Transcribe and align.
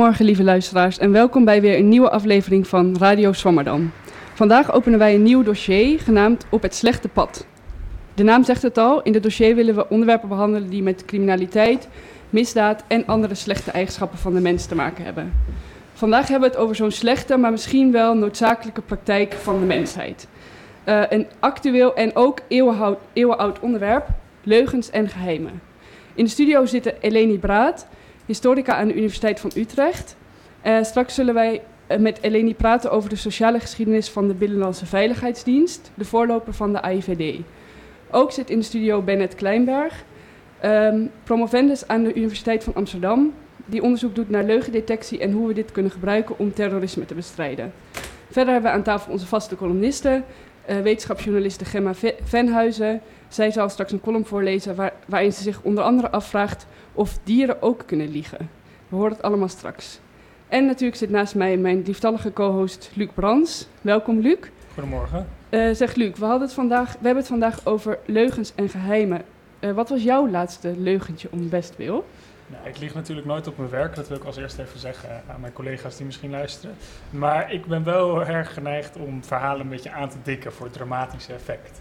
Goedemorgen 0.00 0.28
lieve 0.28 0.50
luisteraars 0.50 0.98
en 0.98 1.12
welkom 1.12 1.44
bij 1.44 1.60
weer 1.60 1.78
een 1.78 1.88
nieuwe 1.88 2.10
aflevering 2.10 2.66
van 2.66 2.96
Radio 2.98 3.32
Swammerdam. 3.32 3.92
Vandaag 4.34 4.72
openen 4.72 4.98
wij 4.98 5.14
een 5.14 5.22
nieuw 5.22 5.42
dossier 5.42 6.00
genaamd 6.00 6.46
Op 6.50 6.62
het 6.62 6.74
slechte 6.74 7.08
pad. 7.08 7.46
De 8.14 8.22
naam 8.22 8.44
zegt 8.44 8.62
het 8.62 8.78
al, 8.78 9.02
in 9.02 9.12
dit 9.12 9.22
dossier 9.22 9.54
willen 9.54 9.74
we 9.74 9.88
onderwerpen 9.88 10.28
behandelen 10.28 10.70
die 10.70 10.82
met 10.82 11.04
criminaliteit, 11.04 11.88
misdaad 12.30 12.84
en 12.86 13.06
andere 13.06 13.34
slechte 13.34 13.70
eigenschappen 13.70 14.18
van 14.18 14.34
de 14.34 14.40
mens 14.40 14.66
te 14.66 14.74
maken 14.74 15.04
hebben. 15.04 15.32
Vandaag 15.92 16.28
hebben 16.28 16.48
we 16.48 16.54
het 16.54 16.64
over 16.64 16.76
zo'n 16.76 16.90
slechte, 16.90 17.36
maar 17.36 17.50
misschien 17.50 17.92
wel 17.92 18.14
noodzakelijke 18.14 18.82
praktijk 18.82 19.32
van 19.32 19.60
de 19.60 19.66
mensheid. 19.66 20.28
Uh, 20.84 21.02
een 21.08 21.26
actueel 21.38 21.94
en 21.94 22.16
ook 22.16 22.38
eeuwenoud, 22.48 22.98
eeuwenoud 23.12 23.60
onderwerp, 23.60 24.08
leugens 24.42 24.90
en 24.90 25.08
geheimen. 25.08 25.60
In 26.14 26.24
de 26.24 26.30
studio 26.30 26.66
zitten 26.66 26.94
Eleni 27.00 27.38
Braat, 27.38 27.86
historica 28.30 28.74
aan 28.74 28.88
de 28.88 28.94
Universiteit 28.94 29.40
van 29.40 29.50
Utrecht. 29.54 30.16
Uh, 30.66 30.82
straks 30.82 31.14
zullen 31.14 31.34
wij 31.34 31.62
uh, 31.90 31.98
met 31.98 32.18
Eleni 32.22 32.54
praten 32.54 32.90
over 32.90 33.10
de 33.10 33.16
sociale 33.16 33.60
geschiedenis 33.60 34.08
van 34.08 34.28
de 34.28 34.34
Binnenlandse 34.34 34.86
Veiligheidsdienst, 34.86 35.90
de 35.94 36.04
voorloper 36.04 36.54
van 36.54 36.72
de 36.72 36.80
AIVD. 36.82 37.40
Ook 38.10 38.32
zit 38.32 38.50
in 38.50 38.58
de 38.58 38.64
studio 38.64 39.02
Bennett 39.02 39.34
Kleinberg, 39.34 40.04
um, 40.64 41.10
promovendus 41.24 41.88
aan 41.88 42.02
de 42.04 42.14
Universiteit 42.14 42.64
van 42.64 42.74
Amsterdam, 42.74 43.34
die 43.66 43.82
onderzoek 43.82 44.14
doet 44.14 44.30
naar 44.30 44.44
leugendetectie 44.44 45.18
en 45.18 45.32
hoe 45.32 45.46
we 45.46 45.54
dit 45.54 45.72
kunnen 45.72 45.92
gebruiken 45.92 46.38
om 46.38 46.52
terrorisme 46.52 47.04
te 47.04 47.14
bestrijden. 47.14 47.72
Verder 48.30 48.52
hebben 48.52 48.70
we 48.70 48.76
aan 48.76 48.82
tafel 48.82 49.12
onze 49.12 49.26
vaste 49.26 49.56
columnisten, 49.56 50.24
uh, 50.70 50.80
wetenschapsjournaliste 50.80 51.64
Gemma 51.64 51.92
Venhuizen. 52.22 53.00
Zij 53.30 53.50
zal 53.50 53.68
straks 53.68 53.92
een 53.92 54.00
column 54.00 54.26
voorlezen 54.26 54.74
waar, 54.74 54.92
waarin 55.06 55.32
ze 55.32 55.42
zich 55.42 55.62
onder 55.62 55.84
andere 55.84 56.10
afvraagt 56.10 56.66
of 56.92 57.18
dieren 57.24 57.62
ook 57.62 57.82
kunnen 57.86 58.08
liegen. 58.08 58.50
We 58.88 58.96
horen 58.96 59.12
het 59.12 59.22
allemaal 59.22 59.48
straks. 59.48 60.00
En 60.48 60.66
natuurlijk 60.66 60.98
zit 60.98 61.10
naast 61.10 61.34
mij 61.34 61.56
mijn 61.56 61.82
lieftallige 61.82 62.32
co-host 62.32 62.90
Luc 62.94 63.08
Brands. 63.14 63.66
Welkom 63.80 64.20
Luc. 64.20 64.38
Goedemorgen. 64.74 65.26
Uh, 65.50 65.74
zeg 65.74 65.94
Luc, 65.94 66.18
we, 66.18 66.24
hadden 66.24 66.42
het 66.42 66.52
vandaag, 66.52 66.88
we 66.92 66.98
hebben 67.04 67.16
het 67.16 67.26
vandaag 67.26 67.66
over 67.66 67.98
leugens 68.04 68.52
en 68.54 68.68
geheimen. 68.68 69.22
Uh, 69.60 69.72
wat 69.72 69.88
was 69.88 70.02
jouw 70.02 70.28
laatste 70.28 70.74
leugentje 70.76 71.28
om 71.30 71.48
best 71.48 71.76
wil? 71.76 72.04
Nou, 72.46 72.68
ik 72.68 72.78
lieg 72.78 72.94
natuurlijk 72.94 73.26
nooit 73.26 73.46
op 73.46 73.58
mijn 73.58 73.70
werk, 73.70 73.94
dat 73.94 74.08
wil 74.08 74.16
ik 74.16 74.24
als 74.24 74.36
eerste 74.36 74.62
even 74.62 74.78
zeggen 74.78 75.22
aan 75.28 75.40
mijn 75.40 75.52
collega's 75.52 75.96
die 75.96 76.06
misschien 76.06 76.30
luisteren. 76.30 76.76
Maar 77.10 77.52
ik 77.52 77.66
ben 77.66 77.84
wel 77.84 78.26
erg 78.26 78.54
geneigd 78.54 78.96
om 78.96 79.24
verhalen 79.24 79.60
een 79.60 79.68
beetje 79.68 79.90
aan 79.90 80.08
te 80.08 80.16
dikken 80.22 80.52
voor 80.52 80.66
het 80.66 80.74
dramatische 80.74 81.32
effect. 81.32 81.80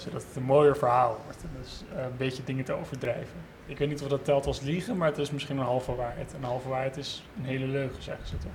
Zodat 0.00 0.22
het 0.22 0.36
een 0.36 0.42
mooier 0.42 0.76
verhaal 0.76 1.20
wordt 1.24 1.42
en 1.42 1.50
dus 1.62 1.82
uh, 1.92 2.02
een 2.02 2.16
beetje 2.16 2.42
dingen 2.44 2.64
te 2.64 2.72
overdrijven. 2.72 3.36
Ik 3.66 3.78
weet 3.78 3.88
niet 3.88 4.02
of 4.02 4.08
dat 4.08 4.24
telt 4.24 4.46
als 4.46 4.60
liegen, 4.60 4.96
maar 4.96 5.08
het 5.08 5.18
is 5.18 5.30
misschien 5.30 5.58
een 5.58 5.64
halve 5.64 5.94
waarheid. 5.94 6.32
Een 6.32 6.44
halve 6.44 6.68
waarheid 6.68 6.96
is 6.96 7.24
een 7.38 7.44
hele 7.44 7.66
leugen, 7.66 8.02
zeggen 8.02 8.26
ze 8.26 8.38
toch? 8.38 8.52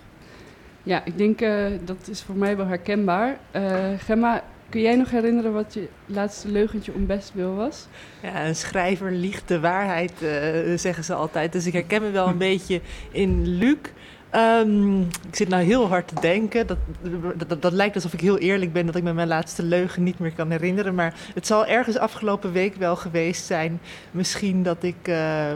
Ja, 0.83 1.05
ik 1.05 1.17
denk 1.17 1.41
uh, 1.41 1.67
dat 1.83 2.07
is 2.07 2.21
voor 2.21 2.35
mij 2.35 2.57
wel 2.57 2.65
herkenbaar. 2.65 3.37
Uh, 3.51 3.89
Gemma, 3.97 4.43
Kun 4.69 4.81
jij 4.81 4.95
nog 4.95 5.11
herinneren 5.11 5.53
wat 5.53 5.73
je 5.73 5.87
laatste 6.05 6.47
leugentje 6.47 6.93
om 6.93 7.05
best 7.05 7.33
wil 7.33 7.55
was? 7.55 7.87
Ja, 8.21 8.45
een 8.45 8.55
schrijver 8.55 9.11
liegt 9.11 9.47
de 9.47 9.59
waarheid, 9.59 10.11
uh, 10.21 10.77
zeggen 10.77 11.03
ze 11.03 11.13
altijd. 11.13 11.51
Dus 11.51 11.65
ik 11.65 11.73
herken 11.73 12.01
me 12.01 12.11
wel 12.11 12.27
een 12.27 12.37
beetje 12.51 12.81
in 13.11 13.47
Luc. 13.47 13.77
Um, 14.35 14.99
ik 15.01 15.35
zit 15.35 15.49
nou 15.49 15.63
heel 15.63 15.87
hard 15.87 16.07
te 16.07 16.15
denken. 16.21 16.67
Dat, 16.67 16.77
dat, 17.47 17.61
dat, 17.61 17.73
lijkt 17.73 17.95
alsof 17.95 18.13
ik 18.13 18.19
heel 18.19 18.37
eerlijk 18.37 18.73
ben 18.73 18.85
dat 18.85 18.95
ik 18.95 19.03
me 19.03 19.13
mijn 19.13 19.27
laatste 19.27 19.63
leugen 19.63 20.03
niet 20.03 20.19
meer 20.19 20.31
kan 20.31 20.51
herinneren. 20.51 20.95
Maar 20.95 21.13
het 21.33 21.47
zal 21.47 21.65
ergens 21.65 21.97
afgelopen 21.97 22.51
week 22.51 22.75
wel 22.75 22.95
geweest 22.95 23.45
zijn. 23.45 23.79
Misschien 24.11 24.63
dat 24.63 24.83
ik. 24.83 25.07
Uh, 25.07 25.51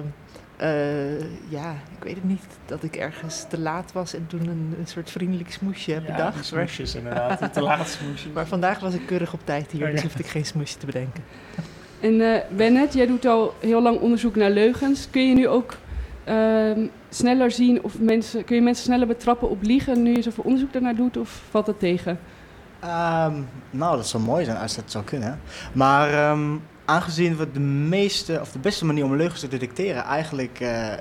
uh, 0.62 1.20
ja, 1.50 1.72
ik 1.98 2.04
weet 2.04 2.16
het 2.16 2.24
niet. 2.24 2.44
Dat 2.66 2.84
ik 2.84 2.96
ergens 2.96 3.46
te 3.50 3.60
laat 3.60 3.92
was 3.92 4.14
en 4.14 4.28
toen 4.28 4.48
een, 4.48 4.76
een 4.80 4.88
soort 4.88 5.12
vriendelijk 5.12 5.52
smoesje 5.52 5.92
heb 5.92 6.08
ja, 6.08 6.16
bedacht. 6.16 6.46
smoesjes 6.46 6.96
inderdaad, 6.96 7.54
te 7.54 7.62
laat 7.62 7.90
smoesje. 7.90 8.30
Maar 8.34 8.48
vandaag 8.48 8.80
was 8.80 8.94
ik 8.94 9.06
keurig 9.06 9.34
op 9.34 9.40
tijd 9.44 9.72
hier, 9.72 9.92
dus 9.92 10.02
hoefde 10.02 10.24
ik 10.24 10.30
geen 10.30 10.46
smoesje 10.46 10.78
te 10.78 10.86
bedenken. 10.86 11.24
En 12.00 12.14
uh, 12.14 12.38
Bennett, 12.50 12.94
jij 12.94 13.08
doet 13.08 13.26
al 13.26 13.56
heel 13.60 13.82
lang 13.82 14.00
onderzoek 14.00 14.36
naar 14.36 14.52
leugens. 14.52 15.10
Kun 15.10 15.28
je 15.28 15.36
nu 15.36 15.48
ook 15.48 15.78
uh, 16.28 16.88
sneller 17.10 17.52
zien 17.52 17.84
of 17.84 18.00
mensen, 18.00 18.44
kun 18.44 18.56
je 18.56 18.62
mensen 18.62 18.84
sneller 18.84 19.08
betrappen 19.08 19.50
op 19.50 19.62
liegen 19.62 20.04
nu 20.04 20.16
je 20.16 20.22
zoveel 20.22 20.44
onderzoek 20.44 20.74
daarnaar 20.74 20.96
doet 20.96 21.18
of 21.18 21.42
valt 21.50 21.66
dat 21.66 21.80
tegen? 21.80 22.20
Um, 22.84 23.48
nou, 23.70 23.96
dat 23.96 24.08
zou 24.08 24.24
mooi 24.24 24.46
zijn 24.46 24.58
als 24.58 24.76
dat 24.76 24.92
zou 24.92 25.04
kunnen. 25.04 25.40
Maar 25.74 26.32
um, 26.32 26.62
aangezien 26.86 27.38
we 27.38 27.52
de 27.52 27.60
meeste 27.60 28.38
of 28.42 28.52
de 28.52 28.60
beste 28.60 28.86
manier 28.86 29.04
om 29.04 29.16
leugens 29.16 29.40
te 29.40 29.48
detecteren 29.48 30.04
eigenlijk 30.04 30.60
uh, 30.60 30.94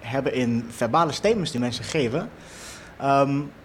hebben 0.00 0.34
in 0.34 0.64
verbale 0.68 1.12
statements 1.12 1.50
die 1.50 1.60
mensen 1.60 1.84
geven, 1.84 2.28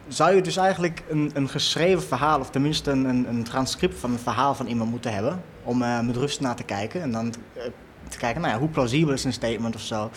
zou 0.07 0.35
je 0.35 0.41
dus 0.41 0.57
eigenlijk 0.57 1.03
een, 1.09 1.31
een, 1.33 1.49
geschreven 1.49 2.03
verhaal 2.03 2.39
of 2.39 2.49
tenminste 2.49 2.91
een, 2.91 3.05
een, 3.05 3.43
transcript 3.43 3.99
van 3.99 4.11
een 4.11 4.19
verhaal 4.19 4.55
van 4.55 4.67
iemand 4.67 4.89
moeten 4.89 5.13
hebben 5.13 5.41
om 5.63 5.81
uh, 5.81 5.99
met 5.99 6.15
rust 6.15 6.41
naar 6.41 6.55
te 6.55 6.63
kijken 6.63 7.01
en 7.01 7.11
dan 7.11 7.33
uh, 7.57 7.63
te 8.07 8.17
kijken, 8.17 8.41
nou 8.41 8.53
ja, 8.53 8.59
hoe 8.59 8.69
plausibel 8.69 9.13
is 9.13 9.23
een 9.23 9.33
statement 9.33 9.75
of 9.75 9.81
zo. 9.81 10.09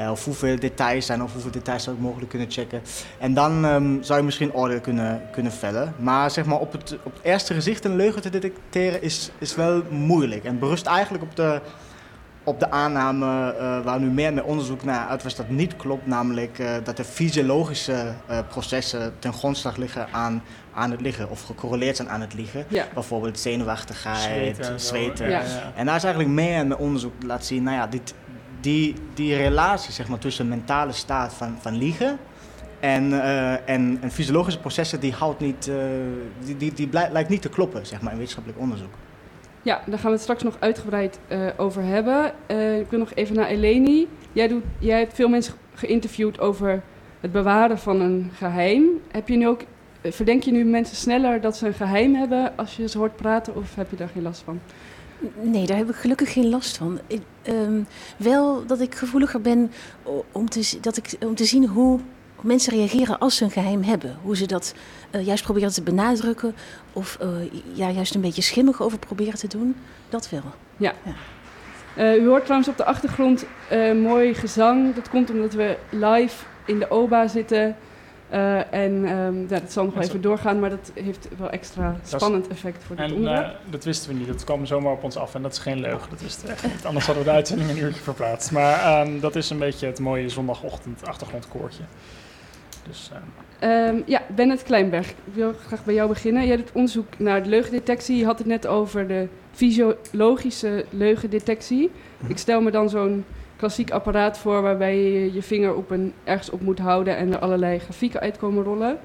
Uh, 0.00 0.10
of 0.10 0.24
hoeveel 0.24 0.58
details 0.58 1.06
zijn, 1.06 1.22
of 1.22 1.32
hoeveel 1.32 1.50
details 1.50 1.82
zou 1.82 1.96
ik 1.96 2.02
mogelijk 2.02 2.30
kunnen 2.30 2.50
checken. 2.50 2.82
En 3.18 3.34
dan 3.34 3.64
um, 3.64 4.02
zou 4.02 4.18
je 4.18 4.24
misschien 4.24 4.52
oordeel 4.52 4.80
kunnen, 4.80 5.22
kunnen 5.32 5.52
vellen. 5.52 5.94
Maar 5.98 6.30
zeg 6.30 6.44
maar, 6.44 6.58
op 6.58 6.72
het, 6.72 6.96
op 7.02 7.12
het 7.12 7.22
eerste 7.22 7.54
gezicht 7.54 7.84
een 7.84 7.96
leugen 7.96 8.22
te 8.22 8.30
detecteren 8.30 9.02
is, 9.02 9.30
is 9.38 9.54
wel 9.54 9.82
moeilijk. 9.90 10.44
En 10.44 10.58
berust 10.58 10.86
eigenlijk 10.86 11.24
op 11.24 11.36
de, 11.36 11.60
op 12.44 12.60
de 12.60 12.70
aanname 12.70 13.54
uh, 13.54 13.84
waar 13.84 14.00
nu 14.00 14.06
meer 14.06 14.32
met 14.32 14.44
onderzoek 14.44 14.84
naar 14.84 15.08
uitwijst 15.08 15.36
dat 15.36 15.48
niet 15.48 15.76
klopt. 15.76 16.06
Namelijk 16.06 16.58
uh, 16.58 16.70
dat 16.84 16.98
er 16.98 17.04
fysiologische 17.04 18.14
processen 18.48 19.12
ten 19.18 19.32
grondslag 19.32 19.76
liggen 19.76 20.06
aan 20.12 20.42
aan 20.74 20.90
het 20.90 21.00
liggen 21.00 21.30
of 21.30 21.42
gecorreleerd 21.42 21.96
zijn 21.96 22.08
aan 22.08 22.20
het 22.20 22.34
liggen. 22.34 22.64
Ja. 22.68 22.86
Bijvoorbeeld 22.94 23.38
zenuwachtigheid, 23.38 24.56
zweten. 24.56 24.80
zweten. 24.80 25.30
Ja. 25.30 25.42
En 25.74 25.86
daar 25.86 25.96
is 25.96 26.04
eigenlijk 26.04 26.34
meer 26.34 26.66
met 26.66 26.78
onderzoek 26.78 27.12
laat 27.26 27.44
zien, 27.44 27.62
nou 27.62 27.76
ja, 27.76 27.86
dit, 27.86 28.14
die, 28.60 28.94
die 29.14 29.36
relatie 29.36 29.92
zeg 29.92 30.08
maar, 30.08 30.18
tussen 30.18 30.48
mentale 30.48 30.92
staat 30.92 31.34
van, 31.34 31.56
van 31.60 31.76
liegen 31.76 32.18
en, 32.80 33.10
uh, 33.10 33.68
en, 33.68 34.00
fysiologische 34.10 34.60
processen, 34.60 35.00
die, 35.00 35.12
houdt 35.12 35.40
niet, 35.40 35.66
uh, 35.68 36.56
die, 36.58 36.72
die, 36.72 36.88
lijkt 36.92 37.28
niet 37.28 37.42
te 37.42 37.48
kloppen 37.48 37.86
zeg 37.86 38.00
maar, 38.00 38.10
in 38.10 38.18
wetenschappelijk 38.18 38.62
onderzoek. 38.62 38.92
Ja, 39.62 39.82
daar 39.86 39.98
gaan 39.98 40.06
we 40.06 40.12
het 40.12 40.20
straks 40.20 40.42
nog 40.42 40.56
uitgebreid 40.58 41.18
uh, 41.28 41.46
over 41.56 41.82
hebben. 41.82 42.32
ik 42.80 42.90
wil 42.90 42.98
nog 42.98 43.14
even 43.14 43.36
naar 43.36 43.46
Eleni. 43.46 44.08
Jij, 44.32 44.48
doet, 44.48 44.64
jij 44.78 44.98
hebt 44.98 45.14
veel 45.14 45.28
mensen 45.28 45.54
geïnterviewd 45.74 46.40
over 46.40 46.82
het 47.20 47.32
bewaren 47.32 47.78
van 47.78 48.00
een 48.00 48.30
geheim. 48.34 48.84
Heb 49.10 49.28
je 49.28 49.36
nu 49.36 49.48
ook 49.48 49.60
Verdenk 50.02 50.42
je 50.42 50.52
nu 50.52 50.64
mensen 50.64 50.96
sneller 50.96 51.40
dat 51.40 51.56
ze 51.56 51.66
een 51.66 51.74
geheim 51.74 52.14
hebben 52.14 52.52
als 52.56 52.76
je 52.76 52.88
ze 52.88 52.98
hoort 52.98 53.16
praten, 53.16 53.56
of 53.56 53.74
heb 53.74 53.90
je 53.90 53.96
daar 53.96 54.08
geen 54.08 54.22
last 54.22 54.42
van? 54.42 54.60
Nee, 55.40 55.66
daar 55.66 55.76
heb 55.76 55.88
ik 55.88 55.94
gelukkig 55.94 56.32
geen 56.32 56.48
last 56.48 56.76
van. 56.76 57.00
Ik, 57.06 57.22
um, 57.48 57.86
wel 58.16 58.66
dat 58.66 58.80
ik 58.80 58.94
gevoeliger 58.94 59.40
ben 59.40 59.72
om 60.32 60.48
te, 60.48 60.78
dat 60.80 60.96
ik, 60.96 61.16
om 61.24 61.34
te 61.34 61.44
zien 61.44 61.66
hoe 61.66 62.00
mensen 62.40 62.72
reageren 62.72 63.18
als 63.18 63.36
ze 63.36 63.44
een 63.44 63.50
geheim 63.50 63.82
hebben. 63.82 64.18
Hoe 64.22 64.36
ze 64.36 64.46
dat 64.46 64.74
uh, 65.10 65.26
juist 65.26 65.44
proberen 65.44 65.72
te 65.72 65.82
benadrukken 65.82 66.54
of 66.92 67.18
uh, 67.22 67.28
ja, 67.72 67.90
juist 67.90 68.14
een 68.14 68.20
beetje 68.20 68.42
schimmig 68.42 68.82
over 68.82 68.98
proberen 68.98 69.38
te 69.38 69.48
doen. 69.48 69.76
Dat 70.08 70.30
wel. 70.30 70.42
Ja. 70.76 70.94
ja. 71.04 71.14
Uh, 71.96 72.22
u 72.22 72.26
hoort 72.28 72.42
trouwens 72.42 72.70
op 72.70 72.76
de 72.76 72.84
achtergrond 72.84 73.46
mooi 74.02 74.34
gezang. 74.34 74.94
Dat 74.94 75.08
komt 75.08 75.30
omdat 75.30 75.52
we 75.52 75.76
live 75.90 76.44
in 76.66 76.78
de 76.78 76.90
OBA 76.90 77.28
zitten 77.28 77.76
uh, 78.32 78.72
en 78.72 78.92
um, 78.92 79.40
ja, 79.48 79.58
dat 79.60 79.72
zal 79.72 79.84
nog 79.84 79.94
wel 79.94 80.02
even 80.02 80.20
doorgaan, 80.20 80.58
maar 80.58 80.70
dat 80.70 80.92
heeft 80.94 81.28
wel 81.38 81.50
extra 81.50 81.96
spannend 82.02 82.48
effect 82.48 82.84
voor 82.84 82.96
dit 82.96 83.04
en, 83.04 83.14
onderwerp. 83.14 83.46
Uh, 83.46 83.72
dat 83.72 83.84
wisten 83.84 84.12
we 84.12 84.18
niet, 84.18 84.26
dat 84.26 84.44
kwam 84.44 84.66
zomaar 84.66 84.92
op 84.92 85.02
ons 85.02 85.16
af 85.16 85.34
en 85.34 85.42
dat 85.42 85.52
is 85.52 85.58
geen 85.58 85.80
leugen, 85.80 86.10
dat 86.10 86.20
wisten 86.20 86.46
we 86.46 86.52
echt 86.52 86.62
niet. 86.62 86.86
Anders 86.86 87.06
hadden 87.06 87.24
we 87.24 87.30
de 87.30 87.36
uitzending 87.40 87.70
een 87.70 87.78
uurtje 87.78 88.02
verplaatst. 88.02 88.52
Maar 88.52 89.06
um, 89.06 89.20
dat 89.20 89.36
is 89.36 89.50
een 89.50 89.58
beetje 89.58 89.86
het 89.86 89.98
mooie 89.98 90.28
zondagochtend 90.28 91.06
achtergrondkoortje. 91.06 91.82
Dus, 92.86 93.10
um. 93.60 93.68
um, 93.68 94.02
ja, 94.06 94.22
Bennett 94.34 94.62
Kleinberg, 94.62 95.10
ik 95.10 95.16
wil 95.32 95.52
graag 95.66 95.84
bij 95.84 95.94
jou 95.94 96.08
beginnen. 96.08 96.46
Jij 96.46 96.56
doet 96.56 96.72
onderzoek 96.72 97.18
naar 97.18 97.42
de 97.42 97.48
leugendetectie. 97.48 98.16
Je 98.16 98.24
had 98.24 98.38
het 98.38 98.46
net 98.46 98.66
over 98.66 99.08
de 99.08 99.28
fysiologische 99.52 100.84
leugendetectie. 100.90 101.90
Ik 102.26 102.38
stel 102.38 102.60
me 102.60 102.70
dan 102.70 102.90
zo'n 102.90 103.24
klassiek 103.60 103.90
apparaat 103.90 104.38
voor 104.38 104.62
waarbij 104.62 104.96
je 104.96 105.32
je 105.32 105.42
vinger 105.42 105.74
op 105.74 105.90
een, 105.90 106.12
ergens 106.24 106.50
op 106.50 106.60
moet 106.60 106.78
houden 106.78 107.16
en 107.16 107.32
er 107.32 107.38
allerlei 107.38 107.78
grafieken 107.78 108.20
uit 108.20 108.36
komen 108.36 108.64
rollen. 108.64 108.98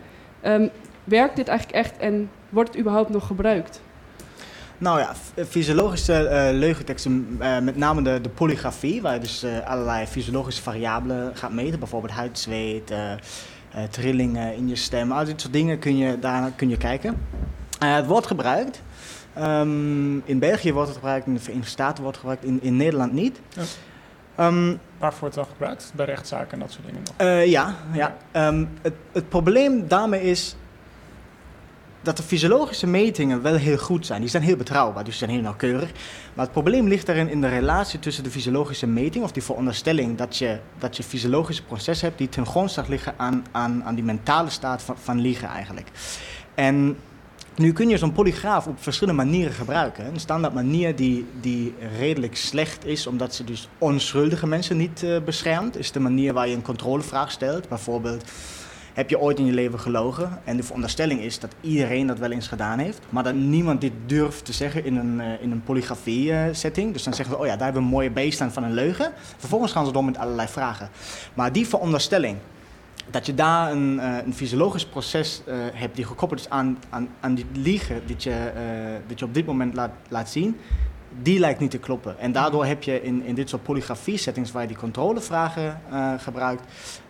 Um, 0.46 0.69
werkt 1.04 1.36
dit 1.36 1.48
eigenlijk 1.48 1.78
echt 1.86 1.98
en 1.98 2.30
wordt 2.50 2.69
het 2.69 2.80
überhaupt 2.80 3.10
nog 3.10 3.28
gebruikt? 3.28 3.81
Nou 4.78 5.00
ja, 5.00 5.13
fysiologische 5.48 6.13
uh, 6.24 6.57
leugenteksten, 6.57 7.38
uh, 7.42 7.60
met 7.60 7.75
name 7.75 8.02
de, 8.02 8.22
de 8.22 8.30
polygrafie, 8.30 9.02
waar 9.02 9.13
je 9.13 9.19
dus 9.19 9.44
uh, 9.44 9.68
allerlei 9.68 10.06
fysiologische 10.06 10.62
variabelen 10.62 11.36
gaat 11.36 11.54
meten, 11.54 11.80
bijvoorbeeld 11.80 12.13
huidzweet, 12.13 12.94
trillingen 13.90 14.56
in 14.56 14.68
je 14.68 14.75
stem, 14.75 15.12
al 15.12 15.25
dit 15.25 15.42
soort 15.42 15.54
dingen 15.54 15.80
kun 15.80 15.98
je, 15.98 16.19
daar 16.19 16.51
kun 16.56 16.69
je 16.69 16.78
kijken. 16.78 17.18
het 17.80 18.06
wordt 18.06 18.28
gebruikt. 18.28 18.81
Um, 19.40 20.22
in 20.25 20.40
België 20.40 20.74
wordt 20.74 20.88
het 20.88 20.98
gebruikt, 20.98 21.28
in 21.28 21.34
de 21.34 21.40
Verenigde 21.40 21.69
Staten 21.69 22.04
wordt 22.04 22.18
het 22.18 22.28
gebruikt, 22.28 22.44
in, 22.44 22.69
in 22.69 22.75
Nederland 22.75 23.12
niet. 23.12 23.40
Ja. 23.50 23.62
Ehm, 24.36 24.76
Waarvoor 24.98 25.20
wordt 25.20 25.36
het 25.36 25.46
dan 25.46 25.54
gebruikt? 25.54 25.92
Bij 25.96 26.06
rechtszaken 26.06 26.52
en 26.52 26.60
dat 26.60 26.72
soort 26.72 26.86
dingen 26.86 27.02
nog? 27.06 27.14
Eh, 27.18 27.46
ja, 27.46 27.76
ja. 27.94 28.18
Ehm, 28.32 28.66
het, 28.82 28.94
het 29.12 29.30
probleem 29.30 29.88
daarmee 29.88 30.22
is 30.22 30.56
dat 32.06 32.18
de 32.18 32.24
fysiologische 32.24 32.88
metingen 32.88 33.42
wel 33.42 33.56
heel 33.56 33.78
goed 33.78 34.06
zijn. 34.06 34.22
Die 34.22 34.30
zijn 34.30 34.44
heel 34.44 34.56
betrouwbaar, 34.56 35.04
dus 35.04 35.18
die 35.18 35.28
zijn 35.28 35.30
heel 35.30 35.42
nauwkeurig. 35.42 35.92
Maar 36.34 36.46
het 36.46 36.54
probleem 36.54 36.88
ligt 36.88 37.08
erin 37.08 37.30
in 37.30 37.42
de 37.42 37.48
relatie 37.48 38.00
tussen 38.00 38.24
de 38.24 38.30
fysiologische 38.30 38.88
meting, 38.88 39.24
of 39.24 39.32
die 39.32 39.44
veronderstelling 39.44 40.18
dat 40.18 40.38
je, 40.38 40.60
dat 40.78 40.98
je 40.98 41.04
fysiologische 41.04 41.64
processen 41.64 42.08
hebt 42.08 42.20
die 42.20 42.30
ten 42.30 42.46
grondslag 42.46 42.88
liggen 42.88 43.14
aan, 43.18 43.46
aan, 43.52 43.84
aan 43.84 43.96
die 43.96 44.04
mentale 44.04 44.50
staat 44.50 44.82
van, 44.82 44.98
van 44.98 45.20
liegen 45.20 45.48
eigenlijk. 45.48 45.88
En 46.56 46.98
nu 47.56 47.74
kun 47.74 47.90
je 47.90 47.98
zo'n 47.98 48.12
polygraaf 48.12 48.68
op 48.68 48.84
verschillende 48.84 49.24
manieren 49.24 49.54
gebruiken. 49.54 50.06
Een 50.06 50.19
standaard 50.19 50.54
manier 50.54 50.96
die, 50.96 51.25
die 51.42 51.74
redelijk 51.98 52.38
slecht 52.38 52.86
is, 52.86 53.07
omdat 53.07 53.36
ze 53.36 53.44
dus 53.44 53.69
onschuldige 53.78 54.48
mensen 54.48 54.78
niet 54.78 55.04
uh, 55.04 55.18
beschermt, 55.25 55.78
is 55.78 55.92
de 55.92 56.00
manier 56.00 56.34
waar 56.34 56.48
je 56.48 56.56
een 56.56 56.62
controlevraag 56.62 57.31
stelt. 57.31 57.69
Bijvoorbeeld, 57.69 58.24
heb 58.94 59.10
je 59.10 59.19
ooit 59.19 59.40
in 59.40 59.46
je 59.46 59.52
leven 59.52 59.80
gelogen? 59.80 60.40
En 60.44 60.57
de 60.57 60.63
veronderstelling 60.63 61.22
is 61.22 61.40
dat 61.40 61.56
iedereen 61.62 62.07
dat 62.07 62.19
wel 62.19 62.31
eens 62.31 62.48
gedaan 62.48 62.80
heeft, 62.80 63.00
maar 63.10 63.24
dat 63.24 63.36
niemand 63.36 63.81
dit 63.81 63.94
durft 64.06 64.46
te 64.46 64.54
zeggen 64.54 64.86
in 64.86 64.96
een, 64.96 65.19
uh, 65.19 65.42
in 65.42 65.51
een 65.51 65.63
polygrafie-setting. 65.63 66.94
dus 66.94 67.04
dan 67.04 67.13
zeggen 67.13 67.36
we, 67.36 67.42
oh 67.42 67.48
ja, 67.48 67.56
daar 67.56 67.63
hebben 67.63 67.81
we 67.81 67.88
een 67.88 67.94
mooie 67.94 68.12
baseline 68.12 68.51
van 68.51 68.63
een 68.63 68.74
leugen. 68.74 69.12
Vervolgens 69.38 69.72
gaan 69.72 69.86
ze 69.86 69.92
door 69.92 70.06
met 70.06 70.18
allerlei 70.18 70.48
vragen. 70.48 70.90
Maar 71.34 71.51
die 71.51 71.68
veronderstelling, 71.68 72.38
dat 73.12 73.25
je 73.25 73.34
daar 73.34 73.72
een, 73.72 73.94
uh, 73.98 74.18
een 74.25 74.34
fysiologisch 74.34 74.86
proces 74.86 75.42
uh, 75.48 75.56
hebt 75.74 75.96
die 75.96 76.06
gekoppeld 76.06 76.40
is 76.40 76.50
aan, 76.50 76.78
aan, 76.90 77.07
aan 77.19 77.36
die 77.36 77.46
liegen 77.54 78.02
dat 78.07 78.24
je, 78.24 78.30
uh, 78.30 79.07
dat 79.07 79.19
je 79.19 79.25
op 79.25 79.34
dit 79.34 79.46
moment 79.46 79.74
laat, 79.74 79.92
laat 80.07 80.30
zien, 80.30 80.57
die 81.22 81.40
lijkt 81.40 81.60
niet 81.60 81.72
te 81.72 81.78
kloppen. 81.78 82.19
En 82.19 82.31
daardoor 82.31 82.66
heb 82.66 82.84
je 82.84 83.02
in, 83.02 83.24
in 83.24 83.36
dit 83.36 83.50
soort 83.50 83.63
polygrafie-settings 83.63 84.52
waar 84.52 84.62
je 84.62 84.68
die 84.68 84.78
controlevragen 84.78 85.81
gebruikt, 86.19 86.63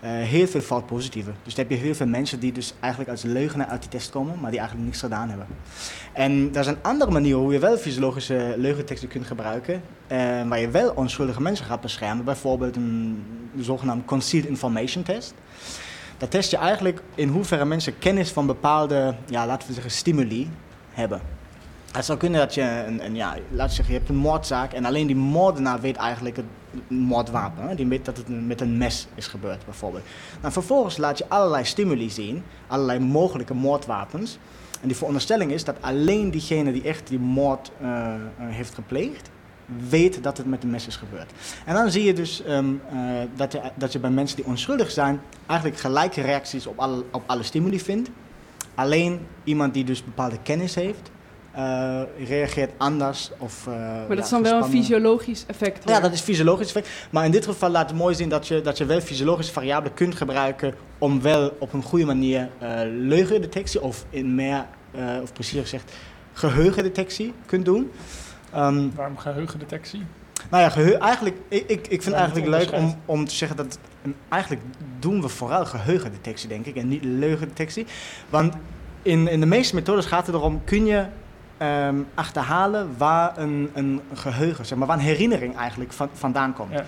heel 0.05 0.47
veel 0.47 0.61
fout 0.61 0.85
positieve. 0.85 1.31
Dus 1.43 1.55
dan 1.55 1.65
heb 1.67 1.77
je 1.77 1.83
heel 1.83 1.95
veel 1.95 2.07
mensen 2.07 2.39
die 2.39 2.51
dus 2.51 2.73
eigenlijk 2.79 3.11
als 3.11 3.23
leugenaar 3.23 3.67
uit 3.67 3.81
die 3.81 3.89
test 3.89 4.09
komen, 4.09 4.39
maar 4.39 4.49
die 4.49 4.59
eigenlijk 4.59 4.89
niks 4.89 5.01
gedaan 5.01 5.29
hebben. 5.29 5.47
En 6.13 6.49
er 6.53 6.63
zijn 6.63 6.77
andere 6.81 7.11
manieren 7.11 7.39
hoe 7.41 7.53
je 7.53 7.59
wel 7.59 7.77
fysiologische 7.77 8.53
leugenteksten 8.57 9.09
kunt 9.09 9.25
gebruiken, 9.25 9.81
waar 10.47 10.59
je 10.59 10.69
wel 10.69 10.91
onschuldige 10.95 11.41
mensen 11.41 11.65
gaat 11.65 11.81
beschermen. 11.81 12.25
Bijvoorbeeld 12.25 12.75
een 12.75 13.23
zogenaamde 13.59 14.05
concealed 14.05 14.47
information 14.47 15.03
test. 15.03 15.33
Dat 16.17 16.31
test 16.31 16.51
je 16.51 16.57
eigenlijk 16.57 17.01
in 17.15 17.29
hoeverre 17.29 17.65
mensen 17.65 17.99
kennis 17.99 18.31
van 18.31 18.45
bepaalde, 18.45 19.15
ja, 19.25 19.45
laten 19.45 19.67
we 19.67 19.73
zeggen, 19.73 19.91
stimuli 19.91 20.49
hebben. 20.91 21.21
Het 21.91 22.05
zou 22.05 22.17
kunnen 22.17 22.39
dat 22.39 22.53
je, 22.53 22.83
een, 22.87 23.05
een, 23.05 23.15
ja, 23.15 23.35
we 23.49 23.57
zeggen, 23.57 23.85
je 23.87 23.93
hebt 23.93 24.09
een 24.09 24.15
moordzaak 24.15 24.73
en 24.73 24.85
alleen 24.85 25.07
die 25.07 25.15
moordenaar 25.15 25.81
weet 25.81 25.95
eigenlijk 25.95 26.35
het 26.35 26.45
moordwapen. 26.87 27.75
Die 27.75 27.87
weet 27.87 28.05
dat 28.05 28.17
het 28.17 28.45
met 28.47 28.61
een 28.61 28.77
mes 28.77 29.07
is 29.15 29.27
gebeurd, 29.27 29.65
bijvoorbeeld. 29.65 30.03
Nou, 30.41 30.53
vervolgens 30.53 30.97
laat 30.97 31.17
je 31.17 31.25
allerlei 31.27 31.65
stimuli 31.65 32.09
zien, 32.09 32.43
allerlei 32.67 32.99
mogelijke 32.99 33.53
moordwapens. 33.53 34.37
En 34.81 34.87
die 34.87 34.97
veronderstelling 34.97 35.51
is 35.51 35.63
dat 35.63 35.75
alleen 35.81 36.31
diegene 36.31 36.71
die 36.71 36.83
echt 36.83 37.07
die 37.07 37.19
moord 37.19 37.71
uh, 37.81 37.87
uh, 37.87 37.95
heeft 38.37 38.73
gepleegd, 38.73 39.29
weet 39.89 40.23
dat 40.23 40.37
het 40.37 40.45
met 40.45 40.63
een 40.63 40.69
mes 40.69 40.87
is 40.87 40.95
gebeurd. 40.95 41.31
En 41.65 41.75
dan 41.75 41.91
zie 41.91 42.03
je 42.03 42.13
dus 42.13 42.43
um, 42.47 42.81
uh, 42.93 42.99
dat, 43.35 43.51
je, 43.51 43.61
dat 43.75 43.91
je 43.91 43.99
bij 43.99 44.09
mensen 44.09 44.35
die 44.35 44.45
onschuldig 44.45 44.91
zijn 44.91 45.21
eigenlijk 45.45 45.79
gelijke 45.79 46.21
reacties 46.21 46.67
op 46.67 46.79
alle, 46.79 47.03
op 47.11 47.23
alle 47.25 47.43
stimuli 47.43 47.79
vindt. 47.79 48.09
Alleen 48.75 49.19
iemand 49.43 49.73
die 49.73 49.83
dus 49.83 50.03
bepaalde 50.03 50.37
kennis 50.43 50.75
heeft, 50.75 51.11
uh, 51.57 52.01
reageert 52.27 52.71
anders. 52.77 53.31
Of, 53.37 53.65
uh, 53.67 53.75
maar 53.75 54.07
dat 54.07 54.17
ja, 54.17 54.23
is 54.23 54.29
dan 54.29 54.43
wel 54.43 54.57
een 54.57 54.69
fysiologisch 54.69 55.43
effect? 55.47 55.83
Hoor. 55.83 55.93
Ja, 55.93 55.99
dat 55.99 56.13
is 56.13 56.21
fysiologisch 56.21 56.67
effect. 56.67 56.89
Maar 57.09 57.25
in 57.25 57.31
dit 57.31 57.45
geval 57.45 57.69
laat 57.69 57.89
het 57.89 57.99
mooi 57.99 58.15
zien 58.15 58.29
dat 58.29 58.47
je, 58.47 58.61
dat 58.61 58.77
je 58.77 58.85
wel 58.85 59.01
fysiologische 59.01 59.53
variabelen 59.53 59.93
kunt 59.93 60.15
gebruiken 60.15 60.73
om 60.97 61.21
wel 61.21 61.55
op 61.59 61.73
een 61.73 61.83
goede 61.83 62.05
manier 62.05 62.49
leugendetectie 62.89 63.81
of 63.81 64.05
in 64.09 64.35
meer, 64.35 64.65
of 65.21 65.33
precies 65.33 65.61
gezegd, 65.61 65.91
geheugendetectie 66.33 67.33
kunt 67.45 67.65
doen. 67.65 67.91
Um, 68.55 68.91
Waarom 68.95 69.17
geheugendetectie? 69.17 70.05
Nou 70.49 70.63
ja, 70.63 70.69
geheu 70.69 70.93
eigenlijk, 70.93 71.35
ik, 71.47 71.69
ik, 71.69 71.87
ik 71.87 72.01
vind 72.01 72.05
het 72.05 72.13
eigenlijk 72.13 72.47
leuk 72.47 72.71
om, 72.71 72.95
om 73.05 73.25
te 73.25 73.35
zeggen 73.35 73.57
dat 73.57 73.79
eigenlijk 74.29 74.63
doen 74.99 75.21
we 75.21 75.27
vooral 75.27 75.65
geheugendetectie, 75.65 76.49
denk 76.49 76.65
ik, 76.65 76.75
en 76.75 76.87
niet 76.87 77.03
leugendetectie. 77.03 77.85
Want 78.29 78.53
in, 79.01 79.27
in 79.27 79.39
de 79.39 79.45
meeste 79.45 79.75
methodes 79.75 80.05
gaat 80.05 80.25
het 80.25 80.35
erom, 80.35 80.63
kun 80.63 80.85
je 80.85 81.05
um, 81.61 82.07
achterhalen 82.13 82.89
waar 82.97 83.37
een, 83.37 83.69
een 83.73 84.01
geheugen, 84.13 84.65
zeg 84.65 84.77
maar, 84.77 84.87
waar 84.87 84.97
een 84.97 85.03
herinnering 85.03 85.57
eigenlijk 85.57 85.93
van, 85.93 86.09
vandaan 86.13 86.53
komt. 86.53 86.71
Ja. 86.71 86.85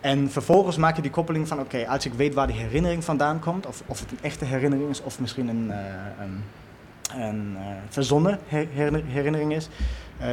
En 0.00 0.30
vervolgens 0.30 0.76
maak 0.76 0.96
je 0.96 1.02
die 1.02 1.10
koppeling 1.10 1.48
van, 1.48 1.58
oké, 1.58 1.76
okay, 1.76 1.86
als 1.94 2.06
ik 2.06 2.12
weet 2.14 2.34
waar 2.34 2.46
die 2.46 2.56
herinnering 2.56 3.04
vandaan 3.04 3.38
komt, 3.38 3.66
of, 3.66 3.82
of 3.86 4.00
het 4.00 4.10
een 4.10 4.18
echte 4.20 4.44
herinnering 4.44 4.90
is, 4.90 5.02
of 5.02 5.20
misschien 5.20 5.48
een, 5.48 5.66
uh, 5.66 5.76
een, 6.20 6.44
een 7.20 7.56
uh, 7.58 7.60
verzonnen 7.88 8.38
her 8.46 8.66
herinnering 9.06 9.52
is, 9.52 9.68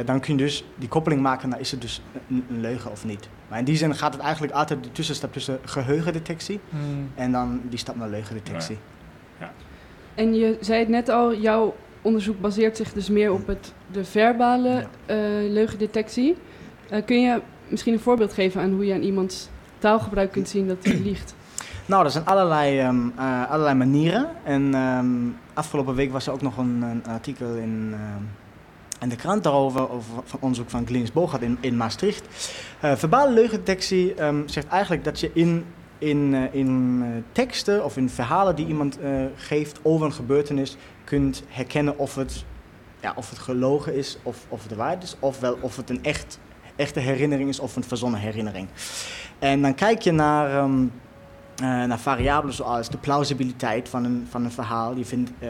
dan 0.04 0.20
kun 0.20 0.36
je 0.36 0.42
dus 0.42 0.64
die 0.76 0.88
koppeling 0.88 1.22
maken 1.22 1.48
naar 1.48 1.60
is 1.60 1.70
het 1.70 1.80
dus 1.80 2.02
een, 2.28 2.44
een, 2.50 2.60
leugen 2.60 2.90
of 2.90 3.04
niet. 3.04 3.28
Maar 3.48 3.58
in 3.58 3.64
die 3.64 3.76
zin 3.76 3.94
gaat 3.94 4.12
het 4.12 4.22
eigenlijk 4.22 4.52
altijd 4.52 4.84
de 4.84 4.92
tussenstap 4.92 5.32
tussen 5.32 5.58
geheugendetectie 5.64 6.60
hmm. 6.70 7.10
en 7.14 7.32
dan 7.32 7.60
die 7.68 7.78
stap 7.78 7.96
naar 7.96 8.08
leugendetectie. 8.08 8.78
Ja. 9.38 9.46
Ja. 9.46 9.52
En 10.14 10.34
je 10.34 10.56
zei 10.60 10.78
het 10.78 10.88
net 10.88 11.08
al, 11.08 11.34
jouw 11.34 11.74
onderzoek 12.02 12.40
baseert 12.40 12.76
zich 12.76 12.92
dus 12.92 13.08
meer 13.08 13.32
op 13.32 13.46
het, 13.46 13.72
de 13.92 14.04
verbale 14.04 14.68
ja. 14.68 14.86
uh, 15.06 15.50
leugendetectie. 15.52 16.36
Uh, 16.92 17.04
kun 17.04 17.20
je 17.20 17.40
misschien 17.68 17.92
een 17.92 18.00
voorbeeld 18.00 18.32
geven 18.32 18.60
aan 18.60 18.72
hoe 18.72 18.86
je 18.86 18.94
aan 18.94 19.02
iemands 19.02 19.48
taalgebruik 19.78 20.32
kunt 20.32 20.48
zien 20.48 20.68
dat 20.68 20.84
hij 20.84 20.98
liegt? 21.10 21.34
Nou, 21.86 22.04
er 22.04 22.10
zijn 22.10 22.24
allerlei, 22.24 22.86
um, 22.86 23.12
uh, 23.18 23.50
allerlei 23.50 23.74
manieren. 23.74 24.28
En 24.44 24.74
um, 24.74 25.36
afgelopen 25.54 25.94
week 25.94 26.12
was 26.12 26.26
er 26.26 26.32
ook 26.32 26.42
nog 26.42 26.56
een, 26.56 26.82
een 26.82 27.04
artikel 27.06 27.54
in, 27.54 27.94
in 29.00 29.08
de 29.08 29.16
krant 29.16 29.42
daarover, 29.42 29.90
over 29.90 30.10
van 30.24 30.40
onderzoek 30.40 30.70
van 30.70 30.86
Glins 30.86 31.12
Bogart 31.12 31.42
in, 31.42 31.58
in 31.60 31.76
Maastricht. 31.76 32.54
Uh, 32.84 32.96
verbale 32.96 33.32
leugendetectie 33.32 34.22
um, 34.22 34.48
zegt 34.48 34.66
eigenlijk 34.68 35.04
dat 35.04 35.20
je 35.20 35.30
in, 35.34 35.64
in, 35.98 36.32
uh, 36.32 36.54
in 36.54 37.00
uh, 37.02 37.22
teksten 37.32 37.84
of 37.84 37.96
in 37.96 38.08
verhalen 38.08 38.56
die 38.56 38.66
iemand 38.66 38.98
geeft 39.34 39.80
over 39.82 40.06
een 40.06 40.12
gebeurtenis 40.12 40.76
kunt 41.04 41.42
herkennen 41.48 41.98
of 41.98 42.14
het, 42.14 42.44
ja, 43.00 43.12
of 43.16 43.30
het 43.30 43.38
gelogen 43.38 43.94
is 43.94 44.18
of, 44.22 44.46
of 44.48 44.60
het 44.60 44.68
de 44.68 44.76
waarheid 44.76 45.02
is, 45.02 45.16
ofwel 45.18 45.58
of 45.60 45.76
het 45.76 45.90
een 45.90 46.04
echt, 46.04 46.38
echte 46.76 47.00
herinnering 47.00 47.48
is 47.48 47.60
of 47.60 47.76
een 47.76 47.84
verzonnen 47.84 48.20
herinnering. 48.20 48.68
En 49.38 49.62
dan 49.62 49.74
kijk 49.74 50.02
je 50.02 50.12
naar. 50.12 50.68
Uh, 50.68 50.84
naar 51.60 51.98
variabelen 51.98 52.54
zoals 52.54 52.88
de 52.88 52.98
plausibiliteit 52.98 53.88
van 53.88 54.04
een, 54.04 54.26
van 54.30 54.44
een 54.44 54.50
verhaal. 54.50 54.96
Je 54.96 55.04
vindt 55.04 55.30
uh, 55.38 55.48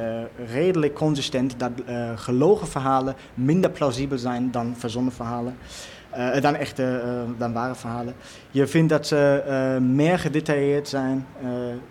redelijk 0.53 0.95
consistent 0.95 1.55
dat 1.57 1.71
uh, 1.89 2.11
gelogen 2.17 2.69
verhalen 2.69 3.15
minder 3.35 3.71
plausibel 3.71 4.19
zijn 4.19 4.51
dan 4.51 4.75
verzonnen 4.77 5.13
verhalen. 5.13 5.57
dan 6.41 6.55
echte, 6.55 7.03
dan 7.39 7.53
ware 7.53 7.75
verhalen. 7.75 8.15
Je 8.51 8.67
vindt 8.67 8.89
dat 8.89 9.07
ze 9.07 9.79
meer 9.83 10.19
gedetailleerd 10.19 10.89
zijn 10.89 11.27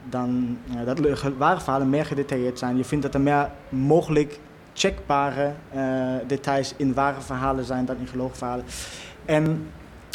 dan, 0.10 0.58
dat 0.86 1.00
ware 1.38 1.60
verhalen 1.60 1.90
meer 1.90 2.06
gedetailleerd 2.06 2.60
zijn. 2.60 2.78
Je 2.78 2.84
vindt 2.84 3.04
dat 3.04 3.14
er 3.14 3.22
meer 3.22 3.50
mogelijk 3.70 4.40
checkbare 4.74 5.52
details 6.28 6.74
in 6.78 6.94
ware 6.94 7.22
verhalen 7.22 7.66
zijn 7.66 7.86
dan 7.86 7.98
in 8.00 8.08
gelogen 8.08 8.38
verhalen. 8.38 8.66
En 9.26 9.68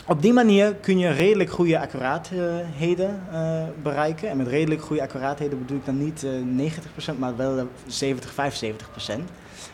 op 0.06 0.22
die 0.22 0.32
manier 0.32 0.74
kun 0.74 0.98
je 0.98 1.10
redelijk 1.10 1.50
goede 1.50 1.80
accuraatheden 1.80 3.22
uh, 3.32 3.62
bereiken. 3.82 4.28
En 4.28 4.36
met 4.36 4.46
redelijk 4.46 4.82
goede 4.82 5.02
accuraatheden 5.02 5.58
bedoel 5.58 5.76
ik 5.76 5.84
dan 5.84 5.98
niet 5.98 6.24
uh, 6.58 6.72
90%, 7.14 7.18
maar 7.18 7.36
wel 7.36 7.68
70, 7.86 8.34
75%. 8.34 9.20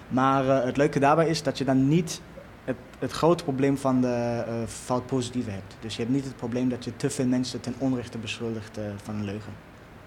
Maar 0.08 0.44
uh, 0.44 0.64
het 0.64 0.76
leuke 0.76 0.98
daarbij 0.98 1.28
is 1.28 1.42
dat 1.42 1.58
je 1.58 1.64
dan 1.64 1.88
niet 1.88 2.20
het, 2.64 2.76
het 2.98 3.12
grote 3.12 3.44
probleem 3.44 3.78
van 3.78 4.00
de 4.00 4.44
uh, 4.48 4.54
fout 4.66 5.06
positieve 5.06 5.50
hebt. 5.50 5.76
Dus 5.80 5.96
je 5.96 6.02
hebt 6.02 6.14
niet 6.14 6.24
het 6.24 6.36
probleem 6.36 6.68
dat 6.68 6.84
je 6.84 6.96
te 6.96 7.10
veel 7.10 7.26
mensen 7.26 7.60
ten 7.60 7.74
onrechte 7.78 8.18
beschuldigt 8.18 8.78
van 9.02 9.14
een 9.14 9.24
leugen. 9.24 9.52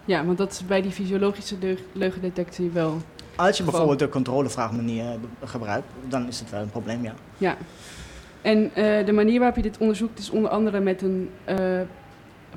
Ja, 0.05 0.25
want 0.25 0.37
dat 0.37 0.51
is 0.51 0.65
bij 0.65 0.81
die 0.81 0.91
fysiologische 0.91 1.55
leugendetectie 1.91 2.69
wel. 2.69 2.97
Als 3.35 3.57
je 3.57 3.63
bijvoorbeeld 3.63 3.99
de 3.99 4.09
controlevraagmanier 4.09 5.05
gebruikt, 5.43 5.87
dan 6.07 6.27
is 6.27 6.39
het 6.39 6.49
wel 6.49 6.61
een 6.61 6.69
probleem, 6.69 7.03
ja. 7.03 7.13
Ja. 7.37 7.57
En 8.43 8.63
uh, 8.63 9.05
de 9.05 9.11
manier 9.11 9.39
waarop 9.39 9.55
je 9.55 9.61
dit 9.63 9.77
onderzoekt 9.77 10.19
is 10.19 10.29
onder 10.29 10.51
andere 10.51 10.79
met 10.79 11.01
een 11.01 11.29
uh, 11.49 11.57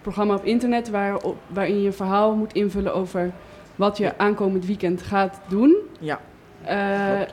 programma 0.03 0.35
op 0.35 0.45
internet 0.45 0.91
waar, 0.91 1.17
op, 1.17 1.37
waarin 1.47 1.81
je 1.81 1.87
een 1.87 1.93
verhaal 1.93 2.35
moet 2.35 2.53
invullen 2.53 2.95
over 2.95 3.31
wat 3.77 3.97
je 3.97 4.19
aankomend 4.19 4.67
weekend 4.67 5.03
gaat 5.03 5.41
doen. 5.49 5.77
Ja. 6.01 6.21
Uh, 6.69 7.29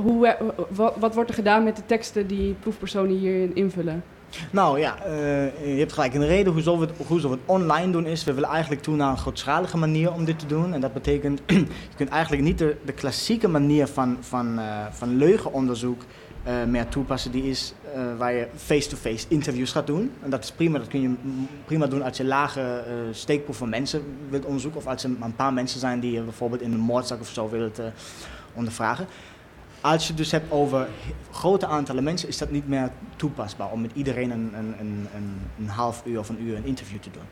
hoe, 0.00 0.36
wat, 0.68 0.94
wat, 0.96 1.14
wordt 1.14 1.28
er 1.28 1.34
gedaan 1.34 1.64
met 1.64 1.76
de 1.76 1.86
teksten 1.86 2.26
die 2.26 2.54
proefpersonen 2.60 3.16
hierin 3.16 3.54
invullen? 3.54 4.02
Nou 4.50 4.78
ja, 4.78 5.04
eh, 5.04 5.74
je 5.74 5.78
hebt 5.78 5.92
gelijk 5.92 6.14
een 6.14 6.26
reden 6.26 6.52
hoezo 6.52 6.78
we, 6.78 6.86
het, 6.86 7.06
hoezo 7.06 7.28
we 7.28 7.34
het 7.34 7.44
online 7.46 7.92
doen 7.92 8.06
is, 8.06 8.24
we 8.24 8.34
willen 8.34 8.48
eigenlijk 8.48 8.82
toe 8.82 8.96
naar 8.96 9.10
een 9.10 9.18
grootschalige 9.18 9.76
manier 9.76 10.12
om 10.12 10.24
dit 10.24 10.38
te 10.38 10.46
doen. 10.46 10.74
En 10.74 10.80
dat 10.80 10.92
betekent, 10.92 11.40
je 11.90 11.96
kunt 11.96 12.08
eigenlijk 12.08 12.42
niet 12.42 12.58
de, 12.58 12.76
de 12.84 12.92
klassieke 12.92 13.48
manier 13.48 13.86
van, 13.86 14.16
van, 14.20 14.60
van 14.90 15.16
leugenonderzoek 15.16 16.02
uh, 16.48 16.64
meer 16.64 16.88
toepassen. 16.88 17.30
Die 17.30 17.42
is 17.50 17.74
waar 18.16 18.32
je 18.32 18.46
face-to-face 18.56 19.26
interviews 19.28 19.72
gaat 19.72 19.86
doen. 19.86 20.12
En 20.22 20.30
dat 20.30 20.44
is 20.44 20.52
prima, 20.52 20.78
dat 20.78 20.88
kun 20.88 21.00
je 21.00 21.14
prima 21.64 21.86
doen 21.86 22.02
als 22.02 22.16
je 22.16 22.24
lage 22.24 22.84
steekproef 23.12 23.56
van 23.56 23.68
mensen 23.68 24.02
wilt 24.30 24.44
onderzoeken. 24.44 24.80
Of 24.80 24.86
als 24.86 25.04
er 25.04 25.10
een 25.20 25.36
paar 25.36 25.52
mensen 25.52 25.80
zijn 25.80 26.00
die 26.00 26.12
je 26.12 26.20
bijvoorbeeld 26.20 26.62
in 26.62 26.72
een 26.72 26.80
moordzaak 26.80 27.20
of 27.20 27.28
zo 27.28 27.48
wilt 27.48 27.80
ondervragen. 28.54 29.06
Als 29.80 30.02
je 30.02 30.08
het 30.08 30.16
dus 30.16 30.30
hebt 30.30 30.52
over 30.52 30.88
grote 31.30 31.66
aantallen 31.66 32.04
mensen, 32.04 32.28
is 32.28 32.38
dat 32.38 32.50
niet 32.50 32.68
meer 32.68 32.90
toepasbaar 33.16 33.70
om 33.70 33.80
met 33.80 33.90
iedereen 33.94 34.30
een, 34.30 34.52
een, 34.54 34.74
een, 34.80 35.06
een, 35.58 35.68
half 35.68 36.02
uur 36.04 36.18
of 36.18 36.28
een 36.28 36.42
uur 36.42 36.56
een 36.56 36.64
interview 36.64 36.98
te 36.98 37.10
doen. 37.10 37.22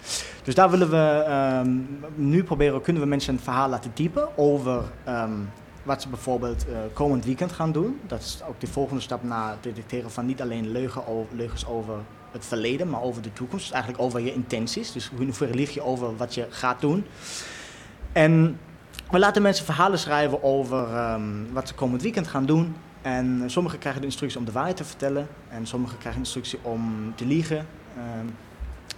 Dus 0.42 0.54
daar 0.54 0.70
willen 0.70 0.90
we 0.90 1.24
um, 1.64 1.88
nu 2.14 2.44
proberen, 2.44 2.80
kunnen 2.80 3.02
we 3.02 3.08
mensen 3.08 3.34
een 3.34 3.40
verhaal 3.40 3.68
laten 3.68 3.92
typen 3.92 4.38
over 4.38 4.82
um, 5.08 5.48
wat 5.86 6.02
ze 6.02 6.08
bijvoorbeeld 6.08 6.66
uh, 6.68 6.76
komend 6.92 7.24
weekend 7.24 7.52
gaan 7.52 7.72
doen. 7.72 8.00
Dat 8.06 8.20
is 8.20 8.40
ook 8.48 8.60
de 8.60 8.66
volgende 8.66 9.02
stap 9.02 9.22
naar 9.22 9.50
het 9.50 9.62
detecteren 9.62 10.10
van 10.10 10.26
niet 10.26 10.40
alleen 10.40 10.70
leugen 10.70 11.06
over, 11.06 11.36
leugens 11.36 11.66
over 11.66 11.94
het 12.32 12.46
verleden, 12.46 12.90
maar 12.90 13.02
over 13.02 13.22
de 13.22 13.32
toekomst. 13.32 13.64
Dus 13.64 13.74
eigenlijk 13.74 14.02
over 14.02 14.20
je 14.20 14.34
intenties. 14.34 14.92
Dus 14.92 15.10
in 15.18 15.24
hoeverre 15.24 15.54
lieg 15.54 15.70
je 15.70 15.82
over 15.82 16.16
wat 16.16 16.34
je 16.34 16.46
gaat 16.50 16.80
doen. 16.80 17.04
En 18.12 18.58
we 19.10 19.18
laten 19.18 19.42
mensen 19.42 19.64
verhalen 19.64 19.98
schrijven 19.98 20.42
over 20.42 21.12
um, 21.12 21.52
wat 21.52 21.68
ze 21.68 21.74
komend 21.74 22.02
weekend 22.02 22.26
gaan 22.26 22.46
doen. 22.46 22.76
En 23.02 23.42
sommigen 23.46 23.78
krijgen 23.78 24.00
de 24.00 24.06
instructie 24.06 24.38
om 24.38 24.44
de 24.44 24.52
waarheid 24.52 24.76
te 24.76 24.84
vertellen. 24.84 25.28
En 25.48 25.66
sommigen 25.66 25.98
krijgen 25.98 26.20
instructie 26.20 26.58
om 26.62 27.12
te 27.14 27.26
liegen. 27.26 27.66
Um, 28.18 28.34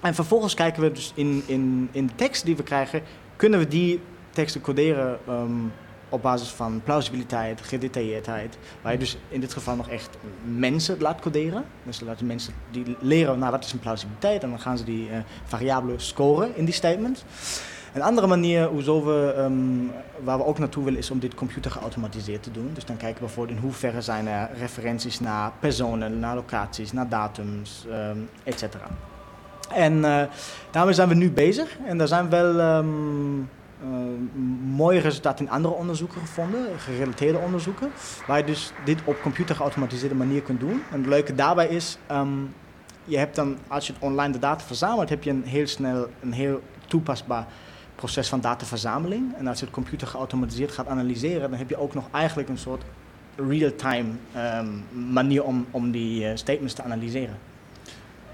en 0.01 0.15
vervolgens 0.15 0.55
kijken 0.55 0.83
we 0.83 0.93
dus 0.93 1.13
in, 1.15 1.43
in, 1.47 1.89
in 1.93 2.07
de 2.07 2.15
tekst 2.15 2.45
die 2.45 2.57
we 2.57 2.63
krijgen, 2.63 3.03
kunnen 3.37 3.59
we 3.59 3.69
die 3.69 4.01
teksten 4.31 4.61
coderen 4.61 5.19
um, 5.29 5.73
op 6.09 6.23
basis 6.23 6.49
van 6.49 6.81
plausibiliteit, 6.85 7.61
gedetailleerdheid. 7.61 8.59
Waar 8.83 8.93
je 8.93 8.99
dus 8.99 9.19
in 9.29 9.41
dit 9.41 9.53
geval 9.53 9.77
nog 9.77 9.89
echt 9.89 10.17
mensen 10.45 11.01
laat 11.01 11.21
coderen. 11.21 11.65
Dus 11.83 12.01
laten 12.01 12.27
mensen 12.27 12.55
die 12.71 12.97
leren, 13.01 13.39
nou 13.39 13.51
wat 13.51 13.65
is 13.65 13.73
een 13.73 13.79
plausibiliteit? 13.79 14.43
En 14.43 14.49
dan 14.49 14.61
gaan 14.61 14.79
ze 14.79 14.85
die 14.85 15.11
uh, 15.11 15.17
variabelen 15.45 16.01
scoren 16.01 16.57
in 16.57 16.65
die 16.65 16.75
statement. 16.75 17.25
Een 17.95 18.03
andere 18.03 18.27
manier 18.27 18.67
hoezo 18.67 19.05
we, 19.05 19.35
um, 19.39 19.91
waar 20.25 20.39
we 20.39 20.45
ook 20.45 20.59
naartoe 20.59 20.85
willen 20.85 20.99
is 20.99 21.11
om 21.11 21.19
dit 21.19 21.35
computer 21.35 21.71
geautomatiseerd 21.71 22.43
te 22.43 22.51
doen. 22.51 22.71
Dus 22.75 22.85
dan 22.85 22.97
kijken 22.97 23.21
we 23.21 23.25
bijvoorbeeld 23.25 23.57
in 23.57 23.63
hoeverre 23.65 24.01
zijn 24.01 24.27
er 24.27 24.49
referenties 24.59 25.21
naar 25.21 25.53
personen, 25.61 26.19
naar 26.19 26.35
locaties, 26.35 26.93
naar 26.93 27.09
datums, 27.09 27.87
um, 27.91 28.29
et 28.45 28.59
cetera. 28.59 28.87
En 29.75 29.97
uh, 29.97 30.23
daarmee 30.71 30.95
zijn 30.95 31.09
we 31.09 31.15
nu 31.15 31.31
bezig 31.31 31.77
en 31.87 31.99
daar 31.99 32.09
zijn 32.09 32.29
wel 32.29 32.55
uh, 32.55 32.89
mooie 34.65 35.01
resultaten 35.01 35.45
in 35.45 35.51
andere 35.51 35.75
onderzoeken 35.75 36.21
gevonden, 36.21 36.79
gerelateerde 36.79 37.39
onderzoeken, 37.39 37.91
waar 38.27 38.39
je 38.39 38.45
dus 38.45 38.73
dit 38.85 39.01
op 39.05 39.21
computer 39.23 39.57
geautomatiseerde 39.57 40.15
manier 40.15 40.43
kunt 40.43 40.61
doen. 40.61 40.83
En 40.91 40.99
het 40.99 41.07
leuke 41.07 41.35
daarbij 41.35 41.67
is, 41.67 41.99
um, 42.11 42.55
je 43.05 43.19
hebt 43.19 43.37
dan, 43.37 43.57
als 43.67 43.87
je 43.87 43.93
online 43.99 44.33
de 44.33 44.39
data 44.39 44.65
verzamelt, 44.65 45.09
heb 45.09 45.23
je 45.23 45.31
een 45.31 45.45
heel 45.45 45.67
snel, 45.67 46.09
een 46.21 46.33
heel 46.33 46.63
toepasbaar 46.87 47.47
proces 47.95 48.29
van 48.29 48.41
dataverzameling. 48.41 49.35
En 49.37 49.47
als 49.47 49.59
je 49.59 49.65
het 49.65 49.75
computer 49.75 50.07
geautomatiseerd 50.07 50.73
gaat 50.73 50.87
analyseren, 50.87 51.51
dan 51.51 51.59
heb 51.59 51.69
je 51.69 51.77
ook 51.77 51.95
nog 51.95 52.09
eigenlijk 52.13 52.49
een 52.49 52.59
soort 52.59 52.83
real-time 53.37 54.09
um, 54.37 54.85
manier 55.13 55.45
om, 55.45 55.67
om 55.71 55.91
die 55.91 56.25
uh, 56.25 56.31
statements 56.35 56.75
te 56.75 56.83
analyseren. 56.83 57.39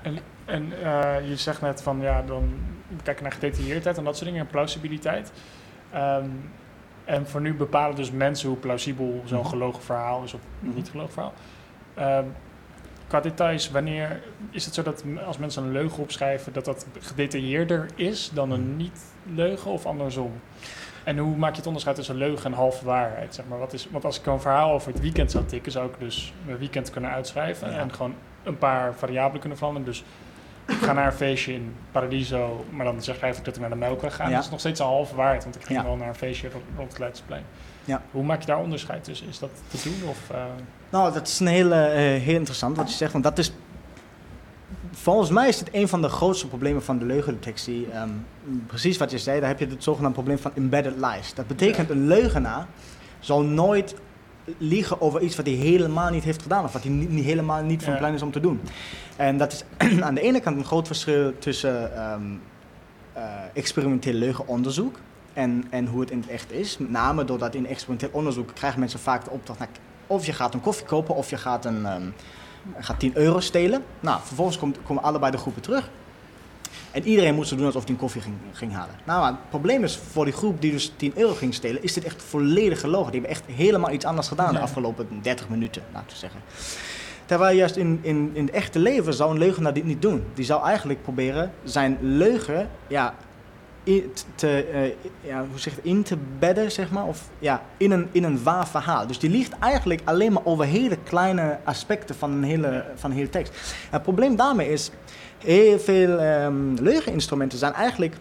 En, 0.02 0.18
en 0.44 0.72
uh, 0.82 1.28
je 1.28 1.36
zegt 1.36 1.60
net 1.60 1.82
van 1.82 2.00
ja, 2.00 2.22
dan 2.22 2.54
kijken 3.02 3.22
naar 3.22 3.32
gedetailleerdheid 3.32 3.98
en 3.98 4.04
dat 4.04 4.16
soort 4.16 4.26
dingen 4.28 4.44
en 4.44 4.50
plausibiliteit. 4.50 5.32
Um, 5.94 6.50
en 7.04 7.26
voor 7.26 7.40
nu 7.40 7.54
bepalen 7.54 7.96
dus 7.96 8.10
mensen 8.10 8.48
hoe 8.48 8.58
plausibel 8.58 9.22
zo'n 9.24 9.40
-hmm. 9.40 9.48
gelogen 9.48 9.82
verhaal 9.82 10.22
is 10.22 10.34
of 10.34 10.40
-hmm. 10.60 10.74
niet 10.74 10.88
gelogen 10.88 11.12
verhaal. 11.12 11.32
Um, 12.22 12.32
qua 13.06 13.20
details, 13.20 13.70
wanneer 13.70 14.22
is 14.50 14.64
het 14.64 14.74
zo 14.74 14.82
dat 14.82 15.04
als 15.26 15.38
mensen 15.38 15.62
een 15.62 15.72
leugen 15.72 16.02
opschrijven, 16.02 16.52
dat 16.52 16.64
dat 16.64 16.86
gedetailleerder 17.00 17.86
is 17.94 18.30
dan 18.34 18.50
een 18.50 18.76
niet-leugen 18.76 19.70
of 19.70 19.86
andersom? 19.86 20.32
En 21.04 21.18
hoe 21.18 21.36
maak 21.36 21.50
je 21.50 21.56
het 21.56 21.66
onderscheid 21.66 21.96
tussen 21.96 22.16
leugen 22.16 22.44
en 22.44 22.52
halve 22.52 22.84
waarheid? 22.84 23.34
Zeg 23.34 23.44
maar? 23.48 23.58
Wat 23.58 23.72
is, 23.72 23.88
want 23.90 24.04
als 24.04 24.18
ik 24.18 24.26
een 24.26 24.40
verhaal 24.40 24.72
over 24.72 24.92
het 24.92 25.00
weekend 25.00 25.30
zou 25.30 25.44
tikken, 25.44 25.72
zou 25.72 25.88
ik 25.88 25.98
dus 25.98 26.32
mijn 26.46 26.58
weekend 26.58 26.90
kunnen 26.90 27.10
uitschrijven 27.10 27.70
ja. 27.70 27.78
en 27.78 27.92
gewoon 27.92 28.14
een 28.42 28.58
paar 28.58 28.94
variabelen 28.94 29.40
kunnen 29.40 29.58
veranderen. 29.58 29.88
Dus 29.88 30.04
ga 30.66 30.92
naar 30.92 31.06
een 31.06 31.12
feestje 31.12 31.52
in 31.52 31.74
Paradiso, 31.92 32.64
maar 32.70 32.84
dan 32.84 33.02
schrijf 33.02 33.38
ik 33.38 33.44
dat 33.44 33.54
ik 33.54 33.60
naar 33.60 33.70
de 33.70 33.76
Melkweg 33.76 34.14
ga. 34.14 34.28
Ja. 34.28 34.34
Dat 34.34 34.44
is 34.44 34.50
nog 34.50 34.60
steeds 34.60 34.80
een 34.80 34.86
halve 34.86 35.14
waarheid, 35.14 35.42
want 35.42 35.56
ik 35.56 35.64
ging 35.64 35.78
ja. 35.78 35.84
wel 35.84 35.96
naar 35.96 36.08
een 36.08 36.14
feestje 36.14 36.48
rond 36.76 36.88
het 36.88 36.98
Leidseplein. 36.98 37.42
Ja. 37.84 38.02
Hoe 38.10 38.22
maak 38.22 38.40
je 38.40 38.46
daar 38.46 38.58
onderscheid 38.58 39.04
tussen? 39.04 39.28
Is 39.28 39.38
dat 39.38 39.50
te 39.68 39.78
doen? 39.82 40.08
Of, 40.08 40.30
uh... 40.32 40.44
Nou, 40.90 41.12
dat 41.12 41.28
is 41.28 41.40
een 41.40 41.46
hele, 41.46 41.76
uh, 41.76 42.22
heel 42.22 42.34
interessant 42.34 42.76
wat 42.76 42.90
je 42.90 42.96
zegt. 42.96 43.12
Want 43.12 43.24
dat 43.24 43.38
is, 43.38 43.52
volgens 44.90 45.30
mij 45.30 45.48
is 45.48 45.58
het 45.58 45.68
een 45.72 45.88
van 45.88 46.02
de 46.02 46.08
grootste 46.08 46.48
problemen 46.48 46.82
van 46.82 46.98
de 46.98 47.04
leugendetectie. 47.04 47.86
Um, 47.96 48.26
precies 48.66 48.96
wat 48.96 49.10
je 49.10 49.18
zei, 49.18 49.40
daar 49.40 49.48
heb 49.48 49.58
je 49.58 49.66
het 49.66 49.82
zogenaamde 49.82 50.16
probleem 50.16 50.38
van 50.38 50.50
embedded 50.54 50.94
lies. 50.96 51.34
Dat 51.34 51.46
betekent 51.46 51.90
een 51.90 52.06
leugenaar 52.06 52.66
zal 53.20 53.42
nooit 53.42 53.94
liegen 54.58 55.00
over 55.00 55.20
iets 55.20 55.36
wat 55.36 55.46
hij 55.46 55.54
helemaal 55.54 56.10
niet 56.10 56.24
heeft 56.24 56.42
gedaan. 56.42 56.64
Of 56.64 56.72
wat 56.72 56.82
hij 56.82 56.92
niet, 56.92 57.10
niet 57.10 57.24
helemaal 57.24 57.62
niet 57.62 57.84
van 57.84 57.96
plan 57.96 58.14
is 58.14 58.22
om 58.22 58.32
te 58.32 58.40
doen. 58.40 58.60
En 59.16 59.36
dat 59.36 59.52
is 59.52 59.64
aan 60.02 60.14
de 60.14 60.20
ene 60.20 60.40
kant 60.40 60.56
een 60.56 60.64
groot 60.64 60.86
verschil 60.86 61.38
tussen 61.38 62.02
um, 62.12 62.40
uh, 63.16 63.22
experimenteel 63.52 64.12
leugenonderzoek 64.12 64.98
en, 65.32 65.64
en 65.70 65.86
hoe 65.86 66.00
het 66.00 66.10
in 66.10 66.20
het 66.20 66.28
echt 66.28 66.52
is. 66.52 66.78
Met 66.78 66.90
name 66.90 67.24
doordat 67.24 67.54
in 67.54 67.66
experimenteel 67.66 68.10
onderzoek 68.12 68.54
krijgen 68.54 68.80
mensen 68.80 69.00
vaak 69.00 69.24
de 69.24 69.30
opdracht... 69.30 69.58
Nou, 69.58 69.70
of 70.06 70.26
je 70.26 70.32
gaat 70.32 70.54
een 70.54 70.60
koffie 70.60 70.86
kopen 70.86 71.14
of 71.14 71.30
je 71.30 71.36
gaat, 71.36 71.64
een, 71.64 71.86
um, 71.86 72.14
gaat 72.78 72.98
10 72.98 73.16
euro 73.16 73.40
stelen. 73.40 73.84
Nou, 74.00 74.20
vervolgens 74.24 74.58
komt, 74.58 74.78
komen 74.82 75.02
allebei 75.02 75.32
de 75.32 75.38
groepen 75.38 75.62
terug. 75.62 75.90
En 76.94 77.06
iedereen 77.06 77.34
moest 77.34 77.56
doen 77.56 77.66
alsof 77.66 77.82
hij 77.82 77.92
een 77.92 77.98
koffie 77.98 78.20
ging, 78.20 78.34
ging 78.52 78.72
halen. 78.72 78.94
Nou, 79.04 79.26
het 79.26 79.48
probleem 79.48 79.84
is 79.84 79.96
voor 80.12 80.24
die 80.24 80.34
groep 80.34 80.60
die 80.60 80.72
dus 80.72 80.92
10 80.96 81.12
euro 81.16 81.34
ging 81.34 81.54
stelen... 81.54 81.82
is 81.82 81.92
dit 81.92 82.04
echt 82.04 82.22
volledig 82.22 82.80
gelogen. 82.80 83.12
Die 83.12 83.20
hebben 83.20 83.38
echt 83.38 83.56
helemaal 83.56 83.90
iets 83.90 84.04
anders 84.04 84.28
gedaan 84.28 84.52
de 84.52 84.60
afgelopen 84.60 85.08
30 85.22 85.48
minuten, 85.48 85.82
laten 85.92 86.08
we 86.08 86.16
zeggen. 86.16 86.40
Terwijl 87.26 87.56
juist 87.56 87.76
in, 87.76 87.98
in, 88.02 88.30
in 88.32 88.44
het 88.44 88.54
echte 88.54 88.78
leven 88.78 89.14
zou 89.14 89.30
een 89.30 89.38
leugenaar 89.38 89.72
dit 89.72 89.84
niet 89.84 90.02
doen. 90.02 90.24
Die 90.34 90.44
zou 90.44 90.64
eigenlijk 90.64 91.02
proberen 91.02 91.52
zijn 91.64 91.98
leugen 92.00 92.68
ja, 92.86 93.14
in 93.84 94.12
te, 94.34 94.66
uh, 94.74 95.30
ja, 95.30 95.44
hoe 95.50 95.58
zeg 95.58 95.74
het, 95.74 95.84
in 95.84 96.02
te 96.02 96.16
bedden, 96.38 96.72
zeg 96.72 96.90
maar. 96.90 97.06
Of 97.06 97.28
ja, 97.38 97.62
in 97.76 97.90
een, 97.90 98.08
in 98.12 98.24
een 98.24 98.42
waar 98.42 98.68
verhaal. 98.68 99.06
Dus 99.06 99.18
die 99.18 99.30
liegt 99.30 99.58
eigenlijk 99.58 100.00
alleen 100.04 100.32
maar 100.32 100.44
over 100.44 100.64
hele 100.64 100.96
kleine 100.96 101.58
aspecten 101.64 102.14
van 102.14 102.30
een 102.30 102.42
hele, 102.42 102.84
van 102.94 103.10
een 103.10 103.16
hele 103.16 103.30
tekst. 103.30 103.74
Het 103.90 104.02
probleem 104.02 104.36
daarmee 104.36 104.72
is, 104.72 104.90
heel 105.44 105.78
veel 105.78 106.22
um, 106.22 106.74
leugeninstrumenten 106.80 107.58
zijn 107.58 107.72
eigenlijk 107.72 108.16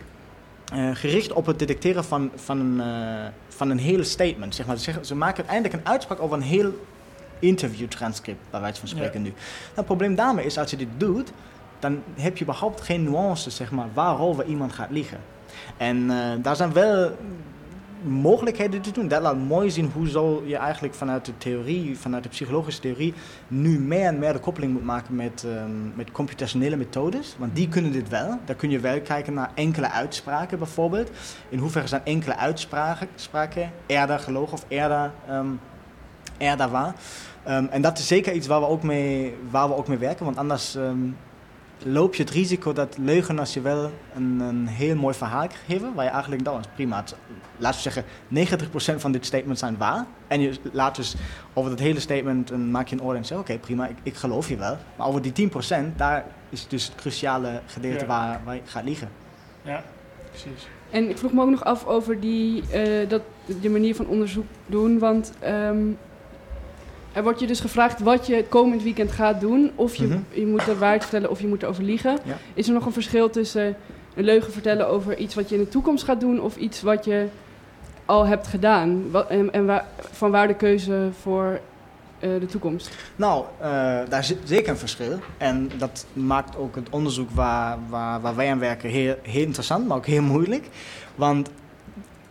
uh, 0.73 0.89
gericht 0.93 1.33
op 1.33 1.45
het 1.45 1.59
detecteren 1.59 2.03
van, 2.03 2.31
van, 2.35 2.59
een, 2.59 2.75
uh, 2.77 3.25
van 3.47 3.69
een 3.69 3.77
hele 3.77 4.03
statement. 4.03 4.55
Zeg 4.55 4.65
maar. 4.65 4.77
ze, 4.77 4.93
ze 5.01 5.15
maken 5.15 5.37
uiteindelijk 5.37 5.73
een 5.73 5.91
uitspraak 5.91 6.21
over 6.21 6.37
een 6.37 6.43
heel 6.43 6.85
interviewtranscript, 7.39 8.39
bij 8.49 8.61
wijze 8.61 8.79
van 8.79 8.89
spreken 8.89 9.19
ja. 9.19 9.25
nu. 9.25 9.29
Nou, 9.29 9.73
het 9.73 9.85
probleem 9.85 10.15
daarmee 10.15 10.45
is, 10.45 10.57
als 10.57 10.71
je 10.71 10.77
dit 10.77 10.87
doet, 10.97 11.31
dan 11.79 12.01
heb 12.15 12.37
je 12.37 12.43
überhaupt 12.43 12.81
geen 12.81 13.03
nuances, 13.03 13.55
zeg 13.55 13.71
maar, 13.71 13.87
waarover 13.93 14.45
iemand 14.45 14.73
gaat 14.73 14.91
liegen. 14.91 15.19
En 15.77 15.97
uh, 15.97 16.15
daar 16.41 16.55
zijn 16.55 16.73
wel 16.73 17.11
mogelijkheden 18.03 18.81
te 18.81 18.91
doen. 18.91 19.07
Dat 19.07 19.21
laat 19.21 19.37
mooi 19.37 19.71
zien 19.71 19.91
hoe 19.93 20.09
zo 20.09 20.43
je 20.45 20.57
eigenlijk 20.57 20.93
vanuit 20.93 21.25
de 21.25 21.37
theorie, 21.37 21.99
vanuit 21.99 22.23
de 22.23 22.29
psychologische 22.29 22.81
theorie, 22.81 23.13
nu 23.47 23.79
meer 23.79 24.05
en 24.05 24.19
meer 24.19 24.33
de 24.33 24.39
koppeling 24.39 24.73
moet 24.73 24.83
maken 24.83 25.15
met, 25.15 25.43
um, 25.45 25.93
met 25.95 26.11
computationele 26.11 26.75
methodes. 26.75 27.35
Want 27.37 27.55
die 27.55 27.67
kunnen 27.67 27.91
dit 27.91 28.09
wel. 28.09 28.39
Daar 28.45 28.55
kun 28.55 28.69
je 28.69 28.79
wel 28.79 29.01
kijken 29.01 29.33
naar 29.33 29.51
enkele 29.53 29.89
uitspraken 29.89 30.57
bijvoorbeeld. 30.57 31.09
In 31.49 31.59
hoeverre 31.59 31.87
zijn 31.87 32.05
enkele 32.05 32.37
uitspraken 32.37 33.71
eerder 33.85 34.19
gelogen 34.19 34.53
of 34.53 34.65
eerder, 34.67 35.11
um, 35.29 35.59
eerder 36.37 36.69
waar. 36.69 36.95
Um, 37.47 37.67
en 37.71 37.81
dat 37.81 37.97
is 37.97 38.07
zeker 38.07 38.33
iets 38.33 38.47
waar 38.47 38.59
we 38.59 38.67
ook 38.67 38.83
mee, 38.83 39.35
waar 39.49 39.67
we 39.67 39.75
ook 39.75 39.87
mee 39.87 39.97
werken, 39.97 40.25
want 40.25 40.37
anders 40.37 40.77
loop 41.85 42.15
je 42.15 42.23
het 42.23 42.31
risico 42.31 42.73
dat 42.73 42.97
leugenaars 42.97 43.53
je 43.53 43.61
wel 43.61 43.91
een, 44.15 44.39
een 44.39 44.67
heel 44.67 44.95
mooi 44.95 45.15
verhaal 45.15 45.47
geven, 45.65 45.93
waar 45.93 46.05
je 46.05 46.11
eigenlijk 46.11 46.43
dan 46.43 46.59
is 46.59 46.65
prima. 46.75 46.97
Het, 46.97 47.15
laten 47.57 47.83
we 47.83 47.91
zeggen, 47.91 48.03
90% 48.97 48.99
van 48.99 49.11
dit 49.11 49.25
statement 49.25 49.59
zijn 49.59 49.77
waar. 49.77 50.05
En 50.27 50.41
je 50.41 50.53
laat 50.71 50.95
dus 50.95 51.15
over 51.53 51.69
dat 51.69 51.79
hele 51.79 51.99
statement 51.99 52.49
een, 52.49 52.71
maak 52.71 52.87
je 52.87 52.95
een 52.95 53.01
oordeel 53.01 53.17
en 53.17 53.25
zeg: 53.25 53.37
oké, 53.37 53.57
prima, 53.57 53.87
ik, 53.87 53.97
ik, 54.03 54.15
geloof 54.15 54.49
je 54.49 54.55
wel. 54.55 54.77
Maar 54.95 55.07
over 55.07 55.21
die 55.21 55.49
10%, 55.49 55.95
daar 55.95 56.25
is 56.49 56.67
dus 56.67 56.85
het 56.85 56.95
cruciale 56.95 57.61
gedeelte 57.65 57.99
ja. 57.99 58.05
waar, 58.05 58.41
waar 58.45 58.55
je 58.55 58.61
gaat 58.65 58.83
liegen. 58.83 59.09
Ja, 59.61 59.83
precies. 60.29 60.67
En 60.89 61.09
ik 61.09 61.17
vroeg 61.17 61.33
me 61.33 61.41
ook 61.41 61.49
nog 61.49 61.63
af 61.63 61.85
over 61.85 62.19
die, 62.19 62.63
uh, 62.73 63.09
dat, 63.09 63.21
de 63.61 63.69
manier 63.69 63.95
van 63.95 64.07
onderzoek 64.07 64.45
doen, 64.65 64.99
want 64.99 65.33
um, 65.45 65.97
er 67.13 67.23
wordt 67.23 67.39
je 67.39 67.47
dus 67.47 67.59
gevraagd 67.59 67.99
wat 67.99 68.27
je 68.27 68.45
komend 68.49 68.83
weekend 68.83 69.11
gaat 69.11 69.41
doen. 69.41 69.71
Of 69.75 69.95
je, 69.95 70.05
Mhm. 70.07 70.17
je 70.29 70.45
moet 70.45 70.65
de 70.65 70.77
waarheid 70.77 71.01
vertellen 71.01 71.29
of 71.29 71.41
je 71.41 71.47
moet 71.47 71.63
erover 71.63 71.83
liegen. 71.83 72.17
Ja. 72.23 72.37
Is 72.53 72.67
er 72.67 72.73
nog 72.73 72.85
een 72.85 72.93
verschil 72.93 73.29
tussen 73.29 73.75
een 74.15 74.23
leugen 74.23 74.53
vertellen 74.53 74.87
over 74.87 75.17
iets 75.17 75.35
wat 75.35 75.49
je 75.49 75.55
in 75.55 75.61
de 75.63 75.69
toekomst 75.69 76.03
gaat 76.03 76.19
doen... 76.19 76.41
of 76.41 76.55
iets 76.55 76.81
wat 76.81 77.05
je 77.05 77.27
al 78.05 78.25
hebt 78.25 78.47
gedaan? 78.47 79.11
Wat, 79.11 79.27
en 79.29 79.53
en 79.53 79.65
waar, 79.65 79.85
van 80.11 80.31
waar 80.31 80.47
de 80.47 80.55
keuze 80.55 81.09
voor 81.21 81.59
eh, 82.19 82.29
de 82.39 82.45
toekomst? 82.45 82.89
Nou, 83.15 83.43
eh, 83.59 83.69
daar 84.09 84.23
zit 84.23 84.37
zeker 84.43 84.69
een 84.69 84.77
verschil. 84.77 85.19
En 85.37 85.69
dat 85.77 86.05
maakt 86.13 86.57
ook 86.57 86.75
het 86.75 86.87
onderzoek 86.89 87.29
waar, 87.31 87.77
waar, 87.89 88.21
waar 88.21 88.35
wij 88.35 88.51
aan 88.51 88.59
werken 88.59 88.89
heel, 88.89 89.15
heel 89.21 89.41
interessant, 89.45 89.87
maar 89.87 89.97
ook 89.97 90.05
heel 90.05 90.21
moeilijk. 90.21 90.67
Want 91.15 91.49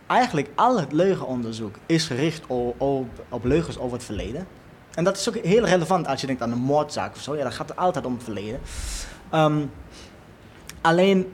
eigenlijk 0.07 0.49
al 0.55 0.79
het 0.79 0.91
leugenonderzoek 0.91 1.75
is 1.85 2.05
gericht 2.05 2.41
op, 2.47 2.81
op, 2.81 3.07
op 3.29 3.43
leugens 3.45 3.79
over 3.79 3.93
het 3.97 4.05
verleden. 4.05 4.47
En 4.95 5.03
dat 5.03 5.17
is 5.17 5.29
ook 5.29 5.35
heel 5.35 5.65
relevant 5.65 6.07
als 6.07 6.21
je 6.21 6.27
denkt 6.27 6.41
aan 6.41 6.51
een 6.51 6.57
moordzaak 6.57 7.15
of 7.15 7.21
zo. 7.21 7.35
Ja, 7.35 7.43
dan 7.43 7.51
gaat 7.51 7.69
het 7.69 7.77
altijd 7.77 8.05
om 8.05 8.13
het 8.13 8.23
verleden. 8.23 8.59
Ehm, 9.29 9.61
alleen 10.81 11.33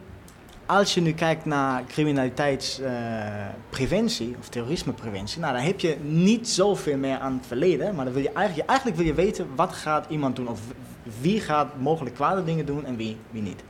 als 0.66 0.94
je 0.94 1.01
nu 1.01 1.13
kijkt 1.13 1.46
naar 1.46 1.84
criminaliteitspreventie 1.88 4.36
of 4.39 4.50
terrorismepreventie, 4.50 5.39
nou, 5.39 5.54
dan 5.54 5.63
heb 5.63 5.80
je 5.80 5.98
niet 6.01 6.50
zoveel 6.50 6.98
meer 6.98 7.18
aan 7.18 7.34
het 7.34 7.46
verleden. 7.46 7.96
Maar 7.96 8.06
dan 8.06 8.13
wil 8.13 8.24
je 8.24 8.32
eigenlijk, 8.32 8.70
eigenlijk 8.70 9.00
wil 9.00 9.08
je 9.08 9.13
weten 9.13 9.48
wat 9.56 9.74
gaat 9.74 10.06
iemand 10.10 10.36
doen 10.36 10.48
of 10.48 10.60
wie 11.22 11.42
gaat 11.42 11.80
mogelijk 11.80 12.16
kwade 12.16 12.44
dingen 12.44 12.66
doen 12.66 12.86
en 12.86 12.96
wie, 12.96 13.18
wie 13.32 13.42
niet. 13.42 13.63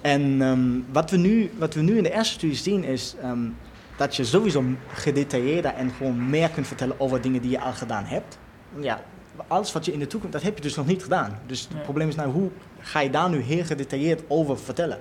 En 0.00 0.42
ehm, 0.42 0.80
wat, 0.92 1.10
we 1.10 1.16
nu, 1.16 1.50
wat 1.58 1.74
we 1.74 1.80
nu 1.80 1.96
in 1.96 2.02
de 2.02 2.12
eerste 2.12 2.34
studie 2.34 2.56
zien 2.56 2.84
is 2.84 3.14
ehm, 3.22 3.48
dat 3.96 4.16
je 4.16 4.24
sowieso 4.24 4.64
gedetailleerder 4.92 5.74
en 5.74 5.90
gewoon 5.90 6.30
meer 6.30 6.48
kunt 6.48 6.66
vertellen 6.66 7.00
over 7.00 7.20
dingen 7.20 7.40
die 7.40 7.50
je 7.50 7.60
al 7.60 7.72
gedaan 7.72 8.04
hebt. 8.04 8.38
Ja, 8.78 9.00
alles 9.46 9.72
wat 9.72 9.84
je 9.84 9.92
in 9.92 9.98
de 9.98 10.06
toekomst, 10.06 10.34
dat 10.34 10.42
heb 10.44 10.56
je 10.56 10.62
dus 10.62 10.74
nog 10.76 10.86
niet 10.86 11.02
gedaan. 11.02 11.38
Dus 11.46 11.68
het 11.72 11.82
probleem 11.82 12.08
is 12.08 12.14
nou, 12.14 12.30
hoe 12.30 12.50
ga 12.80 13.00
je 13.00 13.10
daar 13.10 13.30
nu 13.30 13.40
heel 13.40 13.64
gedetailleerd 13.64 14.22
over 14.28 14.58
vertellen? 14.58 14.98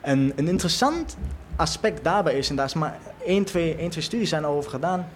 En 0.00 0.32
een 0.36 0.48
interessant 0.48 1.16
aspect 1.56 2.04
daarbij 2.04 2.34
is, 2.38 2.50
en 2.50 2.56
daar 2.56 2.66
is 2.66 2.74
maar 2.74 2.98
één, 3.24 3.44
twee, 3.44 3.76
één, 3.76 3.90
twee 3.90 4.04
studies 4.04 4.28
zijn 4.28 4.46
over 4.46 4.70
gedaan, 4.70 5.08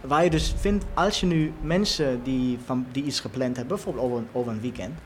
waar 0.00 0.24
je 0.24 0.30
dus 0.30 0.54
vindt, 0.58 0.84
als 0.94 1.20
je 1.20 1.26
nu 1.26 1.52
mensen 1.60 2.22
die, 2.22 2.58
van, 2.64 2.86
die 2.92 3.04
iets 3.04 3.20
gepland 3.20 3.56
hebben, 3.56 3.74
bijvoorbeeld 3.76 4.04
over, 4.04 4.18
een- 4.18 4.28
over 4.32 4.52
een 4.52 4.60
weekend, 4.60 4.98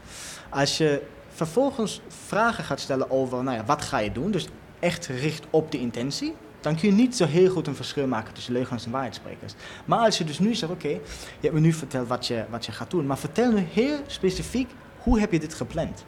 als 0.48 0.78
je 0.78 1.02
vervolgens 1.34 2.00
vragen 2.26 2.64
gaat 2.64 2.80
stellen 2.80 3.10
over, 3.10 3.42
nou 3.42 3.56
ja, 3.56 3.64
wat 3.64 3.82
ga 3.82 3.98
je 3.98 4.12
doen, 4.12 4.30
dus 4.30 4.48
echt 4.78 5.06
gericht 5.06 5.44
op 5.50 5.72
de 5.72 5.78
intentie, 5.78 6.34
dan 6.60 6.76
kun 6.76 6.88
je 6.88 6.94
niet 6.94 7.16
zo 7.16 7.26
heel 7.26 7.50
goed 7.50 7.66
een 7.66 7.74
verschil 7.74 8.06
maken 8.06 8.34
tussen 8.34 8.52
leugens 8.52 8.84
en 8.84 8.90
waarheidssprekers. 8.90 9.54
Maar 9.84 9.98
als 9.98 10.18
je 10.18 10.24
dus 10.24 10.38
nu 10.38 10.54
zegt, 10.54 10.72
oké, 10.72 10.88
je 10.88 11.00
hebt 11.40 11.54
me 11.54 11.60
nu 11.60 11.72
verteld 11.72 12.08
wat 12.08 12.26
je, 12.26 12.44
wat 12.50 12.66
je 12.66 12.72
gaat 12.72 12.90
doen, 12.90 13.06
maar 13.06 13.18
vertel 13.18 13.52
nu 13.52 13.66
heel 13.72 13.96
specifiek, 14.06 14.70
hoe 14.98 15.20
heb 15.20 15.32
je 15.32 15.38
dit 15.40 15.54
gepland? 15.54 16.04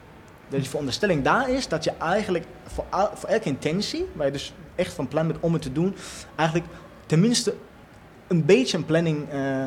Dus 0.49 0.63
de 0.63 0.69
veronderstelling 0.69 1.25
daar 1.25 1.51
is 1.51 1.69
dat 1.69 1.85
je 1.85 1.93
eigenlijk 1.99 2.45
voor, 2.67 2.85
elke 3.29 3.49
intentie, 3.49 4.07
waar 4.13 4.27
je 4.27 4.33
dus 4.33 4.53
echt 4.75 4.93
van 4.93 5.09
plan 5.09 5.27
bent 5.27 5.39
om 5.41 5.53
het 5.53 5.63
te 5.63 5.73
doen, 5.73 5.95
eigenlijk 6.37 6.69
tenminste 7.07 7.55
een 8.29 8.45
beetje 8.45 8.77
een 8.77 8.85
planning 8.85 9.29
eh, 9.31 9.65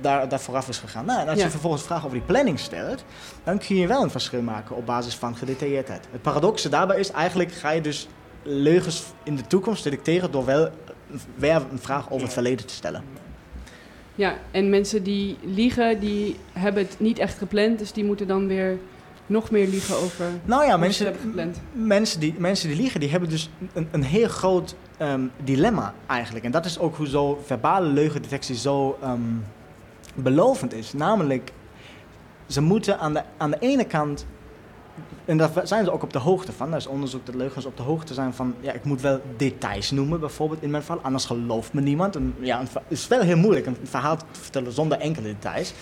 daar, 0.00 0.28
daar 0.28 0.40
vooraf 0.40 0.68
is 0.68 0.78
gegaan. 0.78 1.04
Nou, 1.04 1.20
en 1.20 1.28
als 1.28 1.38
Ja. 1.38 1.44
je 1.44 1.50
vervolgens 1.50 1.82
vragen 1.82 2.04
over 2.04 2.16
die 2.18 2.26
planning 2.26 2.58
stelt, 2.58 3.04
dan 3.44 3.58
kun 3.58 3.76
je 3.76 3.86
wel 3.86 4.02
een 4.02 4.10
verschil 4.10 4.42
maken 4.42 4.76
op 4.76 4.86
basis 4.86 5.14
van 5.14 5.36
gedetailleerdheid. 5.36 6.06
Het 6.10 6.22
paradoxe 6.22 6.68
daarbij 6.68 6.98
is 6.98 7.10
eigenlijk 7.10 7.52
ga 7.52 7.70
je 7.70 7.80
dus 7.80 8.08
leugens 8.42 9.04
in 9.22 9.36
de 9.36 9.46
toekomst 9.46 9.84
detecteren 9.84 10.30
door 10.30 10.44
wel 10.44 10.70
weer 11.34 11.62
een 11.70 11.78
vraag 11.78 12.10
over 12.10 12.24
het 12.24 12.32
verleden 12.32 12.66
te 12.66 12.74
stellen. 12.74 13.04
Ja, 14.14 14.34
en 14.50 14.70
mensen 14.70 15.02
die 15.02 15.36
liegen, 15.42 16.00
die 16.00 16.36
hebben 16.52 16.82
het 16.82 17.00
niet 17.00 17.18
echt 17.18 17.38
gepland. 17.38 17.78
Dus 17.78 17.92
die 17.92 18.04
moeten 18.04 18.26
dan 18.26 18.46
weer 18.46 18.78
nog 19.26 19.50
meer 19.50 19.68
liegen 19.68 19.96
over 19.96 20.26
Nou 20.44 20.64
ja, 20.64 20.76
mensen, 20.76 21.04
hebben 21.04 21.22
gepland. 21.22 21.60
mensen, 21.72 22.20
die, 22.20 22.34
mensen 22.38 22.68
die 22.68 22.76
liegen, 22.76 23.00
die 23.00 23.10
hebben 23.10 23.28
dus 23.28 23.50
een, 23.72 23.88
een 23.90 24.02
heel 24.02 24.28
groot 24.28 24.74
ehm, 24.96 25.26
dilemma 25.44 25.94
eigenlijk. 26.06 26.44
En 26.44 26.50
dat 26.50 26.64
is 26.64 26.78
ook 26.78 26.96
hoe 26.96 27.08
zo 27.08 27.42
verbale 27.44 27.86
leugendetectie 27.86 28.56
zo 28.56 28.98
ehm, 29.02 29.20
belovend 30.14 30.74
is. 30.74 30.92
Namelijk, 30.92 31.52
ze 32.46 32.60
moeten 32.60 32.98
aan 32.98 33.12
de, 33.12 33.22
aan 33.36 33.50
de 33.50 33.58
ene 33.60 33.84
kant, 33.84 34.26
en 35.24 35.36
daar 35.36 35.50
zijn 35.62 35.84
ze 35.84 35.92
ook 35.92 36.02
op 36.02 36.12
de 36.12 36.18
hoogte 36.18 36.52
van, 36.52 36.70
daar 36.70 36.78
is 36.78 36.86
onderzoek 36.86 37.26
dat 37.26 37.34
leugens 37.34 37.64
op 37.64 37.76
de 37.76 37.82
hoogte 37.82 38.14
zijn 38.14 38.34
van, 38.34 38.54
ja, 38.60 38.72
ik 38.72 38.84
moet 38.84 39.00
wel 39.00 39.20
details 39.36 39.90
noemen, 39.90 40.20
bijvoorbeeld 40.20 40.62
in 40.62 40.70
mijn 40.70 40.82
geval, 40.82 41.00
anders 41.02 41.24
gelooft 41.24 41.72
me 41.72 41.80
niemand. 41.80 42.16
En, 42.16 42.34
ja, 42.40 42.60
het 42.60 42.82
is 42.88 43.08
wel 43.08 43.20
heel 43.20 43.36
moeilijk 43.36 43.66
een 43.66 43.76
verhaal 43.82 44.16
te 44.16 44.24
vertellen 44.40 44.72
zonder 44.72 44.98
enkele 44.98 45.26
details. 45.26 45.74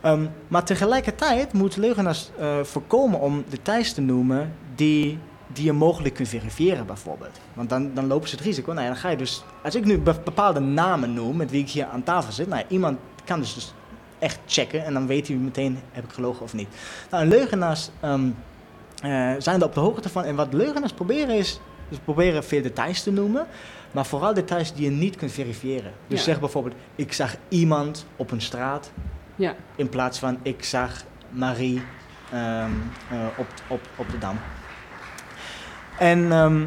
Ehm, 0.00 0.26
maar 0.48 0.64
tegelijkertijd 0.64 1.52
moeten 1.52 1.80
leugenaars 1.80 2.30
eh, 2.38 2.60
voorkomen 2.62 3.20
om 3.20 3.44
details 3.48 3.92
te 3.92 4.00
noemen 4.00 4.52
die, 4.74 5.18
die 5.46 5.64
je 5.64 5.72
mogelijk 5.72 6.14
kunt 6.14 6.28
verifiëren, 6.28 6.86
bijvoorbeeld. 6.86 7.40
Want 7.54 7.68
dan, 7.68 7.90
dan 7.94 8.06
lopen 8.06 8.28
ze 8.28 8.34
het 8.34 8.44
risico. 8.44 8.72
Nou 8.72 8.82
ja, 8.82 8.92
dan 8.92 9.00
ga 9.00 9.08
je 9.08 9.16
dus, 9.16 9.44
als 9.62 9.74
ik 9.74 9.84
nu 9.84 9.98
be- 9.98 10.20
bepaalde 10.24 10.60
namen 10.60 11.14
noem 11.14 11.36
met 11.36 11.50
wie 11.50 11.60
ik 11.60 11.70
hier 11.70 11.86
aan 11.86 12.02
tafel 12.02 12.32
zit, 12.32 12.48
nou 12.48 12.64
iemand 12.68 12.98
kan 13.24 13.40
dus, 13.40 13.54
dus 13.54 13.74
echt 14.22 14.38
checken 14.46 14.84
en 14.84 14.92
dan 14.92 15.06
weet 15.06 15.28
hij 15.28 15.36
meteen 15.36 15.78
heb 15.92 16.04
ik 16.04 16.12
gelogen 16.12 16.42
of 16.42 16.54
niet. 16.54 16.68
Nou, 17.10 17.22
en 17.22 17.28
leugenaars 17.28 17.90
ehm, 18.00 18.28
eh, 19.02 19.30
zijn 19.38 19.60
er 19.60 19.66
op 19.66 19.74
de 19.74 19.80
hoogte 19.80 20.08
van. 20.08 20.24
En 20.24 20.34
wat 20.34 20.52
leugenaars 20.52 20.92
proberen 20.92 21.36
is, 21.36 21.60
ze 21.92 22.00
proberen 22.04 22.44
veel 22.44 22.62
details 22.62 23.02
te 23.02 23.12
noemen, 23.12 23.46
maar 23.90 24.06
vooral 24.06 24.34
details 24.34 24.74
die 24.74 24.84
je 24.84 24.90
niet 24.90 25.16
kunt 25.16 25.32
verifiëren. 25.32 25.92
Dus 26.06 26.18
Ja. 26.18 26.24
zeg 26.24 26.40
bijvoorbeeld, 26.40 26.74
ik 26.96 27.12
zag 27.12 27.34
iemand 27.48 28.06
op 28.16 28.30
een 28.30 28.40
straat 28.40 28.90
Ja, 29.36 29.54
in 29.76 29.88
plaats 29.88 30.18
van 30.18 30.38
ik 30.42 30.64
zag 30.64 31.04
Marie 31.30 31.82
ehm, 32.32 32.70
eh, 33.10 33.16
op, 33.36 33.46
op, 33.68 33.80
op 33.96 34.10
de 34.10 34.18
dam. 34.18 34.38
En, 35.98 36.32
ehm, 36.32 36.64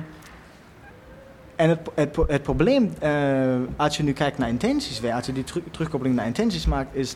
en 1.55 1.69
het, 1.69 1.79
het, 1.95 2.15
het 2.27 2.43
probleem, 2.43 2.93
eh, 2.99 3.55
als 3.75 3.97
je 3.97 4.03
nu 4.03 4.13
kijkt 4.13 4.37
naar 4.37 4.49
intenties 4.49 5.11
als 5.13 5.25
je 5.25 5.33
die 5.33 5.43
teru- 5.43 5.63
terugkoppeling 5.71 6.15
naar 6.15 6.25
intenties 6.25 6.65
maakt, 6.65 6.95
is. 6.95 7.15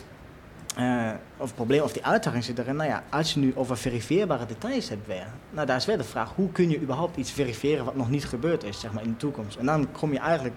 Eh, 0.79 1.09
of 1.37 1.55
probleem 1.55 1.81
of 1.81 1.93
die 1.93 2.05
uitdaging 2.05 2.43
zit 2.43 2.59
erin. 2.59 2.75
Nou 2.75 2.89
ja, 2.89 3.03
als 3.09 3.33
je 3.33 3.39
nu 3.39 3.53
over 3.55 3.77
verifieerbare 3.77 4.45
details 4.45 4.89
hebt 4.89 5.07
weer. 5.07 5.27
Nou, 5.49 5.67
daar 5.67 5.77
is 5.77 5.85
weer 5.85 5.97
de 5.97 6.03
vraag: 6.03 6.31
hoe 6.35 6.51
kun 6.51 6.69
je 6.69 6.81
überhaupt 6.81 7.17
iets 7.17 7.31
verifiëren 7.31 7.85
wat 7.85 7.95
nog 7.95 8.09
niet 8.09 8.25
gebeurd 8.25 8.63
is, 8.63 8.79
zeg 8.79 8.93
maar 8.93 9.03
in 9.03 9.09
de 9.09 9.17
toekomst? 9.17 9.57
En 9.57 9.65
dan 9.65 9.91
kom 9.91 10.11
je 10.13 10.19
eigenlijk 10.19 10.55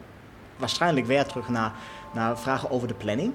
waarschijnlijk 0.57 1.07
weer 1.07 1.25
terug 1.27 1.49
naar, 1.49 1.73
naar 2.15 2.39
vragen 2.39 2.71
over 2.71 2.89
de 2.89 2.95
planning. 2.95 3.33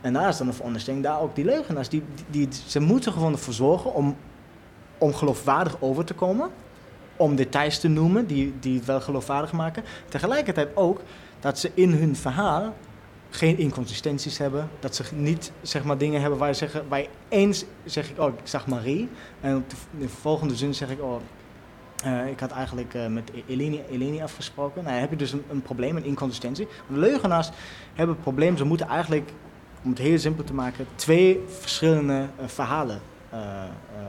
En 0.00 0.12
daar 0.12 0.28
is 0.28 0.36
dan 0.36 0.46
de 0.46 0.52
veronderstelling, 0.52 1.02
daar 1.02 1.20
ook 1.20 1.34
die 1.34 1.44
leugenaars, 1.44 1.88
die, 1.88 2.02
die, 2.30 2.48
die- 2.48 2.60
ze 2.66 2.80
moeten 2.80 3.12
gewoon 3.12 3.32
ervoor 3.32 3.54
zorgen 3.54 3.94
om, 3.94 4.16
om 4.98 5.14
geloofwaardig 5.14 5.76
over 5.80 6.04
te 6.04 6.14
komen. 6.14 6.50
Om 7.16 7.36
details 7.36 7.78
te 7.80 7.88
noemen 7.88 8.26
die, 8.26 8.54
die 8.60 8.76
het 8.76 8.84
wel 8.84 9.00
geloofwaardig 9.00 9.52
maken. 9.52 9.84
Tegelijkertijd 10.08 10.68
ook 10.74 11.00
dat 11.40 11.58
ze 11.58 11.70
in 11.74 11.90
hun 11.92 12.16
verhaal 12.16 12.74
geen 13.34 13.58
inconsistenties 13.58 14.38
hebben. 14.38 14.70
Dat 14.80 14.94
ze 14.94 15.04
niet 15.14 15.52
zeg 15.62 15.84
maar, 15.84 15.98
dingen 15.98 16.20
hebben 16.20 16.38
waar 16.38 16.48
je 16.48 16.54
zeggen, 16.54 16.88
waar 16.88 17.06
eens 17.28 17.64
zeg 17.84 18.10
ik, 18.10 18.20
oh, 18.20 18.28
ik 18.28 18.34
zag 18.44 18.66
Marie. 18.66 19.08
En 19.40 19.56
op 19.56 19.70
de, 19.70 19.76
de 19.98 20.08
volgende 20.08 20.56
zin 20.56 20.74
zeg 20.74 20.90
ik, 20.90 21.02
oh, 21.02 21.20
eh, 22.04 22.28
ik 22.28 22.40
had 22.40 22.50
eigenlijk 22.50 22.94
eh, 22.94 23.06
met 23.06 23.30
Eleni, 23.46 23.82
Eleni 23.90 24.22
afgesproken. 24.22 24.82
Nou, 24.82 24.92
dan 24.92 25.00
heb 25.00 25.10
je 25.10 25.16
dus 25.16 25.32
een, 25.32 25.44
een 25.50 25.62
probleem, 25.62 25.96
een 25.96 26.04
inconsistentie. 26.04 26.68
De 26.88 26.98
leugenaars 26.98 27.50
hebben 27.94 28.14
het 28.14 28.24
probleem, 28.24 28.56
ze 28.56 28.64
moeten 28.64 28.88
eigenlijk, 28.88 29.30
om 29.84 29.90
het 29.90 29.98
heel 29.98 30.18
simpel 30.18 30.44
te 30.44 30.54
maken, 30.54 30.86
twee 30.94 31.44
verschillende 31.48 32.28
eh, 32.38 32.46
verhalen 32.46 33.00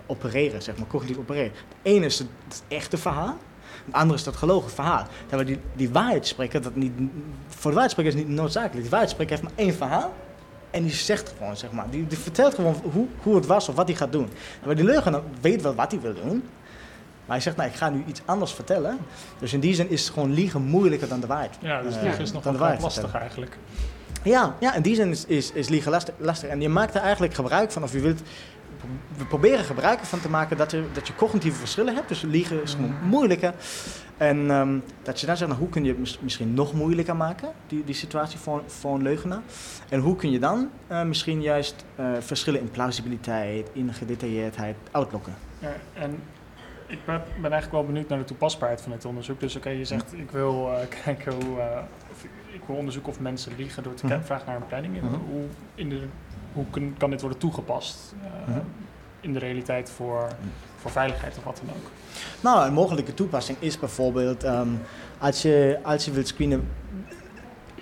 opereren, 0.06 0.62
zeg 0.62 0.78
maar, 0.78 0.88
cognitief 0.88 1.18
opereren. 1.18 1.52
Het 1.52 1.78
ene 1.82 2.06
is 2.06 2.20
het 2.20 2.64
echte 2.68 2.98
verhaal, 2.98 3.38
het 3.86 3.96
andere 3.96 4.18
is 4.18 4.24
dat 4.24 4.36
gelogen 4.36 4.72
verhaal. 4.72 5.08
Terwijl 5.28 5.48
die, 5.48 5.60
die 5.76 5.90
waarheidsspreker, 5.90 6.62
dat 6.62 6.76
niet, 6.76 6.92
voor 7.48 7.72
de 7.72 7.78
waarheidsspreker 7.78 8.14
is 8.14 8.20
niet 8.20 8.30
noodzakelijk. 8.30 8.82
Die 8.82 8.90
waarheidsspreker 8.90 9.38
heeft 9.38 9.50
maar 9.50 9.66
één 9.66 9.74
verhaal. 9.74 10.14
En 10.72 10.84
die 10.84 10.92
zegt 10.92 11.34
gewoon, 11.38 11.58
zeg 11.58 11.72
maar, 11.72 11.86
die, 11.90 12.08
die 12.08 12.18
vertelt 12.18 12.56
gewoon 12.56 12.76
hoe, 12.92 13.08
hoe 13.22 13.36
het 13.36 13.46
was 13.46 13.70
of 13.70 13.76
wat 13.76 13.88
hij 13.88 13.96
gaat 13.96 14.12
doen. 14.12 14.30
Maar 14.66 14.76
die 14.76 14.86
leugenaar 14.86 15.22
weet 15.42 15.62
wel 15.62 15.76
wat 15.76 15.92
hij 15.92 16.02
wil 16.02 16.14
doen. 16.14 16.44
Maar 17.26 17.36
hij 17.36 17.40
zegt, 17.40 17.56
nou, 17.56 17.70
ik 17.70 17.76
ga 17.76 17.90
nu 17.90 18.04
iets 18.08 18.22
anders 18.26 18.52
vertellen. 18.52 18.98
Dus 19.40 19.54
in 19.54 19.60
die 19.60 19.76
zin 19.76 19.90
is 19.90 20.10
gewoon 20.10 20.34
liegen 20.34 20.62
moeilijker 20.62 21.08
dan 21.08 21.20
de 21.20 21.28
waarheid. 21.28 21.56
Ja, 21.60 21.82
dus 21.82 21.96
eh, 21.96 22.02
liegen 22.02 22.22
is 22.22 22.32
nog 22.32 22.44
dan 22.44 22.54
de 22.54 22.60
wel 22.60 22.68
waarheid 22.68 22.82
lastig 22.82 23.02
vertellen. 23.02 23.28
eigenlijk. 23.28 23.58
Ja, 24.24 24.56
ja, 24.60 24.74
in 24.74 24.82
die 24.82 24.96
zin 24.96 25.10
is, 25.10 25.26
is, 25.26 25.52
is 25.52 25.70
liegen 25.70 25.92
lastig, 25.92 26.14
lastig. 26.18 26.50
En 26.50 26.62
je 26.62 26.70
maakt 26.70 26.96
er 26.96 27.02
eigenlijk 27.02 27.34
gebruik 27.34 27.72
van, 27.72 27.84
of 27.84 27.92
je 27.92 28.00
wilt... 28.00 28.22
We 29.18 29.26
proberen 29.26 29.66
gebruik 29.66 30.00
ervan 30.00 30.20
te 30.20 30.30
maken 30.30 30.58
dat, 30.58 30.72
er, 30.72 30.84
dat 30.94 31.08
je 31.08 31.16
cognitieve 31.16 31.58
verschillen 31.60 31.96
hebt. 31.96 32.08
Dus 32.08 32.22
liegen 32.22 32.62
is 32.62 32.74
gewoon 32.74 32.94
moeilijker. 33.04 33.54
En 34.18 34.50
ehm, 34.52 34.78
dat 35.04 35.20
je 35.20 35.26
dan 35.26 35.38
zegt, 35.38 35.50
nou, 35.50 35.62
hoe 35.62 35.70
kun 35.72 35.84
je 35.84 35.90
het 35.90 36.00
mis- 36.00 36.20
misschien 36.22 36.54
nog 36.54 36.74
moeilijker 36.74 37.16
maken, 37.16 37.50
die, 37.68 37.84
die 37.84 37.96
situatie 37.96 38.40
voor, 38.40 38.64
voor 38.68 38.96
een 38.96 39.02
leugenaar. 39.02 39.42
En 39.90 40.00
hoe 40.00 40.16
kun 40.16 40.32
je 40.32 40.40
dan 40.40 40.70
eh, 40.88 41.04
misschien 41.04 41.42
juist 41.42 41.86
eh, 41.96 42.06
verschillen 42.20 42.60
in 42.60 42.72
plausibiliteit, 42.72 43.70
in 43.74 43.94
gedetailleerdheid 43.94 44.76
uitlokken. 44.92 45.34
Ja, 45.60 45.74
en 45.94 46.20
ik 46.88 47.00
ben, 47.06 47.22
ben 47.42 47.52
eigenlijk 47.52 47.72
wel 47.72 47.86
benieuwd 47.86 48.10
naar 48.10 48.20
de 48.20 48.26
toepasbaarheid 48.26 48.82
van 48.82 48.92
dit 48.92 49.06
onderzoek. 49.06 49.40
Dus 49.40 49.56
oké, 49.56 49.70
je 49.70 49.86
zegt 49.86 50.14
ik 50.14 50.32
wil 50.32 50.72
eh, 50.72 50.88
kijken 51.04 51.34
hoe. 51.34 51.58
of 52.12 52.24
ik- 52.24 52.62
wil 52.68 52.76
onderzoeken 52.76 53.12
of 53.12 53.20
mensen 53.20 53.52
liegen 53.58 53.84
door 53.84 53.94
te 53.94 54.06
Mhm. 54.06 54.22
vragen 54.22 54.46
naar 54.48 54.56
een 54.56 54.68
planning. 54.68 55.02
Mhm. 55.02 55.14
Hoe 55.14 55.44
in 55.76 55.90
de 55.90 56.04
hoe 56.56 56.66
kun- 56.70 56.96
kan 56.98 57.10
dit 57.10 57.22
worden 57.22 57.40
toegepast 57.40 58.14
eh, 58.24 58.48
Mhm. 58.54 58.60
in 59.22 59.34
de 59.34 59.40
realiteit 59.40 59.90
voor, 59.90 60.28
voor 60.76 60.92
veiligheid 60.92 61.38
of 61.38 61.44
wat 61.44 61.62
dan 61.66 61.76
ook. 61.76 61.90
Nou, 62.42 62.68
een 62.68 62.74
mogelijke 62.74 63.14
toepassing 63.14 63.58
is 63.62 63.80
bijvoorbeeld 63.80 64.44
ehm, 64.44 64.68
als, 65.20 65.42
je, 65.42 65.80
als 65.84 66.06
je 66.06 66.12
wilt 66.12 66.28
screenen. 66.28 66.68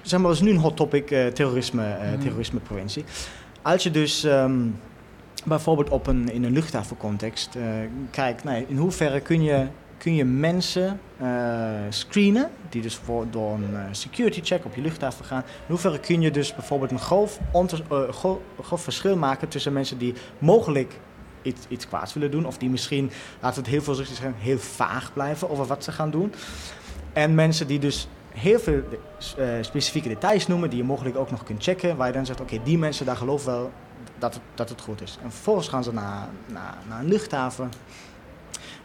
Zeg 0.02 0.20
maar, 0.20 0.28
dat 0.28 0.38
is 0.38 0.44
nu 0.46 0.50
een 0.52 0.58
hot 0.58 0.76
topic 0.76 1.12
eh, 1.12 1.28
terrorisme, 1.28 1.96
Mhm. 2.12 2.20
terrorismepreventie. 2.20 3.04
Als 3.62 3.84
je 3.84 3.92
dus 3.92 4.24
ehm, 4.24 4.60
bijvoorbeeld 5.46 5.90
op 5.90 6.08
een, 6.08 6.32
in 6.32 6.44
een 6.44 6.52
luchthavencontext 6.54 7.58
kijkt, 8.12 8.44
nou, 8.44 8.66
in 8.68 8.78
hoeverre 8.78 9.20
kun 9.20 9.44
je, 9.44 9.68
kun 10.04 10.16
je 10.16 10.26
mensen 10.26 11.00
eh, 11.18 11.28
screenen, 11.90 12.50
die 12.70 12.82
dus 12.82 12.96
voor, 12.96 13.26
door 13.30 13.54
een 13.54 13.76
eh, 13.76 13.84
security 13.92 14.42
check 14.44 14.66
op 14.66 14.76
je 14.76 14.82
luchthaven 14.82 15.26
gaan. 15.26 15.42
In 15.42 15.68
hoeverre 15.68 16.00
kun 16.00 16.22
je 16.22 16.32
dus 16.32 16.56
bijvoorbeeld 16.56 16.92
een 16.92 17.00
grof, 17.00 17.40
eh, 17.90 18.74
verschil 18.74 19.18
maken 19.18 19.48
tussen 19.48 19.74
mensen 19.74 19.98
die 19.98 20.14
mogelijk 20.38 21.00
iets, 21.42 21.66
iets 21.68 21.88
kwaads 21.88 22.14
willen 22.14 22.32
doen, 22.32 22.46
of 22.46 22.58
die 22.58 22.70
misschien 22.70 23.12
laten 23.42 23.58
we 23.58 23.66
het 23.66 23.76
heel 23.76 23.82
voorzichtig 23.82 24.16
zeggen, 24.16 24.36
heel 24.38 24.58
vaag 24.58 25.14
blijven 25.14 25.50
over 25.50 25.66
wat 25.66 25.84
ze 25.84 25.92
gaan 25.92 26.12
doen. 26.12 26.34
En 27.14 27.36
mensen 27.36 27.68
die 27.68 27.80
dus 27.80 28.08
heel 28.30 28.60
veel 28.60 28.82
specifieke 29.62 30.08
details 30.08 30.48
noemen, 30.48 30.70
die 30.70 30.78
je 30.78 30.86
mogelijk 30.86 31.18
ook 31.18 31.32
nog 31.32 31.44
kunt 31.44 31.64
checken, 31.64 31.98
waar 31.98 32.08
je 32.08 32.14
dan 32.14 32.26
zegt, 32.26 32.42
oké, 32.42 32.60
die 32.64 32.78
mensen, 32.78 33.06
daar 33.06 33.18
geloof 33.18 33.46
wel 33.46 33.72
dat 34.18 34.34
het, 34.34 34.44
dat 34.56 34.70
het 34.70 34.82
goed 34.82 35.02
is. 35.02 35.18
En 35.24 35.32
vervolgens 35.32 35.68
gaan 35.68 35.84
ze 35.84 35.94
naar, 35.94 36.28
naar, 36.46 36.78
naar 36.88 37.00
een 37.00 37.08
luchthaven. 37.08 37.70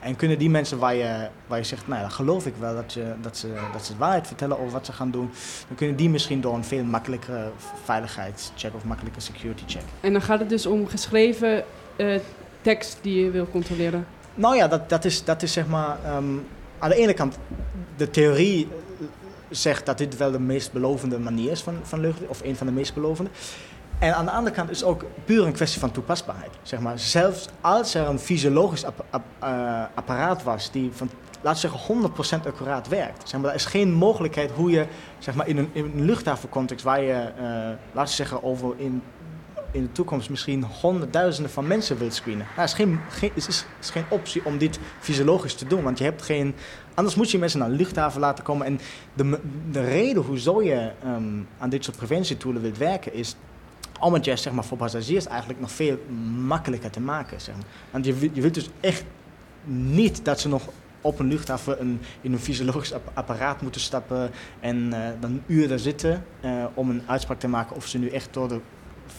En 0.00 0.16
kunnen 0.16 0.38
die 0.38 0.50
mensen 0.50 0.78
waar 0.78 0.94
je, 0.94 1.28
waar 1.46 1.58
je 1.58 1.64
zegt, 1.64 1.88
nou, 1.88 2.00
dan 2.00 2.10
geloof 2.10 2.46
ik 2.46 2.54
wel 2.58 2.74
dat, 2.74 2.92
je, 2.92 3.12
dat, 3.20 3.36
ze, 3.36 3.52
dat 3.72 3.86
ze 3.86 3.92
de 3.92 3.98
waarheid 3.98 4.26
vertellen 4.26 4.58
over 4.58 4.72
wat 4.72 4.86
ze 4.86 4.92
gaan 4.92 5.10
doen, 5.10 5.30
dan 5.66 5.76
kunnen 5.76 5.96
die 5.96 6.10
misschien 6.10 6.40
door 6.40 6.54
een 6.54 6.64
veel 6.64 6.84
makkelijkere 6.84 7.50
veiligheidscheck 7.84 8.74
of 8.74 8.84
makkelijke 8.84 9.20
security 9.20 9.62
check. 9.66 9.82
En 10.00 10.12
dan 10.12 10.22
gaat 10.22 10.38
het 10.38 10.48
dus 10.48 10.66
om 10.66 10.86
geschreven 10.86 11.64
eh, 11.96 12.20
tekst 12.60 12.98
die 13.02 13.24
je 13.24 13.30
wil 13.30 13.48
controleren. 13.50 14.06
Nou 14.34 14.56
ja, 14.56 14.68
dat, 14.68 14.88
dat, 14.88 15.04
is, 15.04 15.24
dat 15.24 15.42
is 15.42 15.52
zeg 15.52 15.66
maar. 15.66 15.98
ehm, 16.04 16.24
aan 16.78 16.88
de 16.88 16.96
ene 16.96 17.14
kant, 17.14 17.38
de 17.96 18.10
theorie 18.10 18.68
eh, 18.70 19.06
zegt 19.50 19.86
dat 19.86 19.98
dit 19.98 20.16
wel 20.16 20.30
de 20.30 20.40
meest 20.40 20.72
belovende 20.72 21.18
manier 21.18 21.50
is 21.50 21.60
van, 21.60 21.74
van 21.82 22.00
lucht, 22.00 22.20
of 22.26 22.40
een 22.44 22.56
van 22.56 22.66
de 22.66 22.72
meest 22.72 22.94
belovende. 22.94 23.30
En 23.98 24.14
aan 24.14 24.24
de 24.24 24.30
andere 24.30 24.56
kant 24.56 24.70
is 24.70 24.84
ook 24.84 25.04
puur 25.24 25.46
een 25.46 25.52
kwestie 25.52 25.80
van 25.80 25.90
toepasbaarheid. 25.90 26.50
Zeg 26.62 26.80
maar, 26.80 26.98
zelfs 26.98 27.48
als 27.60 27.94
er 27.94 28.06
een 28.06 28.18
fysiologisch 28.18 28.84
eh, 28.84 28.90
apparaat 29.94 30.42
was 30.42 30.70
die 30.70 30.90
van, 30.92 31.10
laten 31.40 31.70
we 31.70 31.76
zeggen, 31.78 32.40
100% 32.42 32.46
accuraat 32.46 32.88
werkt. 32.88 33.28
Zeg 33.28 33.40
maar, 33.40 33.50
er 33.50 33.56
is 33.56 33.64
geen 33.64 33.92
mogelijkheid 33.92 34.50
hoe 34.50 34.70
je 34.70 34.86
zeg 35.18 35.34
maar, 35.34 35.48
in, 35.48 35.56
een, 35.56 35.70
in 35.72 35.84
een 35.84 36.04
luchthavencontext 36.04 36.84
waar 36.84 37.02
je, 37.02 37.12
eh, 37.12 37.44
laten 37.92 38.10
we 38.10 38.16
zeggen, 38.16 38.42
over 38.42 38.74
in 38.76 39.02
in 39.70 39.82
de 39.82 39.92
toekomst 39.92 40.30
misschien 40.30 40.64
honderdduizenden 40.80 41.52
van 41.52 41.66
mensen 41.66 41.98
wilt 41.98 42.14
screenen. 42.14 42.46
Nou, 42.56 42.68
is 42.68 42.72
geen, 42.72 43.00
is, 43.34 43.64
geen 43.80 44.04
optie 44.08 44.44
om 44.44 44.58
dit 44.58 44.78
fysiologisch 45.00 45.54
te 45.54 45.66
doen, 45.66 45.82
want 45.82 45.98
je 45.98 46.04
hebt 46.04 46.22
geen... 46.22 46.54
Anders 46.94 47.14
moet 47.14 47.30
je 47.30 47.38
mensen 47.38 47.58
naar 47.58 47.68
de 47.68 47.74
luchthaven 47.74 48.20
laten 48.20 48.44
komen. 48.44 48.66
En 48.66 48.80
de, 49.14 49.38
de 49.70 49.84
reden 49.84 50.22
hoezo 50.22 50.62
je 50.62 50.90
ehm, 51.02 51.40
aan 51.58 51.68
dit 51.68 51.84
soort 51.84 51.96
preventietools 51.96 52.60
wilt 52.60 52.78
werken 52.78 53.14
is 53.14 53.36
om 54.00 54.12
het 54.12 54.24
juist 54.24 54.42
zeg 54.42 54.52
maar, 54.52 54.64
voor 54.64 54.76
passagiers 54.76 55.26
eigenlijk 55.26 55.60
nog 55.60 55.70
veel 55.70 55.98
makkelijker 56.46 56.90
te 56.90 57.00
maken. 57.00 57.40
Zeg. 57.40 57.54
Want 57.90 58.04
je, 58.04 58.30
je 58.32 58.40
wilt 58.40 58.54
dus 58.54 58.70
echt 58.80 59.04
niet 59.64 60.24
dat 60.24 60.40
ze 60.40 60.48
nog 60.48 60.62
op 61.00 61.18
een 61.18 61.28
luchthaven 61.28 61.80
een, 61.80 62.00
in 62.20 62.32
een 62.32 62.38
fysiologisch 62.38 62.92
app- 62.92 63.10
apparaat 63.14 63.62
moeten 63.62 63.80
stappen 63.80 64.30
en 64.60 64.92
eh, 64.92 65.10
dan 65.20 65.42
daar 65.68 65.78
zitten 65.78 66.24
eh, 66.40 66.64
om 66.74 66.90
een 66.90 67.02
uitspraak 67.06 67.38
te 67.38 67.48
maken 67.48 67.76
of 67.76 67.86
ze 67.86 67.98
nu 67.98 68.08
echt 68.08 68.28
door 68.34 68.48
de 68.48 68.60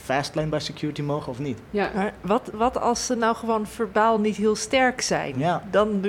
fastlane 0.04 0.48
bij 0.50 0.60
security 0.60 1.02
mogen 1.02 1.32
of 1.32 1.40
niet. 1.40 1.58
Ja, 1.70 1.92
Maar 1.96 2.14
wat, 2.22 2.50
wat 2.54 2.78
als 2.82 3.06
ze 3.06 3.16
nou 3.16 3.36
gewoon 3.36 3.68
verbaal 3.68 4.20
niet 4.20 4.36
heel 4.36 4.56
sterk 4.56 5.02
zijn? 5.02 5.34
Ja. 5.38 5.64
Dan, 5.72 6.02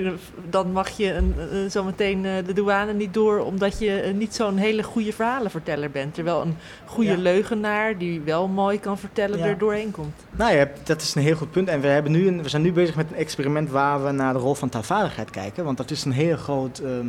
dan 0.50 0.72
mag 0.72 0.88
je 0.88 1.14
een, 1.14 1.34
zometeen 1.70 2.24
eh, 2.24 2.32
de 2.46 2.52
douane 2.52 2.92
niet 2.92 3.14
door, 3.14 3.38
omdat 3.38 3.78
je 3.78 4.00
eh, 4.00 4.14
niet 4.14 4.34
zo'n 4.34 4.56
hele 4.56 4.82
goede 4.82 5.12
verhalenverteller 5.12 5.90
bent. 5.90 6.14
Terwijl 6.14 6.40
een 6.42 6.56
goede 6.86 7.10
Ja. 7.10 7.16
leugenaar, 7.16 7.98
die 7.98 8.20
wel 8.20 8.48
mooi 8.48 8.80
kan 8.80 8.98
vertellen, 8.98 9.38
Ja. 9.38 9.44
er 9.44 9.58
doorheen 9.58 9.90
komt. 9.90 10.14
Nou 10.30 10.54
ja, 10.54 10.68
dat 10.84 11.00
is 11.02 11.14
een 11.14 11.22
heel 11.22 11.36
goed 11.36 11.50
punt. 11.50 11.68
En 11.68 11.80
we, 11.80 11.86
hebben 11.86 12.12
nu 12.12 12.26
een, 12.26 12.42
we 12.42 12.48
zijn 12.48 12.62
nu 12.62 12.72
bezig 12.72 12.94
met 12.96 13.10
een 13.10 13.16
experiment 13.16 13.70
waar 13.70 14.04
we 14.04 14.10
naar 14.10 14.32
de 14.32 14.38
rol 14.38 14.54
van 14.54 14.68
taalvaardigheid 14.68 15.30
kijken. 15.30 15.64
Want 15.64 15.76
dat 15.76 15.90
is 15.90 16.04
een 16.04 16.12
heel 16.12 16.36
groot 16.36 16.78
ehm, 16.78 17.06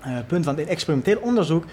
eh, 0.00 0.16
punt. 0.26 0.44
Want 0.44 0.58
in 0.58 0.68
experimenteel 0.68 1.18
onderzoek 1.20 1.64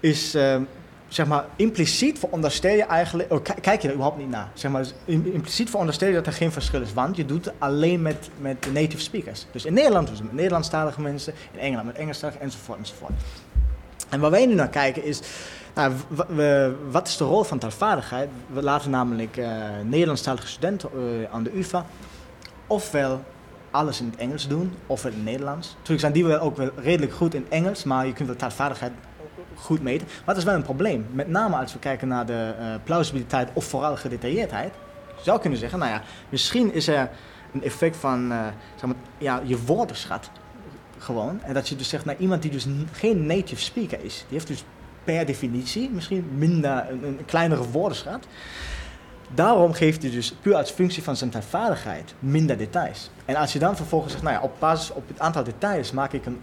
is, 0.00 0.34
ehm, 0.34 0.62
zeg 1.08 1.26
maar, 1.26 1.44
impliciet 1.56 2.18
veronderstel 2.18 2.74
je 2.74 2.82
eigenlijk... 2.84 3.32
Oh, 3.32 3.42
ki- 3.42 3.60
kijk 3.60 3.82
je 3.82 3.88
er 3.88 3.94
überhaupt 3.94 4.20
niet 4.20 4.30
naar. 4.30 4.48
Zeg 4.54 4.70
maar, 4.70 4.82
dus 4.82 4.94
im- 5.04 5.30
impliciet 5.32 5.70
veronderstel 5.70 6.08
je 6.08 6.14
dat 6.14 6.26
er 6.26 6.32
geen 6.32 6.52
verschil 6.52 6.80
is. 6.82 6.92
Want 6.92 7.16
je 7.16 7.24
doet 7.26 7.44
het 7.44 7.54
alleen 7.58 8.02
met, 8.02 8.30
met 8.40 8.68
native 8.72 9.02
speakers. 9.02 9.46
Dus 9.52 9.64
in 9.64 9.72
Nederland 9.72 10.06
doen 10.06 10.16
ze 10.16 10.22
het 10.22 10.30
met 10.30 10.40
Nederlandstalige 10.40 11.00
mensen. 11.00 11.34
In 11.52 11.58
Engeland 11.58 11.86
met 11.86 11.96
Engelstaligen, 11.96 12.40
enzovoort, 12.42 12.78
enzovoort. 12.78 13.12
En 14.08 14.20
waar 14.20 14.30
wij 14.30 14.46
nu 14.46 14.54
naar 14.54 14.68
kijken 14.68 15.04
is... 15.04 15.20
Nou, 15.74 15.92
wat 16.90 17.08
is 17.08 17.16
de 17.16 17.24
rol 17.24 17.42
van 17.42 17.58
taalvaardigheid? 17.58 18.28
We 18.52 18.62
laten 18.62 18.90
namelijk 18.90 19.36
eh, 19.36 19.46
Nederlandstalige 19.84 20.46
studenten 20.46 20.90
eh, 20.94 21.34
aan 21.34 21.42
de 21.42 21.58
UvA 21.58 21.86
ofwel 22.66 23.24
alles 23.70 24.00
in 24.00 24.06
het 24.10 24.16
Engels 24.16 24.48
doen, 24.48 24.72
ofwel 24.86 25.10
in 25.12 25.16
het 25.18 25.26
Nederlands. 25.26 25.68
Natuurlijk 25.72 26.00
zijn 26.00 26.12
die 26.12 26.24
wel 26.24 26.38
ook 26.40 26.56
wel 26.56 26.70
redelijk 26.76 27.12
goed 27.12 27.34
in 27.34 27.46
Engels, 27.48 27.84
maar 27.84 28.06
je 28.06 28.12
kunt 28.12 28.28
wel 28.28 28.36
taalvaardigheid 28.36 28.92
goed 29.58 29.82
meten. 29.82 30.06
Maar 30.06 30.34
dat 30.34 30.36
is 30.36 30.44
wel 30.44 30.54
een 30.54 30.62
probleem. 30.62 31.06
Met 31.12 31.28
name 31.28 31.56
als 31.56 31.72
we 31.72 31.78
kijken 31.78 32.08
naar 32.08 32.26
de 32.26 32.54
eh, 32.58 32.66
plausibiliteit 32.84 33.48
of 33.52 33.64
vooral 33.64 33.96
gedetailleerdheid. 33.96 34.72
Je 35.16 35.24
zou 35.24 35.40
kunnen 35.40 35.58
zeggen, 35.58 35.78
nou 35.78 35.90
ja, 35.90 36.02
misschien 36.28 36.74
is 36.74 36.88
er 36.88 37.10
een 37.52 37.62
effect 37.62 37.96
van 37.96 38.32
eh, 38.32 38.46
zeg 38.74 38.86
maar, 38.86 38.98
ja, 39.18 39.40
je 39.44 39.64
woordenschat 39.64 40.30
gewoon. 40.98 41.40
En 41.42 41.54
dat 41.54 41.68
je 41.68 41.76
dus 41.76 41.88
zegt, 41.88 42.04
nou, 42.04 42.18
iemand 42.18 42.42
die 42.42 42.50
dus 42.50 42.66
geen 42.92 43.26
native 43.26 43.60
speaker 43.60 44.04
is, 44.04 44.14
die 44.14 44.36
heeft 44.36 44.46
dus 44.46 44.64
per 45.04 45.26
definitie 45.26 45.90
misschien 45.90 46.28
minder 46.34 46.90
een, 46.90 47.04
een 47.04 47.24
kleinere 47.24 47.70
woordenschat. 47.70 48.26
Daarom 49.34 49.72
geeft 49.72 50.02
hij 50.02 50.10
dus 50.10 50.34
puur 50.40 50.54
als 50.54 50.70
functie 50.70 51.02
van 51.02 51.16
zijn 51.16 51.30
taalvaardigheid 51.30 52.14
minder 52.18 52.56
details. 52.56 53.10
En 53.24 53.36
als 53.36 53.52
je 53.52 53.58
dan 53.58 53.76
vervolgens 53.76 54.12
zegt, 54.12 54.24
nou 54.24 54.36
ja, 54.36 54.42
op 54.42 54.52
basis 54.58 54.90
op 54.90 55.08
het 55.08 55.20
aantal 55.20 55.44
details 55.44 55.92
maak 55.92 56.12
ik 56.12 56.26
een, 56.26 56.38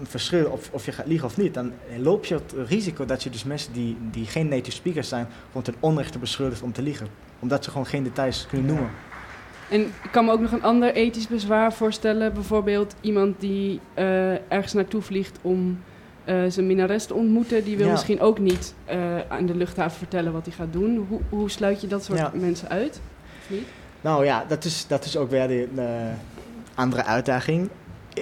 een 0.00 0.06
verschil 0.06 0.46
of, 0.50 0.70
of 0.72 0.84
je 0.84 0.92
gaat 0.92 1.06
liegen 1.06 1.26
of 1.26 1.36
niet, 1.36 1.54
dan 1.54 1.72
loop 1.98 2.24
je 2.24 2.34
het 2.34 2.54
risico 2.66 3.04
dat 3.04 3.22
je 3.22 3.30
dus 3.30 3.44
mensen 3.44 3.72
die, 3.72 3.96
die 4.10 4.26
geen 4.26 4.48
native 4.48 4.76
speakers 4.76 5.08
zijn, 5.08 5.26
gewoon 5.46 5.62
ten 5.62 5.74
onrechte 5.80 6.18
beschuldigt 6.18 6.62
om 6.62 6.72
te 6.72 6.82
liegen. 6.82 7.06
Omdat 7.38 7.64
ze 7.64 7.70
gewoon 7.70 7.86
geen 7.86 8.02
details 8.02 8.46
kunnen 8.48 8.66
noemen. 8.66 8.90
En 9.70 9.80
ik 9.80 10.10
kan 10.10 10.24
me 10.24 10.32
ook 10.32 10.40
nog 10.40 10.52
een 10.52 10.62
ander 10.62 10.94
ethisch 10.94 11.26
bezwaar 11.28 11.72
voorstellen. 11.72 12.32
Bijvoorbeeld 12.34 12.94
iemand 13.00 13.40
die 13.40 13.80
eh, 13.94 14.32
ergens 14.52 14.72
naartoe 14.72 15.02
vliegt 15.02 15.38
om 15.42 15.80
eh, 16.24 16.36
zijn 16.48 16.66
minnares 16.66 17.04
te 17.06 17.14
ontmoeten. 17.14 17.64
Die 17.64 17.76
wil 17.76 17.86
Ja. 17.86 17.92
misschien 17.92 18.20
ook 18.20 18.38
niet 18.38 18.74
eh, 18.84 18.98
aan 19.28 19.46
de 19.46 19.54
luchthaven 19.54 19.98
vertellen 19.98 20.32
wat 20.32 20.44
hij 20.46 20.54
gaat 20.54 20.72
doen. 20.72 21.06
Hoe, 21.08 21.20
hoe 21.28 21.50
sluit 21.50 21.80
je 21.80 21.86
dat 21.86 22.04
soort 22.04 22.18
Ja. 22.18 22.30
mensen 22.34 22.68
uit? 22.68 23.00
Of 23.42 23.50
niet? 23.50 23.66
Nou 24.00 24.24
ja, 24.24 24.44
dat 24.48 24.64
is, 24.64 24.86
dat 24.86 25.04
is 25.04 25.16
ook 25.16 25.30
weer 25.30 25.48
de 25.48 26.10
andere 26.74 27.04
uitdaging. 27.04 27.68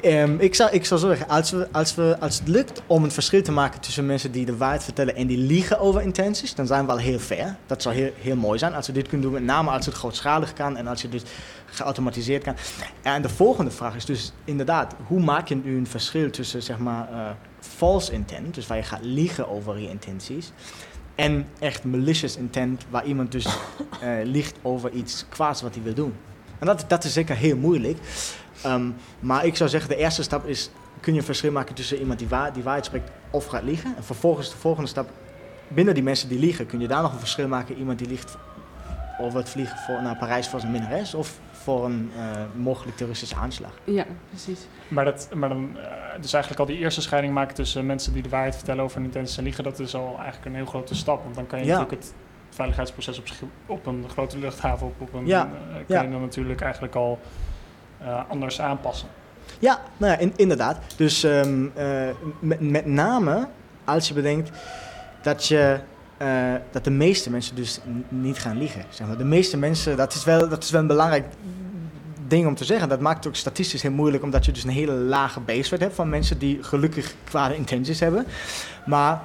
Ehm, 0.01 0.37
ik, 0.39 0.55
zou, 0.55 0.71
ik 0.71 0.85
zou 0.85 1.01
zo 1.01 1.09
zeggen, 1.09 1.29
als, 1.29 1.55
als, 1.73 1.95
we, 1.95 2.17
als 2.21 2.39
het 2.39 2.49
lukt 2.49 2.83
om 2.87 3.05
een 3.05 3.11
verschil 3.11 3.43
te 3.43 3.53
maken 3.53 3.81
tussen 3.81 4.07
mensen 4.07 4.33
die 4.33 4.45
de 4.45 4.57
waarheid 4.57 4.85
vertellen 4.85 5.17
en 5.17 5.27
die 5.27 5.39
liegen 5.39 5.79
over 5.79 6.03
intenties, 6.03 6.55
dan 6.55 6.67
zijn 6.67 6.87
we 6.87 6.93
al 6.93 6.99
heel 6.99 7.19
ver. 7.19 7.57
Dat 7.67 7.83
zou 7.83 7.95
heel, 7.95 8.11
heel 8.21 8.37
mooi 8.37 8.59
zijn 8.59 8.75
als 8.75 8.87
we 8.87 8.93
dit 8.93 9.09
kunnen 9.09 9.27
doen, 9.27 9.35
met 9.35 9.45
name 9.45 9.71
als 9.71 9.87
het 9.87 9.95
grootschalig 9.95 10.53
kan 10.53 10.77
en 10.77 10.87
als 10.87 11.03
je 11.03 11.09
dus 11.09 11.23
geautomatiseerd 11.67 12.43
kan. 12.43 12.55
En 13.03 13.23
de 13.23 13.29
volgende 13.29 13.71
vraag 13.71 13.97
is 13.97 14.05
dus 14.05 14.33
inderdaad, 14.45 14.95
hoe 15.07 15.21
maak 15.21 15.49
je 15.49 15.57
nu 15.57 15.77
een 15.77 15.87
verschil 15.87 16.31
tussen 16.31 16.63
zeg 16.63 16.79
maar 16.79 17.09
eh, 17.13 17.31
false 17.61 18.13
intent, 18.13 18.55
dus 18.55 18.67
waar 18.67 18.77
je 18.77 18.83
gaat 18.83 19.05
liegen 19.05 19.49
over 19.49 19.79
je 19.79 19.89
intenties, 19.89 20.53
en 21.15 21.47
echt 21.59 21.85
malicious 21.85 22.37
intent, 22.37 22.87
waar 22.91 23.05
iemand 23.05 23.33
dus 23.33 23.47
eh, 24.01 24.11
liegt 24.25 24.57
over 24.63 24.91
iets 24.91 25.25
kwaads 25.29 25.63
wat 25.63 25.75
hij 25.75 25.83
wil 25.83 25.95
doen. 25.95 26.15
En 26.59 26.67
dat, 26.67 26.85
dat 26.89 27.05
is 27.05 27.13
zeker 27.13 27.37
heel 27.37 27.57
moeilijk. 27.57 27.99
Ehm, 28.62 28.90
maar 29.21 29.45
ik 29.47 29.57
zou 29.57 29.71
zeggen, 29.71 29.88
de 29.90 29.97
eerste 29.97 30.23
stap 30.23 30.47
is, 30.47 30.71
kun 31.01 31.12
je 31.12 31.19
een 31.19 31.25
verschil 31.25 31.53
maken 31.53 31.75
tussen 31.75 31.99
iemand 31.99 32.19
die, 32.19 32.29
waar, 32.29 32.53
die 32.53 32.62
waarheid 32.62 32.85
spreekt 32.85 33.11
of 33.31 33.47
gaat 33.47 33.62
liegen. 33.62 33.97
En 33.97 34.05
vervolgens 34.05 34.51
de 34.51 34.57
volgende 34.57 34.88
stap, 34.88 35.09
binnen 35.69 35.95
die 35.95 36.03
mensen 36.03 36.29
die 36.29 36.38
liegen, 36.38 36.66
kun 36.66 36.81
je 36.81 36.88
daar 36.88 37.03
nog 37.03 37.12
een 37.12 37.19
verschil 37.19 37.49
maken. 37.49 37.77
Iemand 37.79 37.99
die 37.99 38.09
liegt 38.09 38.37
over 39.21 39.38
het 39.38 39.49
vliegen 39.49 39.79
voor, 39.79 40.03
naar 40.03 40.16
Parijs 40.16 40.49
voor 40.49 40.61
zijn 40.61 40.73
minnares 40.73 41.14
of 41.14 41.38
voor 41.53 41.85
een 41.85 42.11
eh, 42.16 42.23
mogelijk 42.55 42.97
terroristische 42.97 43.37
aanslag. 43.37 43.71
Ja, 43.85 44.05
precies. 44.29 44.66
Maar, 44.88 45.05
dat, 45.05 45.29
maar 45.35 45.49
dan, 45.49 45.71
eh, 45.77 45.83
dus 46.21 46.33
eigenlijk 46.33 46.62
al 46.62 46.66
die 46.75 46.79
eerste 46.79 47.01
scheiding 47.01 47.35
maken 47.35 47.55
tussen 47.55 47.87
mensen 47.87 48.12
die 48.12 48.23
de 48.23 48.29
waarheid 48.29 48.55
vertellen 48.57 48.85
over 48.85 48.97
hun 48.97 49.05
intenties 49.07 49.37
en 49.38 49.45
liegen, 49.45 49.64
dat 49.64 49.79
is 49.79 49.95
al 49.95 50.14
eigenlijk 50.16 50.45
een 50.47 50.55
heel 50.55 50.66
grote 50.66 50.95
stap. 50.95 51.23
Want 51.23 51.35
dan 51.35 51.47
kan 51.47 51.59
je 51.59 51.64
Ja. 51.64 51.79
natuurlijk 51.79 52.03
het 52.03 52.14
veiligheidsproces 52.51 53.19
op, 53.19 53.27
zich- 53.29 53.42
op 53.66 53.87
een 53.87 54.05
grote 54.11 54.38
luchthaven, 54.38 54.87
op, 54.87 55.01
op 55.01 55.12
een, 55.14 55.27
Ja. 55.27 55.42
eh, 55.42 55.75
kan 55.75 55.85
Ja. 55.97 56.03
je 56.03 56.11
dan 56.11 56.21
natuurlijk 56.21 56.61
eigenlijk 56.61 56.95
al 56.95 57.19
anders 58.29 58.61
aanpassen. 58.61 59.09
Ja, 59.59 59.81
nou 59.97 60.13
ja, 60.13 60.19
in- 60.19 60.33
inderdaad. 60.37 60.79
Dus 60.97 61.25
ehm, 61.25 61.67
eh, 61.75 61.87
met, 62.39 62.61
met 62.61 62.87
name 62.87 63.49
als 63.85 64.09
je 64.09 64.15
bedenkt 64.15 64.51
dat 65.23 65.47
je 65.47 65.79
eh, 66.17 66.55
dat 66.71 66.85
de 66.85 66.91
meeste 66.91 67.31
mensen 67.31 67.57
dus 67.57 67.81
niet 68.09 68.39
gaan 68.39 68.59
liegen. 68.59 68.85
Zeg 68.89 69.07
maar. 69.07 69.17
De 69.17 69.25
meeste 69.25 69.57
mensen, 69.57 69.97
dat 69.97 70.15
is, 70.15 70.25
wel, 70.25 70.49
dat 70.49 70.63
is 70.63 70.71
wel 70.71 70.81
een 70.81 70.87
belangrijk 70.87 71.25
ding 72.27 72.47
om 72.47 72.55
te 72.55 72.65
zeggen. 72.65 72.89
Dat 72.89 73.01
maakt 73.01 73.17
het 73.17 73.27
ook 73.27 73.35
statistisch 73.37 73.83
heel 73.83 73.91
moeilijk, 73.91 74.23
omdat 74.23 74.45
je 74.45 74.53
dus 74.53 74.65
een 74.65 74.71
hele 74.71 74.93
lage 74.93 75.41
base 75.41 75.71
rate 75.71 75.83
hebt 75.83 75.95
van 75.95 76.09
mensen 76.09 76.39
die 76.39 76.63
gelukkig 76.63 77.15
kwade 77.25 77.57
intenties 77.57 78.01
hebben. 78.01 78.27
Maar 78.87 79.21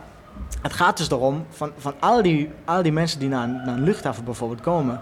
het 0.61 0.73
gaat 0.73 0.97
dus 0.97 1.09
erom, 1.11 1.45
van, 1.49 1.71
van 1.77 1.93
al, 1.99 2.21
die, 2.21 2.49
al 2.65 2.81
die 2.83 2.91
mensen 2.91 3.19
die 3.19 3.29
naar, 3.29 3.47
naar 3.47 3.77
een 3.77 3.83
luchthaven 3.83 4.23
bijvoorbeeld 4.23 4.61
komen, 4.61 5.01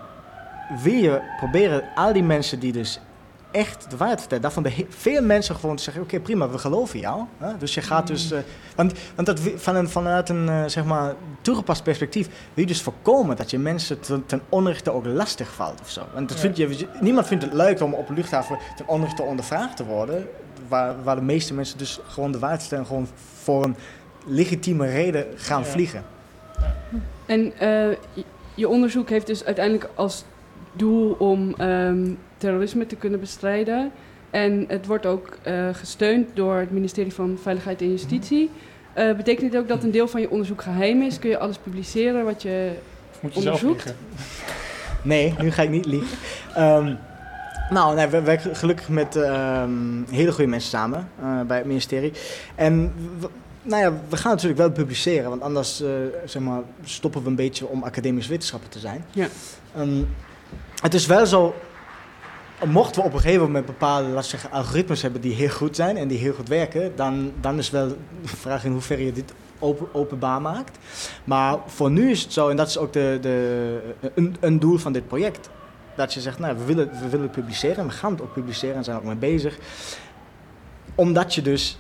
wil 0.84 0.94
je 0.94 1.22
proberen 1.38 1.84
al 1.96 2.14
die 2.14 2.24
mensen 2.24 2.60
die 2.60 2.72
dus 2.72 3.00
echt 3.52 3.90
de 3.90 3.98
waarheid 3.98 4.20
vertellen, 4.20 4.44
daarvan 4.44 4.64
de 4.64 4.86
veel 4.90 5.22
mensen 5.24 5.56
gewoon 5.56 5.76
te 5.76 5.84
zeggen, 5.84 6.04
oké 6.04 6.20
prima, 6.20 6.50
we 6.50 6.58
geloven 6.58 7.00
jou. 7.00 7.24
Hè? 7.38 7.58
Dus 7.58 7.74
je 7.74 7.82
gaat 7.82 8.08
dus, 8.08 8.32
eh, 8.32 8.40
want, 8.76 8.94
want 9.16 9.28
dat, 9.28 9.40
van 9.56 9.76
een, 9.76 9.90
vanuit 9.90 10.30
een 10.30 10.50
eh, 10.50 10.64
zeg 10.66 10.86
maar 10.86 11.14
toegepast 11.42 11.84
perspectief 11.84 12.28
wil 12.28 12.64
je 12.64 12.66
dus 12.66 12.82
voorkomen 12.82 13.36
dat 13.36 13.52
je 13.52 13.60
mensen 13.60 14.00
ten, 14.00 14.26
ten 14.26 14.42
onrechte 14.50 14.92
ook 14.92 15.06
lastig 15.06 15.54
valt 15.54 15.82
of 15.82 15.90
zo. 15.90 16.02
Want 16.14 16.30
dat 16.30 16.42
Ja. 16.42 16.44
vind 16.54 16.58
je, 16.58 16.88
niemand 17.02 17.28
vindt 17.28 17.44
het 17.44 17.54
leuk 17.54 17.82
om 17.82 17.94
op 17.94 18.10
luchthaven 18.10 18.58
ten 18.76 18.88
onrechte 18.88 19.22
ondervraagd 19.22 19.78
te 19.78 19.86
worden, 19.86 20.28
waar, 20.68 21.04
waar 21.04 21.16
de 21.16 21.22
meeste 21.22 21.54
mensen 21.54 21.78
dus 21.78 22.00
gewoon 22.08 22.32
de 22.32 22.40
waarheid 22.40 22.62
vertellen, 22.62 22.86
gewoon 22.86 23.08
voor 23.42 23.64
een 23.64 23.76
legitieme 24.26 24.88
reden 24.90 25.26
gaan 25.36 25.62
Ja. 25.62 25.66
vliegen. 25.68 26.04
En 27.26 27.52
eh, 27.60 27.90
je- 28.14 28.24
je 28.56 28.68
onderzoek 28.70 29.10
heeft 29.10 29.28
dus 29.28 29.44
uiteindelijk 29.46 29.90
als 29.96 30.24
doel 30.74 31.12
om 31.20 31.54
ehm, 31.58 32.12
terrorisme 32.40 32.86
te 32.86 32.96
kunnen 32.96 33.20
bestrijden. 33.20 33.92
En 34.30 34.66
het 34.68 34.86
wordt 34.86 35.06
ook 35.06 35.38
eh, 35.42 35.70
gesteund 35.72 36.28
door 36.34 36.56
het 36.56 36.72
ministerie 36.72 37.14
van 37.14 37.38
Veiligheid 37.42 37.82
en 37.82 37.90
Justitie. 37.90 38.50
Eh, 38.94 39.16
betekent 39.16 39.52
dit 39.52 39.62
ook 39.62 39.68
dat 39.68 39.84
een 39.84 39.92
deel 39.92 40.08
van 40.08 40.22
je 40.22 40.30
onderzoek 40.30 40.62
geheim 40.62 41.02
is? 41.02 41.20
Kun 41.20 41.30
je 41.30 41.38
alles 41.38 41.58
publiceren 41.58 42.26
wat 42.26 42.42
je... 42.42 42.72
Moet 43.20 43.36
Onderzoekt? 43.36 43.94
Nee, 45.02 45.36
nu 45.40 45.52
ga 45.52 45.62
ik 45.62 45.70
niet 45.70 45.86
liegen. 45.86 46.18
Ehm, 46.56 46.94
nou, 47.70 47.96
nee, 47.96 48.08
we 48.08 48.22
werken 48.22 48.56
gelukkig 48.56 48.90
met 48.90 49.16
ehm, 49.16 50.04
hele 50.10 50.32
goede 50.32 50.50
mensen 50.50 50.70
samen 50.70 51.10
eh, 51.22 51.42
bij 51.42 51.58
het 51.58 51.66
ministerie. 51.66 52.12
En 52.56 52.94
we, 53.20 53.30
nou 53.62 53.84
ja, 53.84 53.94
we 54.10 54.18
gaan 54.18 54.32
natuurlijk 54.32 54.60
wel 54.60 54.72
publiceren, 54.72 55.30
want 55.30 55.42
anders 55.42 55.84
zeg 56.26 56.42
maar, 56.42 56.62
stoppen 56.84 57.24
we 57.24 57.30
een 57.30 57.36
beetje 57.36 57.68
om 57.68 57.84
academisch 57.84 58.28
wetenschapper 58.28 58.70
te 58.70 58.80
zijn. 58.80 59.06
Ja. 59.12 59.28
Ehm, 59.76 60.04
het 60.82 60.94
is 60.94 61.06
wel 61.06 61.26
zo, 61.26 61.56
mochten 62.66 63.02
we 63.02 63.08
op 63.08 63.14
een 63.14 63.20
gegeven 63.20 63.46
moment 63.46 63.66
bepaalde 63.66 64.14
we 64.14 64.22
zeggen, 64.22 64.52
algoritmes 64.52 65.02
hebben 65.02 65.22
die 65.22 65.34
heel 65.34 65.50
goed 65.50 65.76
zijn 65.76 65.98
en 65.98 66.08
die 66.08 66.18
heel 66.18 66.34
goed 66.34 66.48
werken, 66.48 66.96
dan, 66.96 67.32
dan 67.42 67.58
is 67.58 67.70
wel 67.70 67.88
de 67.88 67.96
vraag 68.24 68.66
in 68.66 68.72
hoeverre 68.72 69.06
je 69.06 69.12
dit 69.12 69.34
open, 69.60 69.88
openbaar 69.94 70.42
maakt. 70.42 70.78
Maar 71.24 71.58
voor 71.66 71.92
nu 71.92 72.10
is 72.10 72.22
het 72.22 72.34
zo, 72.34 72.50
en 72.50 72.56
dat 72.56 72.68
is 72.68 72.78
ook 72.78 72.94
de, 72.94 73.18
de, 73.22 73.80
een, 74.16 74.36
een 74.40 74.60
doel 74.60 74.78
van 74.78 74.94
dit 74.94 75.08
project. 75.08 75.50
Dat 75.96 76.14
je 76.14 76.22
zegt, 76.22 76.40
nou, 76.40 76.58
we 76.58 76.64
willen, 76.64 76.90
we 77.02 77.10
willen 77.10 77.30
publiceren 77.30 77.78
en 77.78 77.86
we 77.86 77.92
gaan 77.92 78.12
het 78.12 78.22
ook 78.22 78.34
publiceren 78.34 78.76
en 78.76 78.84
zijn 78.84 78.96
er 78.96 79.02
ook 79.02 79.08
mee 79.08 79.32
bezig. 79.34 79.58
Omdat 80.96 81.36
je 81.36 81.42
dus 81.42 81.80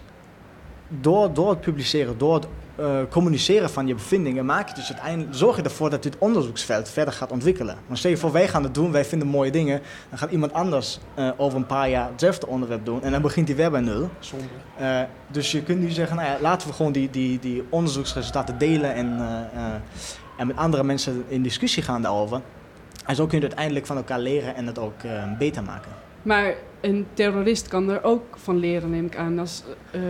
door, 0.87 1.33
door 1.33 1.49
het 1.49 1.61
publiceren, 1.61 2.17
door 2.17 2.33
het 2.33 2.47
eh, 2.79 2.99
communiceren 3.09 3.69
van 3.69 3.87
je 3.87 3.93
bevindingen, 3.93 4.45
maak 4.45 4.69
je 4.69 4.75
dus 4.75 4.91
uiteindelijk, 4.93 5.35
zorg 5.35 5.55
je 5.55 5.61
ervoor 5.61 5.89
dat 5.89 6.03
dit 6.03 6.17
onderzoeksveld 6.17 6.89
verder 6.89 7.13
gaat 7.13 7.31
ontwikkelen. 7.31 7.77
Maar 7.87 7.97
stel 7.97 8.11
je 8.11 8.17
voor, 8.17 8.31
wij 8.31 8.47
gaan 8.47 8.63
het 8.63 8.73
doen, 8.73 8.91
wij 8.91 9.05
vinden 9.05 9.27
mooie 9.27 9.51
dingen, 9.51 9.81
dan 10.09 10.17
gaat 10.17 10.31
iemand 10.31 10.53
anders 10.53 10.99
eh, 11.13 11.29
over 11.37 11.57
een 11.57 11.65
paar 11.65 11.89
jaar 11.89 12.09
hetzelfde 12.09 12.47
onderwerp 12.47 12.85
doen 12.85 13.03
en 13.03 13.11
dan 13.11 13.21
begint 13.21 13.47
hij 13.47 13.57
weer 13.57 13.71
bij 13.71 13.81
nul. 13.81 14.09
Zonde. 14.19 14.45
Eh, 14.77 15.01
dus 15.27 15.51
je 15.51 15.63
kunt 15.63 15.79
nu 15.79 15.89
zeggen, 15.89 16.15
nou 16.15 16.29
ja, 16.29 16.37
laten 16.41 16.67
we 16.67 16.73
gewoon 16.73 16.91
die, 16.91 17.09
die, 17.09 17.39
die 17.39 17.63
onderzoeksresultaten 17.69 18.57
delen 18.57 18.93
en, 18.93 19.17
eh, 19.19 19.65
eh, 19.65 19.73
en 20.37 20.47
met 20.47 20.55
andere 20.55 20.83
mensen 20.83 21.23
in 21.27 21.43
discussie 21.43 21.83
gaan 21.83 22.01
daarover. 22.01 22.41
En 23.09 23.15
zo 23.15 23.25
kun 23.27 23.37
je 23.37 23.43
uiteindelijk 23.43 23.85
van 23.85 23.97
elkaar 23.97 24.19
leren 24.19 24.55
en 24.55 24.67
het 24.67 24.79
ook 24.79 25.03
eh, 25.03 25.37
beter 25.37 25.63
maken. 25.63 25.91
Maar 26.21 26.53
een 26.81 27.07
terrorist 27.13 27.67
kan 27.67 27.89
er 27.89 28.03
ook 28.03 28.37
van 28.37 28.57
leren, 28.57 28.89
neem 28.89 29.05
ik 29.05 29.15
aan. 29.15 29.39
Als, 29.39 29.63
eh, 29.91 30.01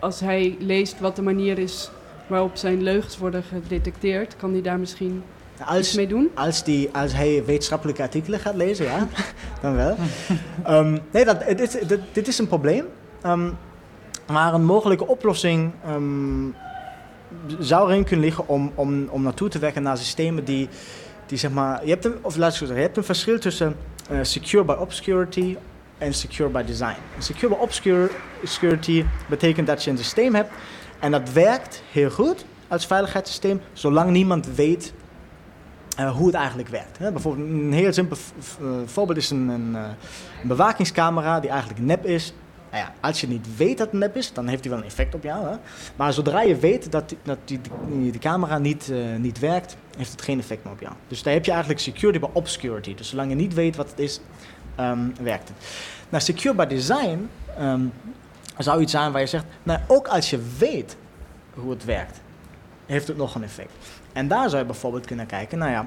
als 0.00 0.20
hij 0.20 0.56
leest 0.58 1.00
wat 1.00 1.16
de 1.16 1.22
manier 1.22 1.58
is 1.58 1.90
waarop 2.26 2.56
zijn 2.56 2.82
leugens 2.82 3.18
worden 3.18 3.42
gedetecteerd, 3.42 4.36
kan 4.36 4.52
hij 4.52 4.62
daar 4.62 4.78
misschien 4.78 5.22
iets 5.60 5.68
Als, 5.68 5.94
mee 5.94 6.06
doen? 6.06 6.30
als, 6.34 6.64
die, 6.64 6.88
als 6.92 7.12
hij 7.12 7.42
wetenschappelijke 7.44 8.02
artikelen 8.02 8.40
gaat 8.40 8.54
lezen, 8.54 8.84
ja, 8.84 9.08
dan 9.62 9.74
wel. 9.76 9.96
Ehm, 10.64 10.98
nee, 11.10 11.24
dat, 11.24 11.46
dit, 11.46 11.60
is- 11.60 11.86
dit, 11.88 12.00
dit 12.12 12.28
is 12.28 12.38
een 12.38 12.48
probleem. 12.48 12.84
Ehm, 13.22 13.50
maar 14.32 14.54
een 14.54 14.64
mogelijke 14.64 15.06
oplossing 15.06 15.72
ehm, 15.84 16.44
zou 17.58 17.90
erin 17.90 18.04
kunnen 18.04 18.24
liggen 18.24 18.48
om, 18.48 18.72
om, 18.74 19.08
om 19.10 19.22
naartoe 19.22 19.48
te 19.48 19.58
werken 19.58 19.82
naar 19.82 19.98
systemen 19.98 20.44
die, 20.44 20.68
die 21.26 21.38
zeg 21.38 21.50
maar... 21.50 21.84
Je 21.84 21.90
hebt 21.90 22.04
een, 22.04 22.14
of 22.22 22.36
laat 22.36 22.50
ik 22.50 22.56
zo 22.56 22.64
zeggen, 22.64 22.76
je 22.76 22.82
hebt 22.86 22.96
een 22.96 23.04
verschil 23.04 23.38
tussen 23.38 23.76
eh, 24.10 24.18
secure 24.22 24.64
by 24.64 24.72
obscurity 24.78 25.56
en 25.98 26.14
secure 26.14 26.48
by 26.50 26.62
design. 26.64 26.96
Secure 27.18 27.54
by 27.54 27.60
obscure- 27.60 28.10
obscurity 28.42 29.04
betekent 29.28 29.66
dat 29.66 29.84
je 29.84 29.90
een 29.90 29.98
systeem 29.98 30.34
hebt 30.34 30.50
en 31.00 31.10
dat 31.10 31.32
werkt 31.32 31.82
heel 31.92 32.10
goed 32.10 32.44
als 32.68 32.86
veiligheidssysteem, 32.86 33.60
zolang 33.72 34.10
niemand 34.10 34.46
weet 34.54 34.92
eh, 35.96 36.16
hoe 36.16 36.26
het 36.26 36.34
eigenlijk 36.34 36.68
werkt. 36.68 36.98
Bijvoorbeeld 36.98 37.48
een 37.48 37.72
heel 37.72 37.92
simpel 37.92 38.16
eh, 38.60 38.66
voorbeeld 38.84 39.18
is 39.18 39.30
een, 39.30 39.48
eh, 39.74 39.82
een 40.42 40.48
bewakingscamera 40.48 41.40
die 41.40 41.50
eigenlijk 41.50 41.80
nep 41.80 42.06
is. 42.06 42.34
Nou 42.70 42.84
ja, 42.84 42.92
als 43.00 43.20
je 43.20 43.28
niet 43.28 43.56
weet 43.56 43.78
dat 43.78 43.90
het 43.90 44.00
nep 44.00 44.16
is, 44.16 44.32
dan 44.32 44.46
heeft 44.46 44.60
hij 44.60 44.70
wel 44.70 44.80
een 44.80 44.86
effect 44.86 45.14
op 45.14 45.22
jou. 45.22 45.46
Hè? 45.46 45.56
Maar 45.96 46.12
zodra 46.12 46.42
je 46.42 46.56
weet 46.56 46.92
dat, 46.92 47.08
die, 47.08 47.18
die, 47.44 47.60
die, 47.88 48.10
die 48.10 48.20
camera 48.20 48.58
niet, 48.58 48.92
niet 49.18 49.38
werkt, 49.38 49.76
heeft 49.96 50.10
het 50.10 50.22
geen 50.22 50.38
effect 50.38 50.64
meer 50.64 50.72
op 50.72 50.80
jou. 50.80 50.92
Dus 51.08 51.22
daar 51.22 51.32
heb 51.32 51.44
je 51.44 51.50
eigenlijk 51.50 51.80
security 51.80 52.18
by 52.18 52.26
obscurity. 52.32 52.94
Dus 52.94 53.08
zolang 53.08 53.30
je 53.30 53.36
niet 53.36 53.54
weet 53.54 53.76
wat 53.76 53.90
het 53.90 53.98
is, 53.98 54.20
ehm, 54.74 54.98
werkt 55.20 55.48
het. 55.48 55.56
Nou, 56.08 56.22
secure 56.22 56.54
by 56.54 56.64
design 56.64 57.28
ehm, 58.56 58.62
zou 58.62 58.80
iets 58.80 58.92
zijn 58.92 59.12
waar 59.12 59.20
je 59.20 59.26
zegt, 59.26 59.44
nou, 59.62 59.80
ook 59.86 60.08
als 60.08 60.30
je 60.30 60.40
weet 60.58 60.96
hoe 61.54 61.70
het 61.70 61.84
werkt, 61.84 62.20
heeft 62.86 63.08
het 63.08 63.16
nog 63.16 63.34
een 63.34 63.42
effect. 63.42 63.72
En 64.12 64.28
daar 64.28 64.48
zou 64.48 64.60
je 64.60 64.68
bijvoorbeeld 64.68 65.06
kunnen 65.06 65.26
kijken, 65.26 65.58
nou 65.58 65.70
ja, 65.70 65.86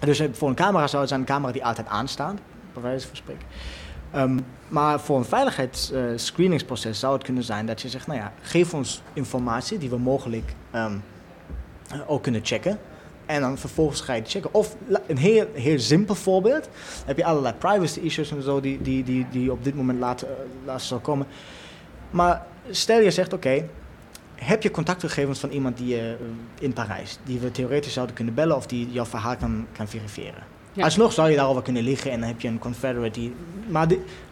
dus 0.00 0.22
voor 0.32 0.48
een 0.48 0.54
camera 0.54 0.86
zou 0.86 1.00
het 1.00 1.08
zijn 1.08 1.20
een 1.20 1.26
camera 1.26 1.52
die 1.52 1.64
altijd 1.64 1.86
aanstaat, 1.86 2.38
bij 2.72 2.82
wijze 2.82 3.06
van 3.06 3.16
spreken. 3.16 3.46
Ehm, 4.10 4.38
maar 4.68 5.00
voor 5.00 5.18
een 5.18 5.24
veiligheidsscreeningsproces 5.24 6.98
zou 6.98 7.14
het 7.14 7.24
kunnen 7.24 7.42
zijn 7.42 7.66
dat 7.66 7.82
je 7.82 7.88
zegt, 7.88 8.06
nou 8.06 8.18
ja, 8.18 8.32
geef 8.40 8.74
ons 8.74 9.02
informatie 9.12 9.78
die 9.78 9.90
we 9.90 9.98
mogelijk 9.98 10.54
ehm, 10.70 10.96
eh, 11.90 11.98
ook 12.06 12.22
kunnen 12.22 12.40
checken. 12.44 12.78
En 13.26 13.40
dan 13.40 13.58
vervolgens 13.58 14.00
ga 14.00 14.12
je 14.12 14.22
checken. 14.24 14.54
Of 14.54 14.76
een 15.06 15.16
heel, 15.16 15.46
heel 15.52 15.78
simpel 15.78 16.14
voorbeeld. 16.14 16.68
Heb 17.04 17.16
je 17.16 17.24
allerlei 17.24 17.54
privacy 17.54 18.00
issues 18.00 18.30
en 18.30 18.42
zo 18.42 18.60
die, 18.60 18.82
die, 18.82 19.04
die, 19.04 19.26
die 19.30 19.52
op 19.52 19.64
dit 19.64 19.74
moment 19.74 19.98
later, 19.98 20.28
eh, 20.28 20.34
later 20.64 20.86
zal 20.86 20.98
komen. 20.98 21.26
Maar 22.12 22.42
stel 22.70 23.00
je 23.00 23.10
zegt, 23.10 23.32
oké, 23.32 23.64
heb 24.34 24.62
je 24.62 24.70
contactgegevens 24.70 25.38
van 25.38 25.50
iemand 25.50 25.76
die 25.76 25.86
je 25.88 26.00
eh, 26.00 26.64
in 26.64 26.72
Parijs, 26.72 27.18
die 27.24 27.38
we 27.38 27.50
theoretisch 27.50 27.92
zouden 27.92 28.14
kunnen 28.14 28.34
bellen 28.34 28.56
of 28.56 28.66
die 28.66 28.88
jouw 28.90 29.04
verhaal 29.04 29.36
kan, 29.36 29.66
kan 29.76 29.88
verifiëren? 29.88 30.42
Ja. 30.72 30.84
Alsnog 30.84 31.12
zou 31.12 31.30
je 31.30 31.36
daarover 31.36 31.62
kunnen 31.62 31.82
liggen 31.82 32.10
en 32.10 32.18
dan 32.20 32.28
heb 32.28 32.40
je 32.40 32.48
een 32.48 32.58
confederate 32.58 33.20
die. 33.20 33.34
Maar 33.68 33.86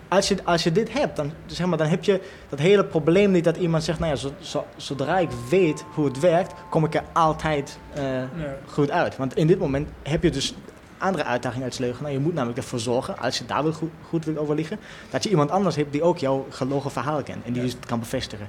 als, 0.09 0.29
je, 0.29 0.37
als 0.45 0.63
je 0.63 0.73
dit 0.73 0.93
hebt, 0.93 1.17
dan, 1.17 1.33
zeg 1.47 1.67
maar, 1.67 1.79
dan 1.79 1.87
heb 1.87 2.05
je 2.05 2.21
dat 2.49 2.59
hele 2.59 2.85
probleem 2.85 3.31
niet 3.31 3.45
dat 3.45 3.57
iemand 3.57 3.85
zegt, 3.85 3.99
nou 3.99 4.11
ja, 4.11 4.17
zo, 4.17 4.33
zo- 4.41 4.67
zodra 4.77 5.19
ik 5.19 5.29
weet 5.51 5.85
hoe 5.95 6.05
het 6.05 6.19
werkt, 6.21 6.55
kom 6.71 6.85
ik 6.85 6.95
er 6.95 7.03
altijd 7.13 7.79
eh, 7.95 8.05
Ja. 8.13 8.29
goed 8.67 8.91
uit. 8.91 9.17
Want 9.17 9.37
in 9.37 9.47
dit 9.47 9.59
moment 9.59 9.89
heb 10.03 10.23
je 10.23 10.31
dus 10.31 10.55
andere 11.01 11.25
uitdagingen 11.25 11.67
als 11.67 11.79
leugenaar. 11.79 12.13
Je 12.13 12.19
moet 12.19 12.35
namelijk 12.35 12.59
ervoor 12.59 12.79
zorgen, 12.79 13.19
als 13.19 13.39
je 13.39 13.47
daar 13.47 13.63
wil 13.63 13.73
goed, 13.73 13.91
goed 14.09 14.25
wil 14.25 14.37
over 14.37 14.55
liggen, 14.55 14.79
dat 15.11 15.23
je 15.25 15.31
iemand 15.31 15.51
anders 15.51 15.77
hebt 15.77 15.93
die 15.93 16.03
ook 16.03 16.19
jouw 16.19 16.47
gelogen 16.51 16.91
verhaal 16.91 17.23
kent 17.23 17.45
en 17.45 17.53
die 17.53 17.63
Ja. 17.63 17.63
dus 17.69 17.73
het 17.77 17.87
kan 17.87 17.99
bevestigen. 18.01 18.49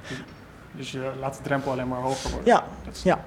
Dus 0.72 0.92
je 0.92 1.10
laat 1.20 1.36
de 1.36 1.42
drempel 1.42 1.72
alleen 1.72 1.88
maar 1.88 2.00
hoger 2.00 2.30
worden. 2.30 2.52
Ja, 2.52 2.64
is- 2.92 3.02
ja. 3.02 3.24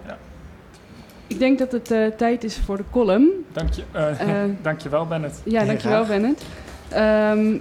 Ik 1.27 1.39
denk 1.39 1.59
dat 1.59 1.71
het 1.71 1.91
eh, 1.91 2.07
tijd 2.07 2.43
is 2.43 2.57
voor 2.65 2.77
de 2.77 2.83
column. 2.91 3.29
Dank 3.53 3.73
je, 3.73 3.83
eh, 3.91 4.43
Eh, 4.43 4.49
dank 4.61 4.79
je 4.81 4.89
wel, 4.89 5.07
Bennett. 5.07 5.41
Ja, 5.43 5.57
Heel 5.59 5.67
dankjewel 5.67 6.03
graag. 6.03 6.19
Bennett. 6.19 6.43
Ehm, 6.89 7.57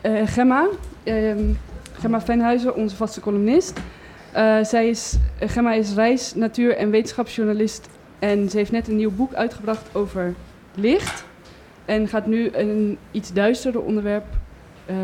eh, 0.00 0.26
Gemma, 0.26 0.66
ehm, 1.04 1.38
Gemma 2.00 2.20
Venhuizen, 2.20 2.74
onze 2.74 2.96
vaste 2.96 3.20
columnist. 3.20 3.80
Eh, 4.32 4.64
zij 4.64 4.88
is, 4.88 5.14
Gemma 5.40 5.72
is 5.72 5.94
reis-, 5.94 6.34
natuur- 6.34 6.76
en 6.76 6.90
wetenschapsjournalist 6.90 7.88
en 8.18 8.50
ze 8.50 8.56
heeft 8.56 8.70
net 8.70 8.88
een 8.88 8.96
nieuw 8.96 9.10
boek 9.10 9.34
uitgebracht 9.34 9.94
over 9.94 10.34
licht. 10.74 11.24
En 11.84 12.08
gaat 12.08 12.26
nu 12.26 12.50
een 12.52 12.98
iets 13.10 13.32
duisterder 13.32 13.82
onderwerp 13.82 14.26
eh, 14.86 14.96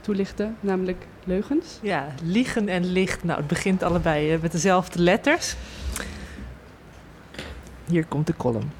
toelichten, 0.00 0.56
namelijk 0.60 1.06
leugens. 1.24 1.78
Ja, 1.82 2.06
liegen 2.22 2.68
en 2.68 2.84
licht. 2.92 3.24
Nou, 3.24 3.38
het 3.38 3.48
begint 3.48 3.82
allebei 3.82 4.32
eh, 4.32 4.40
met 4.40 4.52
dezelfde 4.52 4.98
letters. 4.98 5.56
Hier 7.84 8.06
komt 8.06 8.26
de 8.26 8.36
column. 8.36 8.70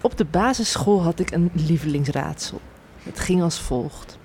Op 0.00 0.16
de 0.16 0.24
basisschool 0.24 1.02
had 1.02 1.18
ik 1.18 1.30
een 1.30 1.50
lievelingsraadsel. 1.52 2.60
Het 3.02 3.20
ging 3.20 3.42
als 3.42 3.60
volgt. 3.60 4.18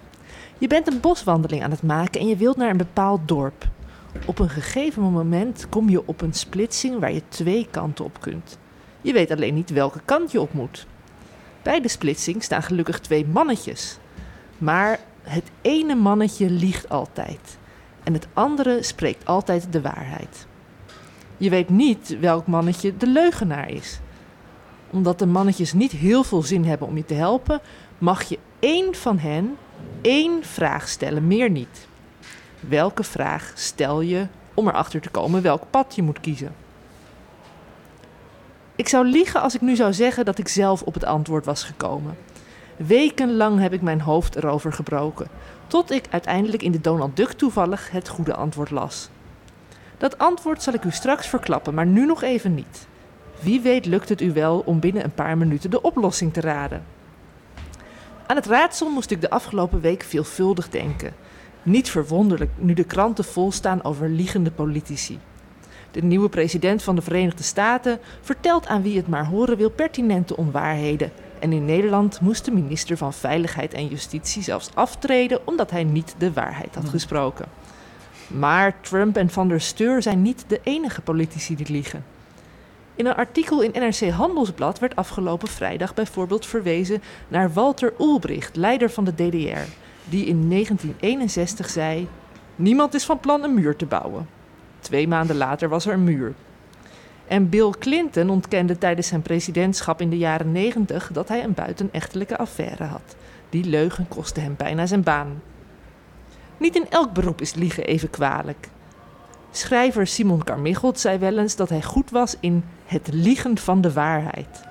Je 0.58 0.68
bent 0.68 0.88
een 0.92 1.00
boswandeling 1.00 1.64
aan 1.64 1.72
het 1.72 1.84
maken 1.84 2.22
en 2.22 2.28
je 2.28 2.36
wilt 2.36 2.58
naar 2.58 2.70
een 2.70 2.78
bepaald 2.78 3.28
dorp. 3.28 3.68
Op 4.26 4.40
een 4.40 4.50
gegeven 4.50 5.02
moment 5.02 5.70
kom 5.70 5.90
je 5.90 6.08
op 6.08 6.22
een 6.22 6.34
splitsing 6.34 7.00
waar 7.00 7.14
je 7.14 7.22
twee 7.28 7.68
kanten 7.72 8.06
op 8.06 8.20
kunt. 8.20 8.58
Je 9.02 9.14
weet 9.14 9.32
alleen 9.32 9.54
niet 9.54 9.70
welke 9.70 10.00
kant 10.06 10.32
je 10.32 10.42
op 10.42 10.54
moet. 10.54 10.88
Bij 11.62 11.82
de 11.82 11.88
splitsing 11.88 12.44
staan 12.44 12.64
gelukkig 12.64 13.00
twee 13.00 13.26
mannetjes. 13.26 13.98
Maar 14.58 15.00
het 15.22 15.52
ene 15.62 15.96
mannetje 15.96 16.50
liegt 16.50 16.90
altijd. 16.90 17.58
En 18.04 18.14
het 18.14 18.28
andere 18.34 18.84
spreekt 18.84 19.26
altijd 19.26 19.74
de 19.74 19.82
waarheid. 19.82 20.48
Je 21.38 21.50
weet 21.50 21.70
niet 21.70 22.18
welk 22.20 22.48
mannetje 22.48 22.98
de 22.98 23.08
leugenaar 23.08 23.70
is. 23.70 24.00
Omdat 24.90 25.20
de 25.20 25.26
mannetjes 25.26 25.74
niet 25.74 25.92
heel 25.92 26.24
veel 26.24 26.42
zin 26.42 26.66
hebben 26.66 26.88
om 26.88 26.98
je 26.98 27.06
te 27.06 27.14
helpen, 27.14 27.62
mag 27.98 28.24
je 28.24 28.40
één 28.60 28.96
van 28.96 29.18
hen 29.18 29.58
één 30.02 30.44
vraag 30.44 30.88
stellen, 30.88 31.28
meer 31.28 31.50
niet. 31.50 31.88
Welke 32.60 33.04
vraag 33.04 33.52
stel 33.56 34.02
je 34.02 34.28
om 34.54 34.68
erachter 34.68 35.02
te 35.02 35.10
komen 35.10 35.42
welk 35.42 35.64
pad 35.70 35.96
je 35.96 36.02
moet 36.02 36.20
kiezen? 36.20 36.56
Ik 38.76 38.88
zou 38.88 39.06
liegen 39.06 39.42
als 39.42 39.56
ik 39.56 39.62
nu 39.62 39.76
zou 39.76 39.94
zeggen 39.94 40.26
dat 40.26 40.38
ik 40.38 40.48
zelf 40.48 40.82
op 40.82 40.94
het 40.94 41.04
antwoord 41.04 41.46
was 41.46 41.64
gekomen. 41.64 42.18
Wekenlang 42.78 43.60
heb 43.60 43.74
ik 43.74 43.82
mijn 43.82 44.02
hoofd 44.02 44.36
erover 44.36 44.74
gebroken, 44.74 45.28
tot 45.68 45.92
ik 45.92 46.06
uiteindelijk 46.10 46.64
in 46.64 46.72
de 46.72 46.82
Donald 46.82 47.16
Duck 47.16 47.32
toevallig 47.32 47.92
het 47.92 48.10
goede 48.10 48.36
antwoord 48.36 48.72
las. 48.72 49.10
Dat 49.98 50.18
antwoord 50.18 50.64
zal 50.64 50.74
ik 50.74 50.84
u 50.84 50.92
straks 50.92 51.28
verklappen, 51.28 51.74
maar 51.74 51.86
nu 51.86 52.06
nog 52.06 52.24
even 52.24 52.54
niet. 52.54 52.88
Wie 53.40 53.62
weet 53.62 53.86
lukt 53.86 54.10
het 54.10 54.22
u 54.22 54.34
wel 54.34 54.60
om 54.66 54.80
binnen 54.80 55.04
een 55.04 55.14
paar 55.14 55.38
minuten 55.38 55.70
de 55.70 55.82
oplossing 55.82 56.34
te 56.34 56.42
raden. 56.42 56.84
Aan 58.26 58.36
het 58.36 58.46
raadsel 58.46 58.90
moest 58.90 59.12
ik 59.12 59.22
de 59.22 59.30
afgelopen 59.30 59.82
week 59.82 60.04
veelvuldig 60.04 60.70
denken. 60.70 61.14
Niet 61.64 61.90
verwonderlijk 61.90 62.52
nu 62.58 62.74
de 62.74 62.84
kranten 62.84 63.24
vol 63.24 63.52
staan 63.52 63.84
over 63.84 64.10
liegende 64.10 64.52
politici. 64.52 65.20
De 65.92 66.02
nieuwe 66.02 66.30
president 66.30 66.84
van 66.84 66.96
de 66.96 67.02
Verenigde 67.02 67.44
Staten 67.44 68.00
vertelt 68.22 68.68
aan 68.68 68.82
wie 68.82 68.98
het 68.98 69.08
maar 69.08 69.26
horen 69.26 69.58
wil 69.58 69.70
pertinente 69.70 70.38
onwaarheden. 70.38 71.12
En 71.40 71.54
in 71.54 71.66
Nederland 71.66 72.22
moest 72.22 72.46
de 72.46 72.52
minister 72.52 72.98
van 72.98 73.14
Veiligheid 73.14 73.74
en 73.74 73.88
Justitie 73.88 74.44
zelfs 74.44 74.70
aftreden 74.74 75.48
omdat 75.48 75.72
hij 75.72 75.84
niet 75.84 76.16
de 76.18 76.34
waarheid 76.34 76.76
had 76.76 76.90
gesproken. 76.90 77.46
Maar 78.28 78.82
Trump 78.82 79.18
en 79.18 79.30
Van 79.30 79.48
der 79.48 79.62
Steur 79.62 80.02
zijn 80.02 80.22
niet 80.22 80.44
de 80.48 80.60
enige 80.64 81.02
politici 81.02 81.56
die 81.56 81.72
liegen. 81.72 82.04
In 82.96 83.06
een 83.06 83.16
artikel 83.16 83.62
in 83.62 83.82
NRC 83.82 84.10
Handelsblad 84.10 84.80
werd 84.80 84.96
afgelopen 84.96 85.48
vrijdag 85.48 85.94
bijvoorbeeld 85.94 86.46
verwezen 86.46 87.02
naar 87.28 87.54
Walter 87.54 87.94
Ulbricht, 88.00 88.56
leider 88.56 88.90
van 88.90 89.04
de 89.04 89.14
DDR, 89.14 89.72
die 90.10 90.26
in 90.26 90.50
1961 90.50 91.70
zei: 91.70 92.08
Niemand 92.56 92.94
is 92.94 93.06
van 93.06 93.20
plan 93.20 93.44
een 93.44 93.54
muur 93.54 93.76
te 93.76 93.86
bouwen. 93.86 94.28
Twee 94.80 95.08
maanden 95.08 95.36
later 95.36 95.70
was 95.70 95.86
er 95.86 95.94
een 95.94 96.04
muur. 96.04 96.34
En 97.28 97.50
Bill 97.50 97.74
Clinton 97.80 98.30
ontkende 98.30 98.78
tijdens 98.78 99.08
zijn 99.08 99.22
presidentschap 99.22 100.02
in 100.02 100.10
de 100.10 100.18
jaren 100.18 100.52
90 100.52 101.10
dat 101.14 101.28
hij 101.28 101.44
een 101.44 101.54
buitenechtelijke 101.54 102.38
affaire 102.38 102.84
had. 102.84 103.16
Die 103.50 103.64
leugen 103.64 104.08
kostte 104.08 104.40
hem 104.40 104.56
bijna 104.58 104.86
zijn 104.86 105.04
baan. 105.04 105.42
Niet 106.58 106.76
in 106.76 106.90
elk 106.90 107.14
beroep 107.14 107.42
is 107.42 107.54
liegen 107.54 107.86
even 107.86 108.10
kwalijk. 108.10 108.68
Schrijver 109.52 110.08
Simon 110.08 110.44
Carmichelt 110.44 111.00
zei 111.00 111.18
wel 111.18 111.38
eens 111.38 111.56
dat 111.56 111.70
hij 111.70 111.82
goed 111.82 112.10
was 112.10 112.36
in 112.40 112.64
het 112.86 113.10
liegen 113.12 113.58
van 113.58 113.82
de 113.82 113.94
waarheid. 113.94 114.64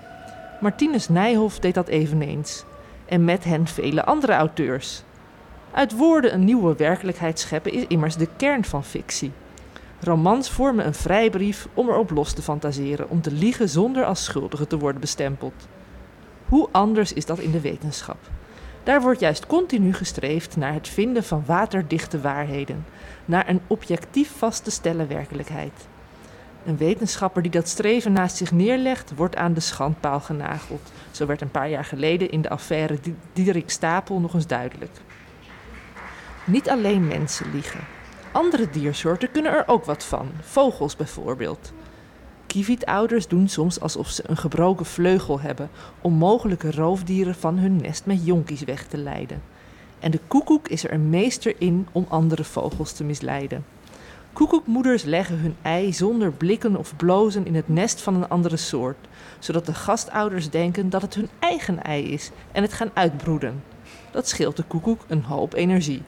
Martinus 0.60 1.08
Nijhoff 1.08 1.58
deed 1.58 1.74
dat 1.74 1.88
eveneens. 1.88 2.64
En 3.06 3.24
met 3.24 3.44
hen 3.44 3.66
vele 3.66 4.04
andere 4.04 4.32
auteurs. 4.32 5.02
Uit 5.78 5.96
woorden 5.96 6.34
een 6.34 6.44
nieuwe 6.44 6.76
werkelijkheid 6.76 7.38
scheppen 7.38 7.72
is 7.72 7.86
immers 7.86 8.16
de 8.16 8.28
kern 8.36 8.64
van 8.64 8.84
fictie. 8.84 9.32
Romans 10.00 10.50
vormen 10.50 10.86
een 10.86 10.94
vrijbrief 10.94 11.68
om 11.74 11.88
erop 11.88 12.10
los 12.10 12.32
te 12.32 12.42
fantaseren, 12.42 13.10
om 13.10 13.22
te 13.22 13.30
liegen 13.30 13.68
zonder 13.68 14.04
als 14.04 14.24
schuldige 14.24 14.66
te 14.66 14.78
worden 14.78 15.00
bestempeld. 15.00 15.68
Hoe 16.48 16.68
anders 16.72 17.12
is 17.12 17.26
dat 17.26 17.38
in 17.38 17.50
de 17.50 17.60
wetenschap? 17.60 18.16
Daar 18.82 19.00
wordt 19.00 19.20
juist 19.20 19.46
continu 19.46 19.92
gestreefd 19.92 20.56
naar 20.56 20.72
het 20.72 20.88
vinden 20.88 21.24
van 21.24 21.42
waterdichte 21.46 22.20
waarheden, 22.20 22.84
naar 23.24 23.48
een 23.48 23.60
objectief 23.66 24.32
vast 24.36 24.64
te 24.64 24.70
stellen 24.70 25.08
werkelijkheid. 25.08 25.88
Een 26.64 26.76
wetenschapper 26.76 27.42
die 27.42 27.50
dat 27.50 27.68
streven 27.68 28.12
naast 28.12 28.36
zich 28.36 28.52
neerlegt, 28.52 29.14
wordt 29.14 29.36
aan 29.36 29.54
de 29.54 29.60
schandpaal 29.60 30.20
genageld. 30.20 30.92
Zo 31.10 31.26
werd 31.26 31.40
een 31.40 31.50
paar 31.50 31.68
jaar 31.68 31.84
geleden 31.84 32.30
in 32.30 32.42
de 32.42 32.50
affaire 32.50 32.98
Diederik 33.32 33.70
Stapel 33.70 34.20
nog 34.20 34.34
eens 34.34 34.46
duidelijk. 34.46 34.90
Niet 36.48 36.70
alleen 36.70 37.06
mensen 37.06 37.50
liegen. 37.52 37.80
Andere 38.32 38.70
diersoorten 38.70 39.30
kunnen 39.30 39.52
er 39.52 39.64
ook 39.66 39.84
wat 39.84 40.04
van, 40.04 40.30
vogels 40.40 40.96
bijvoorbeeld. 40.96 41.72
Kievietouders 42.46 43.28
doen 43.28 43.48
soms 43.48 43.80
alsof 43.80 44.08
ze 44.08 44.22
een 44.26 44.36
gebroken 44.36 44.86
vleugel 44.86 45.40
hebben 45.40 45.70
om 46.00 46.12
mogelijke 46.12 46.70
roofdieren 46.70 47.34
van 47.34 47.58
hun 47.58 47.76
nest 47.76 48.06
met 48.06 48.24
jonkies 48.24 48.62
weg 48.62 48.86
te 48.86 48.96
leiden. 48.96 49.42
En 49.98 50.10
de 50.10 50.20
koekoek 50.28 50.68
is 50.68 50.84
er 50.84 50.92
een 50.92 51.10
meester 51.10 51.54
in 51.58 51.86
om 51.92 52.06
andere 52.08 52.44
vogels 52.44 52.92
te 52.92 53.04
misleiden. 53.04 53.64
Koekoekmoeders 54.32 55.02
leggen 55.02 55.38
hun 55.38 55.56
ei 55.62 55.92
zonder 55.92 56.32
blikken 56.32 56.76
of 56.76 56.96
blozen 56.96 57.46
in 57.46 57.54
het 57.54 57.68
nest 57.68 58.00
van 58.00 58.14
een 58.14 58.28
andere 58.28 58.56
soort, 58.56 59.08
zodat 59.38 59.66
de 59.66 59.74
gastouders 59.74 60.50
denken 60.50 60.90
dat 60.90 61.02
het 61.02 61.14
hun 61.14 61.28
eigen 61.38 61.82
ei 61.82 62.12
is 62.12 62.30
en 62.52 62.62
het 62.62 62.72
gaan 62.72 62.90
uitbroeden. 62.94 63.62
Dat 64.10 64.28
scheelt 64.28 64.56
de 64.56 64.62
koekoek 64.62 65.04
een 65.08 65.22
hoop 65.22 65.54
energie. 65.54 66.02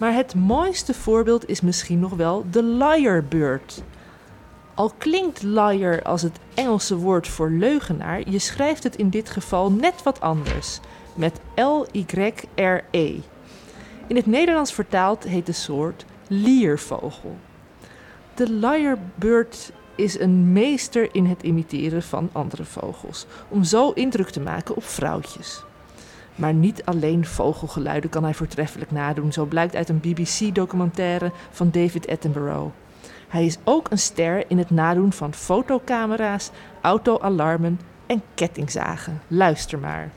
Maar 0.00 0.14
het 0.14 0.34
mooiste 0.34 0.94
voorbeeld 0.94 1.48
is 1.48 1.60
misschien 1.60 1.98
nog 1.98 2.12
wel 2.12 2.44
de 2.50 2.62
lyrebird. 2.62 3.82
Al 4.74 4.92
klinkt 4.98 5.42
liar 5.42 6.02
als 6.02 6.22
het 6.22 6.38
Engelse 6.54 6.96
woord 6.96 7.28
voor 7.28 7.50
leugenaar, 7.50 8.30
je 8.30 8.38
schrijft 8.38 8.82
het 8.82 8.96
in 8.96 9.10
dit 9.10 9.30
geval 9.30 9.72
net 9.72 10.02
wat 10.02 10.20
anders, 10.20 10.80
met 11.14 11.40
L-Y-R-E. 11.54 13.18
In 14.06 14.16
het 14.16 14.26
Nederlands 14.26 14.72
vertaald 14.72 15.24
heet 15.24 15.46
de 15.46 15.52
soort 15.52 16.04
liervogel. 16.28 17.36
De 18.34 18.50
lyrebird 18.50 19.72
is 19.94 20.18
een 20.18 20.52
meester 20.52 21.08
in 21.14 21.26
het 21.26 21.42
imiteren 21.42 22.02
van 22.02 22.28
andere 22.32 22.64
vogels, 22.64 23.26
om 23.48 23.64
zo 23.64 23.90
indruk 23.90 24.30
te 24.30 24.40
maken 24.40 24.76
op 24.76 24.84
vrouwtjes. 24.84 25.64
Maar 26.40 26.54
niet 26.54 26.84
alleen 26.84 27.26
vogelgeluiden 27.26 28.10
kan 28.10 28.24
hij 28.24 28.34
voortreffelijk 28.34 28.90
nadoen, 28.90 29.32
zo 29.32 29.44
blijkt 29.44 29.74
uit 29.74 29.88
een 29.88 30.00
BBC-documentaire 30.00 31.32
van 31.50 31.70
David 31.70 32.08
Attenborough. 32.08 32.72
Hij 33.28 33.44
is 33.44 33.56
ook 33.64 33.90
een 33.90 33.98
ster 33.98 34.44
in 34.50 34.58
het 34.58 34.70
nadoen 34.70 35.12
van 35.12 35.34
fotocamera's, 35.34 36.50
autoalarmen 36.80 37.80
en 38.06 38.22
kettingzagen. 38.34 39.20
Luister 39.26 39.78
maar. 39.78 40.10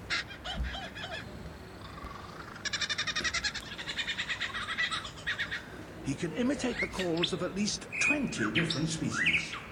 He 6.03 6.15
can 6.15 6.31
imitate 6.37 6.75
the 6.79 7.03
calls 7.03 7.33
of 7.33 7.41
at 7.41 7.51
least 7.55 7.87
20 7.99 8.53
different 8.53 8.89
species. 8.89 9.62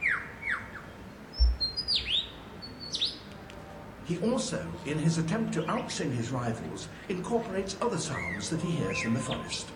He 4.06 4.18
also, 4.20 4.66
in 4.86 4.98
his 4.98 5.18
attempt 5.18 5.54
to 5.54 5.62
outsing 5.64 6.12
his 6.14 6.32
rivals, 6.32 6.88
incorporates 7.08 7.78
other 7.82 7.98
sounds 7.98 8.50
that 8.50 8.62
he 8.62 8.72
hears 8.72 9.04
in 9.04 9.14
the 9.14 9.20
forest. 9.20 9.68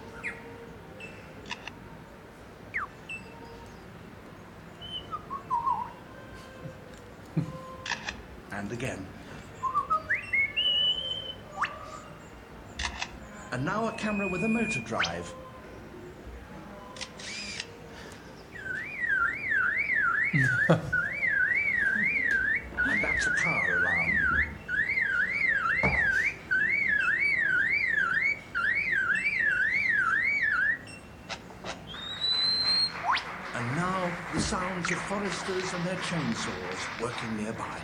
and 8.51 8.71
again. 8.71 9.05
And 13.51 13.63
now 13.63 13.87
a 13.87 13.91
camera 13.93 14.27
with 14.27 14.43
a 14.43 14.49
motor 14.49 14.81
drive. 14.81 15.33
and 20.67 20.81
that's 23.01 23.27
a 23.27 23.31
power 23.31 23.77
alarm. 23.77 24.24
Sounds 34.45 34.91
of 34.91 34.97
foresters 34.97 35.73
and 35.73 35.83
their 35.85 35.97
chainsaws 35.97 37.01
working 37.01 37.35
nearby. 37.41 37.77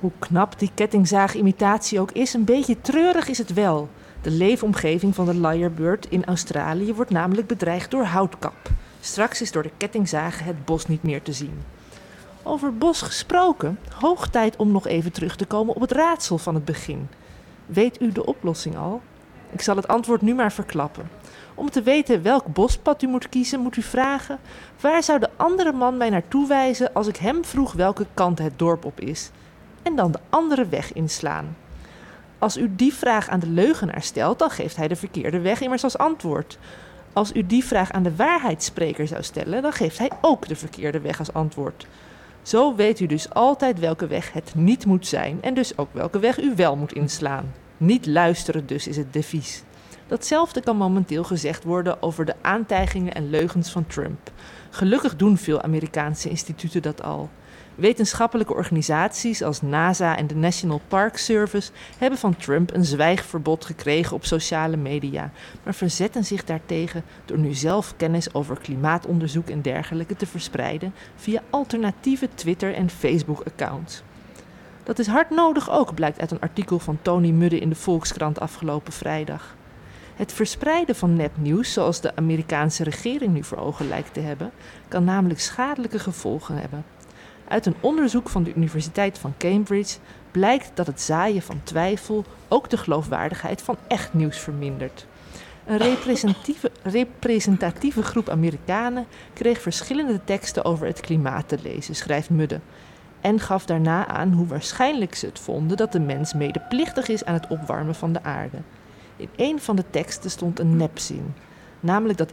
Hoe 0.00 0.12
knap 0.18 0.58
die 0.58 0.70
kettingzaagimitatie 0.74 2.00
ook 2.00 2.12
is, 2.12 2.34
een 2.34 2.44
beetje 2.44 2.80
treurig 2.80 3.28
is 3.28 3.38
het 3.38 3.52
wel. 3.52 3.88
De 4.22 4.30
leefomgeving 4.30 5.14
van 5.14 5.24
de 5.24 5.34
Lyrebird 5.34 6.06
in 6.10 6.24
Australië 6.24 6.94
wordt 6.94 7.10
namelijk 7.10 7.46
bedreigd 7.46 7.90
door 7.90 8.04
houtkap. 8.04 8.70
Straks 9.00 9.40
is 9.40 9.52
door 9.52 9.62
de 9.62 9.70
kettingzagen 9.76 10.44
het 10.44 10.64
bos 10.64 10.86
niet 10.86 11.02
meer 11.02 11.22
te 11.22 11.32
zien. 11.32 11.62
Over 12.42 12.78
bos 12.78 13.02
gesproken, 13.02 13.78
hoog 13.94 14.28
tijd 14.28 14.56
om 14.56 14.72
nog 14.72 14.86
even 14.86 15.12
terug 15.12 15.36
te 15.36 15.46
komen 15.46 15.74
op 15.74 15.80
het 15.80 15.92
raadsel 15.92 16.38
van 16.38 16.54
het 16.54 16.64
begin. 16.64 17.08
Weet 17.66 18.00
u 18.00 18.12
de 18.12 18.26
oplossing 18.26 18.76
al? 18.76 19.00
Ik 19.50 19.60
zal 19.60 19.76
het 19.76 19.88
antwoord 19.88 20.22
nu 20.22 20.34
maar 20.34 20.52
verklappen. 20.52 21.10
Om 21.54 21.70
te 21.70 21.82
weten 21.82 22.22
welk 22.22 22.46
bospad 22.46 23.02
u 23.02 23.06
moet 23.06 23.28
kiezen, 23.28 23.60
moet 23.60 23.76
u 23.76 23.82
vragen: 23.82 24.38
waar 24.80 25.02
zou 25.02 25.18
de 25.18 25.30
andere 25.36 25.72
man 25.72 25.96
mij 25.96 26.10
naartoe 26.10 26.48
wijzen 26.48 26.92
als 26.92 27.06
ik 27.06 27.16
hem 27.16 27.44
vroeg 27.44 27.72
welke 27.72 28.06
kant 28.14 28.38
het 28.38 28.58
dorp 28.58 28.84
op 28.84 29.00
is? 29.00 29.30
En 29.82 29.96
dan 29.96 30.12
de 30.12 30.20
andere 30.28 30.66
weg 30.66 30.92
inslaan. 30.92 31.56
Als 32.38 32.56
u 32.56 32.70
die 32.76 32.94
vraag 32.94 33.28
aan 33.28 33.40
de 33.40 33.48
leugenaar 33.48 34.02
stelt, 34.02 34.38
dan 34.38 34.50
geeft 34.50 34.76
hij 34.76 34.88
de 34.88 34.96
verkeerde 34.96 35.40
weg 35.40 35.60
immers 35.60 35.84
als 35.84 35.98
antwoord. 35.98 36.58
Als 37.12 37.34
u 37.34 37.46
die 37.46 37.64
vraag 37.64 37.92
aan 37.92 38.02
de 38.02 38.16
waarheidsspreker 38.16 39.06
zou 39.06 39.22
stellen, 39.22 39.62
dan 39.62 39.72
geeft 39.72 39.98
hij 39.98 40.10
ook 40.20 40.48
de 40.48 40.56
verkeerde 40.56 41.00
weg 41.00 41.18
als 41.18 41.32
antwoord. 41.32 41.86
Zo 42.42 42.74
weet 42.74 43.00
u 43.00 43.06
dus 43.06 43.30
altijd 43.30 43.78
welke 43.78 44.06
weg 44.06 44.32
het 44.32 44.54
niet 44.54 44.86
moet 44.86 45.06
zijn 45.06 45.38
en 45.42 45.54
dus 45.54 45.78
ook 45.78 45.88
welke 45.92 46.18
weg 46.18 46.40
u 46.40 46.52
wel 46.56 46.76
moet 46.76 46.92
inslaan. 46.92 47.54
Niet 47.76 48.06
luisteren 48.06 48.66
dus 48.66 48.86
is 48.86 48.96
het 48.96 49.12
devies. 49.12 49.62
Datzelfde 50.06 50.60
kan 50.60 50.76
momenteel 50.76 51.24
gezegd 51.24 51.64
worden 51.64 52.02
over 52.02 52.24
de 52.24 52.34
aantijgingen 52.42 53.14
en 53.14 53.30
leugens 53.30 53.70
van 53.70 53.86
Trump. 53.86 54.30
Gelukkig 54.70 55.16
doen 55.16 55.36
veel 55.36 55.62
Amerikaanse 55.62 56.28
instituten 56.28 56.82
dat 56.82 57.02
al. 57.02 57.28
Wetenschappelijke 57.78 58.54
organisaties 58.54 59.42
als 59.42 59.62
NASA 59.62 60.16
en 60.16 60.26
de 60.26 60.34
National 60.34 60.80
Park 60.88 61.16
Service 61.16 61.70
hebben 61.98 62.18
van 62.18 62.36
Trump 62.36 62.74
een 62.74 62.84
zwijgverbod 62.84 63.64
gekregen 63.64 64.16
op 64.16 64.24
sociale 64.24 64.76
media, 64.76 65.30
maar 65.62 65.74
verzetten 65.74 66.24
zich 66.24 66.44
daartegen 66.44 67.04
door 67.24 67.38
nu 67.38 67.54
zelf 67.54 67.94
kennis 67.96 68.34
over 68.34 68.58
klimaatonderzoek 68.58 69.48
en 69.48 69.62
dergelijke 69.62 70.16
te 70.16 70.26
verspreiden 70.26 70.94
via 71.16 71.42
alternatieve 71.50 72.28
Twitter- 72.34 72.74
en 72.74 72.90
Facebook-accounts. 72.90 74.02
Dat 74.82 74.98
is 74.98 75.06
hard 75.06 75.30
nodig 75.30 75.70
ook, 75.70 75.94
blijkt 75.94 76.20
uit 76.20 76.30
een 76.30 76.40
artikel 76.40 76.78
van 76.78 76.98
Tony 77.02 77.30
Mudde 77.30 77.58
in 77.58 77.68
de 77.68 77.74
Volkskrant 77.74 78.40
afgelopen 78.40 78.92
vrijdag. 78.92 79.56
Het 80.16 80.32
verspreiden 80.32 80.94
van 80.94 81.16
nepnieuws, 81.16 81.72
zoals 81.72 82.00
de 82.00 82.16
Amerikaanse 82.16 82.84
regering 82.84 83.32
nu 83.32 83.44
voor 83.44 83.58
ogen 83.58 83.88
lijkt 83.88 84.14
te 84.14 84.20
hebben, 84.20 84.50
kan 84.88 85.04
namelijk 85.04 85.40
schadelijke 85.40 85.98
gevolgen 85.98 86.56
hebben. 86.56 86.84
Uit 87.48 87.66
een 87.66 87.76
onderzoek 87.80 88.28
van 88.28 88.42
de 88.42 88.54
Universiteit 88.54 89.18
van 89.18 89.34
Cambridge 89.38 89.98
blijkt 90.30 90.70
dat 90.74 90.86
het 90.86 91.00
zaaien 91.00 91.42
van 91.42 91.60
twijfel 91.62 92.24
ook 92.48 92.70
de 92.70 92.76
geloofwaardigheid 92.76 93.62
van 93.62 93.76
echt 93.86 94.14
nieuws 94.14 94.38
vermindert. 94.38 95.06
Een 95.66 95.96
representatieve, 96.82 98.02
groep 98.02 98.28
Amerikanen 98.28 99.06
kreeg 99.32 99.60
verschillende 99.60 100.20
teksten 100.24 100.64
over 100.64 100.86
het 100.86 101.00
klimaat 101.00 101.48
te 101.48 101.58
lezen, 101.62 101.96
schrijft 101.96 102.30
Mudde. 102.30 102.60
En 103.20 103.40
gaf 103.40 103.66
daarna 103.66 104.06
aan 104.06 104.32
hoe 104.32 104.46
waarschijnlijk 104.46 105.14
ze 105.14 105.26
het 105.26 105.38
vonden 105.38 105.76
dat 105.76 105.92
de 105.92 106.00
mens 106.00 106.34
medeplichtig 106.34 107.08
is 107.08 107.24
aan 107.24 107.34
het 107.34 107.46
opwarmen 107.48 107.94
van 107.94 108.12
de 108.12 108.22
aarde. 108.22 108.56
In 109.16 109.28
een 109.36 109.60
van 109.60 109.76
de 109.76 109.84
teksten 109.90 110.30
stond 110.30 110.58
een 110.58 110.76
nepzin. 110.76 111.34
Namelijk 111.80 112.18
dat 112.18 112.32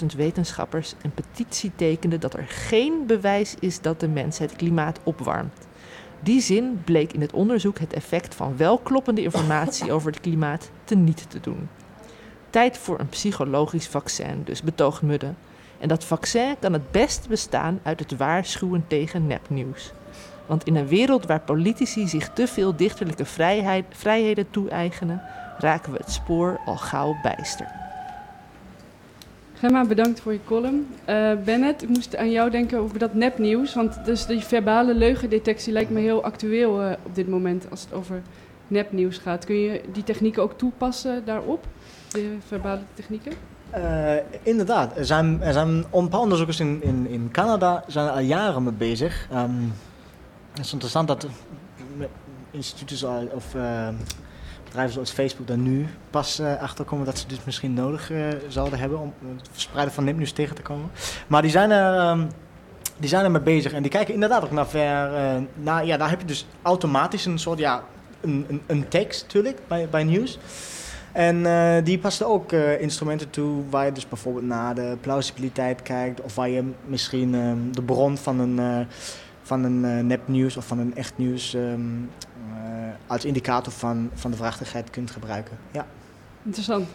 31.000 0.00 0.06
wetenschappers 0.16 0.94
een 1.02 1.14
petitie 1.14 1.72
tekenden 1.76 2.20
dat 2.20 2.34
er 2.34 2.44
geen 2.48 3.06
bewijs 3.06 3.54
is 3.60 3.80
dat 3.80 4.00
de 4.00 4.08
mens 4.08 4.38
het 4.38 4.56
klimaat 4.56 5.00
opwarmt. 5.02 5.66
Die 6.20 6.40
zin 6.40 6.82
bleek 6.84 7.12
in 7.12 7.20
het 7.20 7.32
onderzoek 7.32 7.78
het 7.78 7.92
effect 7.92 8.34
van 8.34 8.56
welkloppende 8.56 9.22
informatie 9.22 9.92
over 9.94 10.10
het 10.10 10.20
klimaat 10.20 10.70
teniet 10.84 11.30
te 11.30 11.40
doen. 11.40 11.68
Tijd 12.50 12.78
voor 12.78 13.00
een 13.00 13.08
psychologisch 13.08 13.88
vaccin, 13.88 14.42
dus 14.44 14.62
betoogt 14.62 15.02
Mudde. 15.02 15.32
En 15.78 15.88
dat 15.88 16.04
vaccin 16.04 16.56
kan 16.60 16.72
het 16.72 16.90
best 16.90 17.28
bestaan 17.28 17.80
uit 17.82 18.00
het 18.00 18.16
waarschuwen 18.16 18.84
tegen 18.86 19.26
nepnieuws. 19.26 19.92
Want 20.46 20.64
in 20.64 20.76
een 20.76 20.88
wereld 20.88 21.26
waar 21.26 21.40
politici 21.40 22.08
zich 22.08 22.32
te 22.32 22.46
veel 22.46 22.76
dichterlijke 22.76 23.24
vrijheid, 23.24 23.84
vrijheden 23.90 24.50
toe-eigenen, 24.50 25.22
raken 25.58 25.92
we 25.92 25.98
het 25.98 26.12
spoor 26.12 26.60
al 26.64 26.76
gauw 26.76 27.16
bijster. 27.22 27.85
Gemma, 29.58 29.84
bedankt 29.84 30.20
voor 30.20 30.32
je 30.32 30.40
column. 30.44 30.86
Uh, 31.08 31.32
Bennett, 31.44 31.82
ik 31.82 31.88
moest 31.88 32.16
aan 32.16 32.30
jou 32.30 32.50
denken 32.50 32.78
over 32.78 32.98
dat 32.98 33.14
nepnieuws. 33.14 33.74
Want 33.74 34.04
dus 34.04 34.26
die 34.26 34.40
verbale 34.40 34.94
leugendetectie 34.94 35.72
lijkt 35.72 35.90
me 35.90 36.00
heel 36.00 36.22
actueel 36.22 36.82
uh, 36.82 36.92
op 37.02 37.14
dit 37.14 37.28
moment 37.28 37.70
als 37.70 37.80
het 37.80 37.92
over 37.92 38.22
nepnieuws 38.68 39.18
gaat. 39.18 39.44
Kun 39.44 39.56
je 39.56 39.80
die 39.92 40.04
technieken 40.04 40.42
ook 40.42 40.58
toepassen 40.58 41.24
daarop? 41.24 41.66
De 42.10 42.36
verbale 42.46 42.80
technieken? 42.94 43.32
Uh, 43.76 44.14
inderdaad, 44.42 44.96
er 44.96 45.06
zijn, 45.06 45.42
er 45.42 45.52
zijn 45.52 45.84
een 45.92 46.08
paar 46.08 46.20
onderzoekers 46.20 46.60
in, 46.60 47.06
in, 47.08 47.28
Canada 47.32 47.84
zijn 47.86 48.08
al 48.08 48.18
jaren 48.18 48.62
mee 48.62 48.72
bezig. 48.72 49.28
Um, 49.32 49.72
het 50.52 50.64
is 50.64 50.72
interessant 50.72 51.08
dat 51.08 51.26
instituten 52.50 53.30
of 53.34 53.54
bedrijven 54.76 55.06
zoals 55.06 55.28
Facebook 55.28 55.46
daar 55.46 55.58
nu 55.58 55.86
pas 56.10 56.40
uh, 56.40 56.62
achter 56.62 56.84
komen 56.84 57.06
dat 57.06 57.18
ze 57.18 57.26
dit 57.26 57.44
misschien 57.44 57.74
nodig 57.74 58.10
uh, 58.10 58.26
zouden 58.48 58.78
hebben 58.78 59.00
om 59.00 59.14
het 59.36 59.48
verspreiden 59.52 59.94
van 59.94 60.04
nepnieuws 60.04 60.32
tegen 60.32 60.56
te 60.56 60.62
komen. 60.62 60.90
Maar 61.26 61.42
die 61.42 61.50
zijn 61.50 61.70
er. 61.70 62.10
Um, 62.10 62.28
die 62.98 63.08
zijn 63.08 63.24
er 63.24 63.30
mee 63.30 63.40
bezig 63.40 63.72
en 63.72 63.82
die 63.82 63.90
kijken 63.90 64.14
inderdaad 64.14 64.44
ook 64.44 64.50
naar 64.50 64.66
ver. 64.66 65.10
Naar, 65.54 65.86
ja, 65.86 65.96
daar 65.96 66.10
heb 66.10 66.20
je 66.20 66.26
dus 66.26 66.46
automatisch 66.62 67.24
een 67.24 67.38
soort 67.38 67.58
ja, 67.58 67.82
een, 68.20 68.44
een, 68.48 68.62
een 68.66 68.88
tekst 68.88 69.22
natuurlijk 69.22 69.58
bij, 69.68 69.88
bij 69.88 70.04
nieuws. 70.04 70.38
En 71.12 71.44
die 71.84 71.98
passen 71.98 72.26
ook 72.26 72.52
instrumenten 72.52 73.30
toe 73.30 73.62
waar 73.70 73.84
je 73.84 73.92
dus 73.92 74.08
bijvoorbeeld 74.08 74.44
naar 74.44 74.74
de 74.74 74.96
plausibiliteit 75.00 75.82
kijkt 75.82 76.20
of 76.20 76.34
waar 76.34 76.48
je 76.48 76.72
misschien 76.86 77.34
um, 77.34 77.74
de 77.74 77.82
bron 77.82 78.16
van 78.16 78.40
een, 78.40 78.58
uh, 78.58 78.86
van 79.42 79.64
een 79.64 80.06
nepnieuws 80.06 80.56
of 80.56 80.66
van 80.66 80.78
een 80.78 80.96
echt 80.96 81.12
nieuws 81.16 81.54
um, 81.54 82.10
als 83.06 83.24
indicator 83.24 83.72
van, 83.72 84.10
van 84.14 84.30
de 84.30 84.36
vraagtigheid 84.36 84.90
kunt 84.90 85.10
gebruiken. 85.10 85.58
Ja. 85.72 85.86
Interessant. 86.42 86.88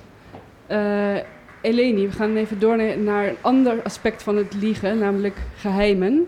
Eleni, 1.62 2.08
we 2.08 2.12
gaan 2.12 2.36
even 2.36 2.60
door 2.60 2.98
naar 2.98 3.28
een 3.28 3.38
ander 3.42 3.82
aspect 3.84 4.24
van 4.24 4.38
het 4.38 4.54
liegen, 4.54 4.98
namelijk 4.98 5.38
geheimen. 5.56 6.28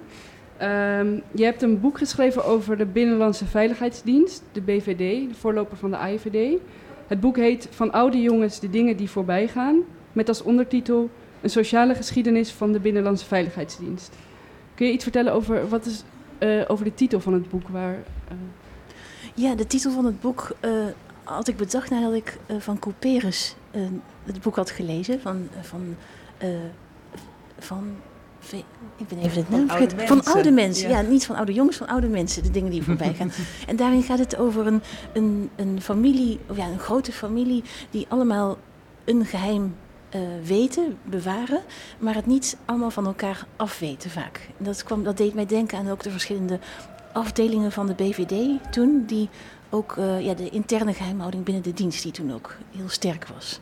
Um, 0.61 1.21
je 1.31 1.43
hebt 1.43 1.61
een 1.61 1.79
boek 1.79 1.97
geschreven 1.97 2.45
over 2.45 2.77
de 2.77 2.85
Binnenlandse 2.85 3.45
Veiligheidsdienst, 3.45 4.43
de 4.51 4.61
BVD, 4.61 5.29
de 5.29 5.35
voorloper 5.39 5.77
van 5.77 5.89
de 5.89 5.97
AIVD. 5.97 6.59
Het 7.07 7.19
boek 7.19 7.37
heet 7.37 7.67
Van 7.71 7.91
oude 7.91 8.21
jongens 8.21 8.59
de 8.59 8.69
dingen 8.69 8.97
die 8.97 9.09
voorbij 9.09 9.47
gaan, 9.47 9.79
met 10.11 10.27
als 10.27 10.41
ondertitel 10.41 11.09
Een 11.41 11.49
sociale 11.49 11.95
geschiedenis 11.95 12.51
van 12.51 12.71
de 12.71 12.79
Binnenlandse 12.79 13.25
Veiligheidsdienst. 13.25 14.15
Kun 14.75 14.87
je 14.87 14.93
iets 14.93 15.03
vertellen 15.03 15.33
over, 15.33 15.67
wat 15.69 15.85
is, 15.85 16.03
uh, 16.39 16.61
over 16.67 16.85
de 16.85 16.93
titel 16.93 17.19
van 17.19 17.33
het 17.33 17.49
boek? 17.49 17.67
Waar, 17.67 17.93
uh... 17.93 18.37
Ja, 19.33 19.55
de 19.55 19.67
titel 19.67 19.91
van 19.91 20.05
het 20.05 20.21
boek 20.21 20.55
uh, 20.61 20.71
had 21.23 21.47
ik 21.47 21.57
bedacht 21.57 21.89
nadat 21.89 22.13
ik 22.13 22.37
van 22.59 22.79
Couperus 22.79 23.55
het 24.23 24.41
boek 24.41 24.55
had 24.55 24.69
gelezen. 24.69 25.21
Van, 25.21 25.49
van, 25.61 25.95
van 27.59 27.95
ik 28.97 29.07
ben 29.07 29.17
even 29.17 29.41
het 29.41 29.49
naam 29.49 29.67
vergeten. 29.67 30.07
Van 30.07 30.23
oude 30.23 30.51
mensen. 30.51 30.89
Ja. 30.89 31.01
niet 31.01 31.25
van 31.25 31.35
oude 31.35 31.53
jongens, 31.53 31.77
van 31.77 31.87
oude 31.87 32.07
mensen. 32.07 32.43
De 32.43 32.51
dingen 32.51 32.71
die 32.71 32.83
voorbij 32.83 33.13
gaan. 33.13 33.31
en 33.67 33.75
daarin 33.75 34.03
gaat 34.03 34.19
het 34.19 34.37
over 34.37 34.67
een, 34.67 34.81
een, 35.13 35.49
een 35.55 35.81
familie, 35.81 36.39
of 36.49 36.57
ja, 36.57 36.67
een 36.67 36.79
grote 36.79 37.11
familie, 37.11 37.63
die 37.89 38.05
allemaal 38.09 38.57
een 39.05 39.25
geheim 39.25 39.75
uh, 40.15 40.21
weten, 40.43 40.97
bewaren, 41.03 41.61
maar 41.99 42.15
het 42.15 42.25
niet 42.25 42.57
allemaal 42.65 42.91
van 42.91 43.05
elkaar 43.05 43.45
afweten 43.55 44.09
vaak. 44.09 44.49
En 44.57 44.65
dat, 44.65 44.83
kwam, 44.83 45.03
dat 45.03 45.17
deed 45.17 45.33
mij 45.33 45.45
denken 45.45 45.77
aan 45.77 45.89
ook 45.89 46.03
de 46.03 46.11
verschillende 46.11 46.59
afdelingen 47.13 47.71
van 47.71 47.87
de 47.87 47.93
BVD 47.93 48.35
toen, 48.71 49.03
die 49.07 49.29
ook 49.69 49.95
uh, 49.99 50.21
ja, 50.21 50.33
de 50.33 50.49
interne 50.49 50.93
geheimhouding 50.93 51.43
binnen 51.43 51.63
de 51.63 51.73
dienst, 51.73 52.03
die 52.03 52.11
toen 52.11 52.33
ook 52.33 52.55
heel 52.75 52.89
sterk 52.89 53.27
was. 53.33 53.59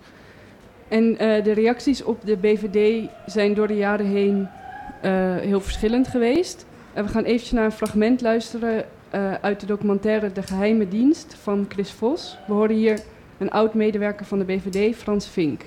En 0.88 1.12
uh, 1.12 1.18
de 1.44 1.52
reacties 1.52 2.04
op 2.04 2.26
de 2.26 2.38
BVD 2.38 3.10
zijn 3.26 3.54
door 3.54 3.68
de 3.68 3.76
jaren 3.76 4.06
heen 4.06 4.50
uh, 5.06 5.36
heel 5.36 5.62
verschillend 5.62 6.08
geweest. 6.08 6.66
En 6.94 7.06
we 7.06 7.10
gaan 7.10 7.24
eventjes 7.24 7.52
naar 7.52 7.66
een 7.66 7.72
fragment 7.72 8.22
luisteren 8.22 8.86
uit 9.42 9.60
de 9.60 9.66
documentaire 9.66 10.32
De 10.32 10.42
Geheime 10.44 10.88
Dienst 10.88 11.36
van 11.42 11.66
Chris 11.70 11.92
Vos. 11.92 12.38
We 12.48 12.54
horen 12.54 12.76
hier 12.76 13.00
een 13.38 13.50
oud-medewerker 13.50 14.26
van 14.26 14.40
de 14.40 14.46
BVD, 14.46 14.96
Frans 14.96 15.28
Vink. 15.28 15.62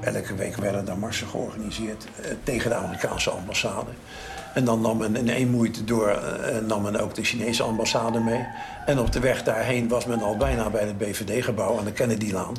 Elke 0.00 0.34
week 0.34 0.56
werden 0.56 0.84
daar 0.84 0.98
marsen 0.98 1.26
georganiseerd 1.26 2.06
uh, 2.20 2.26
tegen 2.42 2.70
de 2.70 2.76
Amerikaanse 2.76 3.30
ambassade. 3.30 3.90
En 4.54 4.64
dan 4.64 4.80
nam 4.80 4.98
men 4.98 5.16
in 5.16 5.28
één 5.28 5.50
moeite 5.50 5.84
door 5.84 6.08
uh, 6.08 6.58
nam 6.66 6.82
men 6.82 7.00
ook 7.00 7.14
de 7.14 7.24
Chinese 7.24 7.62
ambassade 7.62 8.20
mee. 8.20 8.46
En 8.86 8.98
op 8.98 9.12
de 9.12 9.20
weg 9.20 9.42
daarheen 9.42 9.88
was 9.88 10.06
men 10.06 10.22
al 10.22 10.36
bijna 10.36 10.70
bij 10.70 10.86
het 10.86 10.98
BVD-gebouw 10.98 11.78
aan 11.78 11.84
de 11.84 11.92
Kennedylaan. 11.92 12.54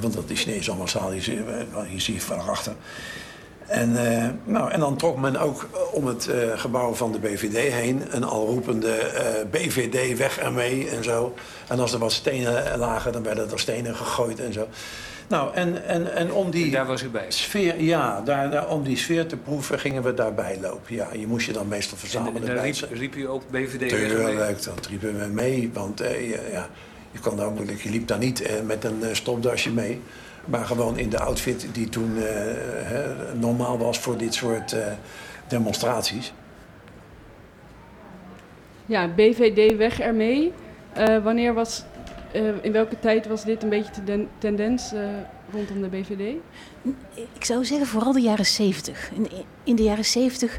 Want 0.00 0.14
dat 0.14 0.28
de 0.28 0.34
Chinese 0.34 0.70
ambassade 0.70 1.14
hier 1.14 2.00
zie 2.00 2.14
je 2.14 2.20
van 2.20 2.48
achter. 2.48 2.74
En, 3.70 3.96
eh, 3.96 4.28
nou, 4.44 4.70
en 4.70 4.80
dan 4.80 4.96
trok 4.96 5.16
men 5.16 5.36
ook 5.36 5.68
om 5.92 6.06
het 6.06 6.28
eh, 6.28 6.58
gebouw 6.58 6.94
van 6.94 7.12
de 7.12 7.18
BVD 7.18 7.72
heen 7.72 8.02
een 8.10 8.24
alroepende 8.24 8.92
eh, 8.92 9.24
BVD 9.50 10.18
weg 10.18 10.38
ermee 10.38 10.88
en 10.88 11.04
zo. 11.04 11.34
En 11.68 11.80
als 11.80 11.92
er 11.92 11.98
wat 11.98 12.12
stenen 12.12 12.78
lagen, 12.78 13.12
dan 13.12 13.22
werden 13.22 13.50
er 13.50 13.60
stenen 13.60 13.96
gegooid 13.96 14.40
en 14.40 14.52
zo. 14.52 14.68
Nou, 15.30 15.54
en, 15.54 15.84
en, 15.86 16.14
en 16.14 16.32
om 16.32 16.50
die 16.50 16.64
En 16.64 16.70
daar 16.70 16.86
was 16.86 17.02
u 17.02 17.08
bij. 17.08 17.24
sfeer, 17.28 17.80
ja, 17.82 18.20
daar, 18.20 18.50
daar- 18.50 18.68
om 18.68 18.82
die 18.82 18.96
sfeer 18.96 19.26
te 19.26 19.36
proeven 19.36 19.78
gingen 19.78 20.02
we 20.02 20.14
daarbij 20.14 20.58
lopen. 20.60 20.94
Ja, 20.94 21.08
je 21.12 21.26
moest 21.26 21.46
je 21.46 21.52
dan 21.52 21.68
meestal 21.68 21.92
En, 21.94 21.98
verzamelen 21.98 22.48
en 22.48 22.54
bij 22.54 22.64
riep, 22.64 22.74
ze. 22.74 22.86
riep 22.92 23.14
u 23.16 23.28
ook 23.28 23.42
BVD? 23.50 23.88
Tuurlijk, 23.88 24.62
dat 24.64 24.86
riepen 24.86 25.18
we 25.18 25.26
mee. 25.26 25.70
Want 25.72 26.00
eh, 26.00 26.20
je, 26.30 26.48
ja, 26.52 26.68
je, 27.10 27.18
kon 27.18 27.36
daar 27.36 27.50
moeilijk, 27.50 27.80
je 27.80 27.90
liep 27.90 28.06
daar 28.06 28.18
niet 28.18 28.40
eh, 28.42 28.52
met 28.66 28.84
een 28.84 29.02
eh, 29.04 29.08
stopdasje 29.14 29.70
mee. 29.72 30.00
Maar 30.44 30.64
gewoon 30.64 30.98
in 30.98 31.08
de 31.08 31.18
outfit 31.18 31.66
die 31.72 31.88
toen 31.88 32.16
eh, 32.16 32.22
hè, 32.84 33.34
normaal 33.34 33.78
was 33.78 33.98
voor 33.98 34.16
dit 34.16 34.34
soort 34.34 34.72
eh, 34.72 34.86
demonstraties. 35.48 36.32
Ja, 38.86 39.08
BVD 39.08 39.76
weg 39.76 40.00
ermee. 40.00 40.52
Eh, 40.92 41.22
wanneer 41.22 41.54
was, 41.54 41.84
eh, 42.32 42.64
in 42.64 42.72
welke 42.72 42.98
tijd 42.98 43.26
was 43.26 43.44
dit 43.44 43.62
een 43.62 43.68
beetje 43.68 43.92
de 43.92 44.04
den- 44.04 44.28
tendens 44.38 44.92
eh, 44.92 45.08
rondom 45.52 45.80
de 45.82 45.88
BVD? 45.88 46.34
Ik 47.32 47.44
zou 47.44 47.64
zeggen 47.64 47.86
vooral 47.86 48.12
de 48.12 48.20
jaren 48.20 48.46
70. 48.46 49.10
In, 49.12 49.28
in 49.64 49.76
de 49.76 49.82
jaren 49.82 50.04
70 50.04 50.58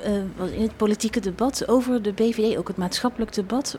eh, 0.00 0.12
was 0.36 0.50
in 0.50 0.62
het 0.62 0.76
politieke 0.76 1.20
debat 1.20 1.68
over 1.68 2.02
de 2.02 2.12
BVD, 2.12 2.56
ook 2.56 2.68
het 2.68 2.76
maatschappelijk 2.76 3.34
debat, 3.34 3.78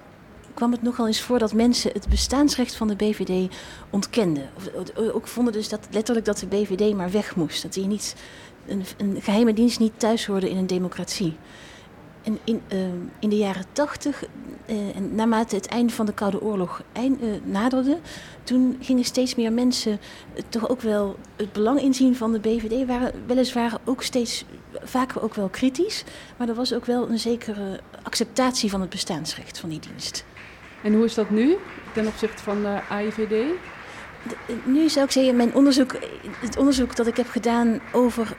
kwam 0.53 0.71
het 0.71 0.81
nogal 0.81 1.07
eens 1.07 1.21
voor 1.21 1.39
dat 1.39 1.53
mensen 1.53 1.91
het 1.93 2.09
bestaansrecht 2.09 2.75
van 2.75 2.87
de 2.87 2.95
BVD 2.95 3.55
ontkenden. 3.89 4.49
Ook 5.13 5.27
vonden 5.27 5.53
dus 5.53 5.69
dat 5.69 5.87
letterlijk 5.91 6.25
dat 6.25 6.37
de 6.37 6.47
BVD 6.47 6.95
maar 6.95 7.11
weg 7.11 7.35
moest. 7.35 7.61
Dat 7.61 7.73
die 7.73 7.85
niet, 7.85 8.15
een, 8.67 8.83
een 8.97 9.21
geheime 9.21 9.53
dienst 9.53 9.79
niet 9.79 9.99
thuis 9.99 10.25
hoorde 10.25 10.49
in 10.49 10.57
een 10.57 10.67
democratie. 10.67 11.37
En 12.23 12.39
in, 12.43 12.61
eh, 12.67 12.77
in 13.19 13.29
de 13.29 13.37
jaren 13.37 13.65
tachtig, 13.71 14.23
en 14.65 15.15
naarmate 15.15 15.55
het 15.55 15.67
einde 15.67 15.93
van 15.93 16.05
de 16.05 16.13
Koude 16.13 16.41
Oorlog 16.41 16.81
eind, 16.91 17.21
eh, 17.21 17.27
naderde, 17.43 17.97
toen 18.43 18.77
gingen 18.81 19.03
steeds 19.03 19.35
meer 19.35 19.53
mensen 19.53 19.99
eh, 20.33 20.43
toch 20.49 20.69
ook 20.69 20.81
wel 20.81 21.15
het 21.35 21.53
belang 21.53 21.81
inzien 21.81 22.15
van 22.15 22.31
de 22.31 22.39
BVD. 22.39 22.85
Waren 22.85 23.11
weliswaar 23.25 23.77
ook 23.85 24.03
steeds 24.03 24.45
vaak 24.83 25.23
ook 25.23 25.33
wel 25.33 25.49
kritisch, 25.49 26.03
maar 26.37 26.49
er 26.49 26.55
was 26.55 26.73
ook 26.73 26.85
wel 26.85 27.09
een 27.09 27.19
zekere 27.19 27.79
acceptatie 28.03 28.69
van 28.69 28.81
het 28.81 28.89
bestaansrecht 28.89 29.59
van 29.59 29.69
die 29.69 29.79
dienst. 29.79 30.25
En 30.83 30.93
hoe 30.93 31.05
is 31.05 31.13
dat 31.13 31.29
nu 31.29 31.57
ten 31.93 32.07
opzichte 32.07 32.43
van 32.43 32.61
de 32.61 32.79
AIVD? 32.89 33.29
De- 33.29 33.55
nu 34.65 34.89
zou 34.89 35.05
ik 35.05 35.11
zeggen, 35.11 35.35
mijn 35.35 35.55
onderzoek, 35.55 35.95
het 36.39 36.57
onderzoek 36.57 36.95
dat 36.95 37.07
ik 37.07 37.17
heb 37.17 37.27
gedaan 37.27 37.79
over 37.91 38.35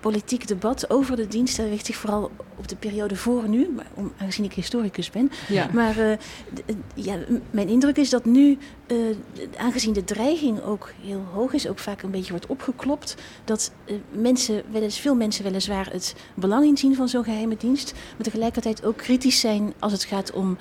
politiek 0.00 0.48
debat 0.48 0.90
over 0.90 1.16
de 1.16 1.28
dienst, 1.28 1.56
dat 1.56 1.66
richt 1.66 1.86
zich 1.86 1.96
vooral 1.96 2.30
op 2.56 2.68
de 2.68 2.76
periode 2.76 3.16
voor 3.16 3.48
nu, 3.48 3.70
maar 3.76 3.86
om, 3.94 4.12
aangezien 4.18 4.44
ik 4.44 4.52
historicus 4.52 5.10
ben. 5.10 5.30
Ja. 5.48 5.68
Maar 5.72 5.98
eh, 5.98 6.12
eh, 6.12 6.18
ja, 6.94 7.18
mijn 7.50 7.68
indruk 7.68 7.96
is 7.96 8.10
dat 8.10 8.24
nu, 8.24 8.58
eh, 8.86 8.96
aangezien 9.56 9.92
de 9.92 10.04
dreiging 10.04 10.62
ook 10.62 10.92
heel 11.00 11.24
hoog 11.32 11.52
is, 11.52 11.68
ook 11.68 11.78
vaak 11.78 12.02
een 12.02 12.10
beetje 12.10 12.30
wordt 12.30 12.46
opgeklopt, 12.46 13.14
dat 13.44 13.72
mensen, 14.10 14.62
wel 14.70 14.82
eens, 14.82 14.98
veel 14.98 15.14
mensen 15.14 15.44
weliswaar 15.44 15.88
het 15.92 16.14
belang 16.34 16.64
inzien 16.64 16.94
van 16.94 17.08
zo'n 17.08 17.24
geheime 17.24 17.56
dienst, 17.56 17.92
maar 17.92 18.24
tegelijkertijd 18.24 18.84
ook 18.84 18.96
kritisch 18.96 19.40
zijn 19.40 19.74
als 19.78 19.92
het 19.92 20.04
gaat 20.04 20.32
om 20.32 20.56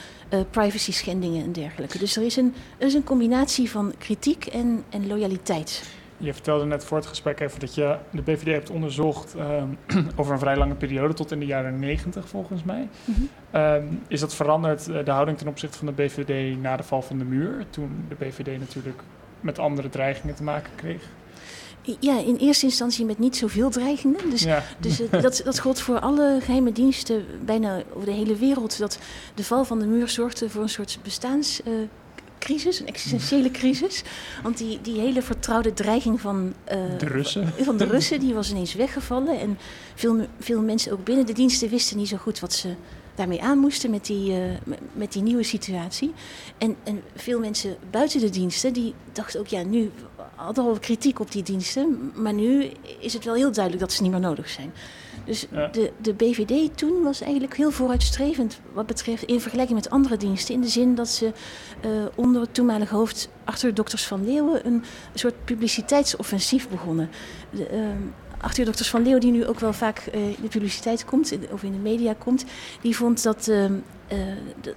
privacy 0.50 0.92
schendingen 0.92 1.44
en 1.44 1.52
dergelijke. 1.52 1.98
Dus 1.98 2.16
er 2.16 2.24
is 2.24 2.36
een, 2.36 2.54
er 2.78 2.88
is 2.88 2.94
een 2.94 3.04
combinatie 3.04 3.70
van 3.70 3.94
kritiek 3.98 4.46
en, 4.46 4.84
en 4.90 5.08
loyaliteit. 5.08 5.84
Je 6.18 6.34
vertelde 6.34 6.66
net 6.66 6.84
voor 6.86 6.98
het 6.98 7.06
gesprek 7.06 7.40
even 7.40 7.60
dat 7.60 7.76
je 7.76 7.98
de 8.10 8.22
BVD 8.22 8.46
hebt 8.46 8.70
onderzocht 8.70 9.36
ehm, 9.36 9.68
over 10.20 10.34
een 10.34 10.40
vrij 10.40 10.58
lange 10.58 10.76
periode, 10.76 11.14
tot 11.14 11.32
in 11.32 11.40
de 11.40 11.46
jaren 11.46 11.80
90 11.80 12.30
volgens 12.30 12.64
mij. 12.64 12.88
Mhm. 13.06 13.22
Ehm, 13.52 13.86
is 14.08 14.20
dat 14.20 14.36
veranderd, 14.36 14.88
eh, 14.90 15.06
de 15.06 15.12
houding 15.12 15.38
ten 15.38 15.48
opzichte 15.48 15.78
van 15.78 15.88
de 15.88 15.94
BVD 15.94 16.62
na 16.62 16.78
de 16.78 16.84
val 16.84 17.02
van 17.02 17.18
de 17.18 17.26
muur? 17.26 17.66
Toen 17.70 18.06
de 18.10 18.16
BVD 18.16 18.60
natuurlijk 18.60 19.00
met 19.40 19.60
andere 19.60 19.90
dreigingen 19.90 20.36
te 20.36 20.44
maken 20.44 20.72
kreeg. 20.76 21.10
Ja, 22.00 22.20
in 22.20 22.36
eerste 22.36 22.66
instantie 22.66 23.06
met 23.06 23.20
niet 23.20 23.38
zoveel 23.38 23.70
dreigingen. 23.70 24.30
Dus 24.30 24.42
ja. 24.42 24.64
Dus 24.80 25.10
eh, 25.10 25.22
dat, 25.22 25.42
dat 25.44 25.60
gold 25.60 25.80
voor 25.80 26.00
alle 26.00 26.38
geheime 26.42 26.72
diensten 26.72 27.26
bijna 27.46 27.82
over 27.94 28.06
de 28.06 28.14
hele 28.14 28.36
wereld. 28.36 28.80
Dat 28.80 29.00
de 29.34 29.44
val 29.44 29.66
van 29.66 29.80
de 29.80 29.86
muur 29.86 30.10
zorgde 30.10 30.50
voor 30.50 30.62
een 30.62 30.70
soort 30.70 31.00
bestaanscrisis, 32.40 32.80
een 32.80 32.88
existentiële 32.88 33.52
crisis. 33.52 34.04
Want 34.44 34.58
die, 34.58 34.80
die 34.82 35.00
hele 35.00 35.22
vertrouwde 35.22 35.74
dreiging 35.74 36.22
van, 36.22 36.54
eh, 36.64 36.78
De 36.98 37.06
Russen. 37.06 37.54
van 37.60 37.78
de 37.78 37.86
Russen 37.96 38.20
die 38.20 38.34
was 38.34 38.52
ineens 38.52 38.74
weggevallen. 38.74 39.40
En 39.40 39.58
veel, 39.96 40.26
veel 40.40 40.62
mensen 40.62 40.92
ook 40.92 41.04
binnen 41.04 41.26
de 41.26 41.34
diensten 41.34 41.70
wisten 41.70 41.98
niet 41.98 42.08
zo 42.08 42.18
goed 42.18 42.40
wat 42.40 42.54
ze 42.54 42.74
daarmee 43.16 43.42
aan 43.42 43.58
moesten 43.58 43.90
met 43.90 44.06
die, 44.06 44.32
eh, 44.34 44.40
met- 44.64 44.80
met 44.94 45.12
die 45.14 45.22
nieuwe 45.22 45.44
situatie. 45.44 46.14
En, 46.58 46.76
en 46.84 47.02
veel 47.16 47.40
mensen 47.40 47.78
buiten 47.92 48.20
de 48.20 48.30
diensten 48.30 48.74
die 48.74 48.94
dachten 49.12 49.40
ook, 49.40 49.48
ja, 49.48 49.64
nu 49.64 49.92
hadden 50.36 50.64
al 50.64 50.80
kritiek 50.80 51.20
op 51.20 51.32
die 51.32 51.44
diensten, 51.44 52.12
maar 52.16 52.34
nu 52.34 52.70
is 53.00 53.14
het 53.14 53.24
wel 53.26 53.34
heel 53.36 53.52
duidelijk 53.52 53.84
dat 53.84 53.94
ze 53.94 54.02
niet 54.02 54.12
meer 54.12 54.20
nodig 54.20 54.50
zijn. 54.50 54.74
Dus 55.26 55.46
Ja. 55.52 55.68
de, 55.68 55.92
de 56.02 56.14
BVD 56.14 56.78
toen 56.78 57.04
was 57.04 57.22
eigenlijk 57.22 57.56
heel 57.58 57.72
vooruitstrevend 57.72 58.60
wat 58.74 58.86
betreft 58.86 59.24
in 59.24 59.40
vergelijking 59.42 59.78
met 59.78 59.90
andere 59.90 60.18
diensten. 60.18 60.54
In 60.56 60.62
de 60.62 60.68
zin 60.68 60.96
dat 60.96 61.08
ze 61.10 61.32
eh, 61.82 61.90
onder 62.16 62.42
het 62.42 62.54
toenmalige 62.54 62.96
hoofd 62.96 63.30
Arthur 63.44 63.74
Dokters 63.74 64.06
van 64.08 64.26
Leeuwen 64.26 64.66
een 64.66 64.84
soort 65.14 65.46
publiciteitsoffensief 65.46 66.70
begonnen. 66.70 67.10
De, 67.50 67.94
Arthur 68.42 68.66
Dokters 68.66 68.90
van 68.90 69.02
Leeuwen, 69.02 69.22
die 69.22 69.32
nu 69.32 69.46
ook 69.46 69.60
wel 69.60 69.74
vaak 69.74 69.98
eh, 70.00 70.28
in 70.28 70.36
de 70.42 70.48
publiciteit 70.48 71.06
komt, 71.06 71.32
in- 71.32 71.48
of 71.52 71.64
in 71.64 71.72
de 71.72 71.78
media 71.78 72.14
komt, 72.18 72.46
die 72.82 72.96
vond 72.96 73.24
dat, 73.24 73.48
eh, 73.48 73.66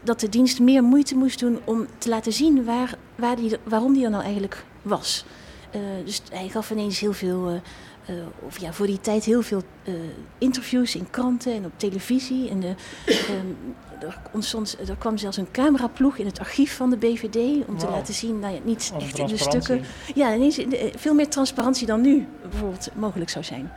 dat 0.03 0.21
de 0.21 0.29
dienst 0.29 0.61
meer 0.61 0.83
moeite 0.83 1.15
moest 1.17 1.39
doen 1.39 1.59
om 1.65 1.87
te 1.99 2.09
laten 2.09 2.33
zien 2.33 2.65
waar, 2.65 2.95
waar 3.15 3.37
die, 3.37 3.57
waarom 3.65 3.93
die 3.93 4.05
er 4.05 4.11
nou 4.11 4.23
eigenlijk 4.23 4.65
was. 4.83 5.25
Eh, 5.71 5.81
dus 6.05 6.23
hij 6.33 6.49
gaf 6.49 6.71
ineens 6.71 7.01
heel 7.01 7.13
veel, 7.13 7.61
eh, 8.09 8.19
eh, 8.19 8.25
of 8.47 8.59
ja, 8.59 8.73
voor 8.73 8.87
die 8.87 9.01
tijd 9.01 9.25
heel 9.25 9.43
veel 9.43 9.63
eh, 9.83 9.95
interviews 10.39 10.95
in 10.95 11.11
kranten 11.11 11.53
en 11.53 11.65
op 11.65 11.73
televisie. 11.77 12.51
En 12.51 12.61
de, 12.61 12.75
ehm, 13.07 14.07
er, 14.07 14.19
ontstond, 14.33 14.79
er 14.89 14.97
kwam 14.97 15.19
zelfs 15.19 15.37
een 15.37 15.51
cameraploeg 15.51 16.17
in 16.17 16.27
het 16.27 16.39
archief 16.39 16.77
van 16.77 16.91
de 16.91 16.97
BVD 16.97 17.67
om 17.67 17.79
te 17.79 17.89
laten 17.89 18.15
zien, 18.15 18.39
nou 18.39 18.55
ja, 18.55 18.61
niet 18.65 18.93
echt 19.01 19.19
in 19.19 19.27
de 19.27 19.37
stukken. 19.37 19.83
Ja, 20.15 20.35
ineens 20.35 20.59
eh, 20.59 20.93
veel 20.97 21.15
meer 21.15 21.29
transparantie 21.29 21.87
dan 21.87 22.01
nu 22.01 22.27
bijvoorbeeld 22.43 22.91
mogelijk 22.95 23.31
zou 23.31 23.45
zijn. 23.45 23.73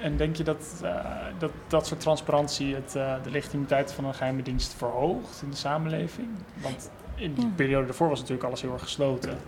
En 0.00 0.16
denk 0.16 0.36
je 0.36 0.44
dat 0.44 0.80
eh, 0.82 1.04
dat, 1.38 1.50
dat 1.66 1.86
soort 1.86 2.00
transparantie 2.00 2.74
het, 2.74 2.94
eh, 2.96 3.14
de 3.22 3.30
legitimiteit 3.30 3.92
van 3.92 4.04
een 4.04 4.14
geheime 4.14 4.42
dienst 4.42 4.74
verhoogt 4.74 5.42
in 5.42 5.50
de 5.50 5.56
samenleving? 5.56 6.28
Want 6.62 6.90
in 7.14 7.34
die 7.34 7.44
Ja. 7.44 7.50
periode 7.56 7.86
daarvoor 7.86 8.08
was 8.08 8.18
natuurlijk 8.18 8.46
alles 8.46 8.60
heel 8.60 8.72
erg 8.72 8.82
gesloten. 8.82 9.38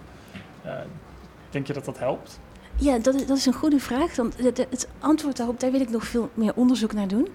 Eh, 0.62 0.72
denk 1.50 1.66
je 1.66 1.72
dat 1.72 1.84
dat 1.84 1.98
helpt? 1.98 2.40
Ja, 2.80 2.98
dat 2.98 3.14
is, 3.14 3.26
dat 3.26 3.36
is 3.36 3.46
een 3.46 3.52
goede 3.52 3.80
vraag. 3.80 4.16
Want 4.16 4.34
het, 4.36 4.88
antwoord 4.98 5.36
daarop, 5.36 5.60
daar 5.60 5.70
wil 5.70 5.80
ik 5.80 5.90
nog 5.90 6.06
veel 6.06 6.30
meer 6.34 6.52
onderzoek 6.54 6.92
naar 6.92 7.08
doen. 7.08 7.28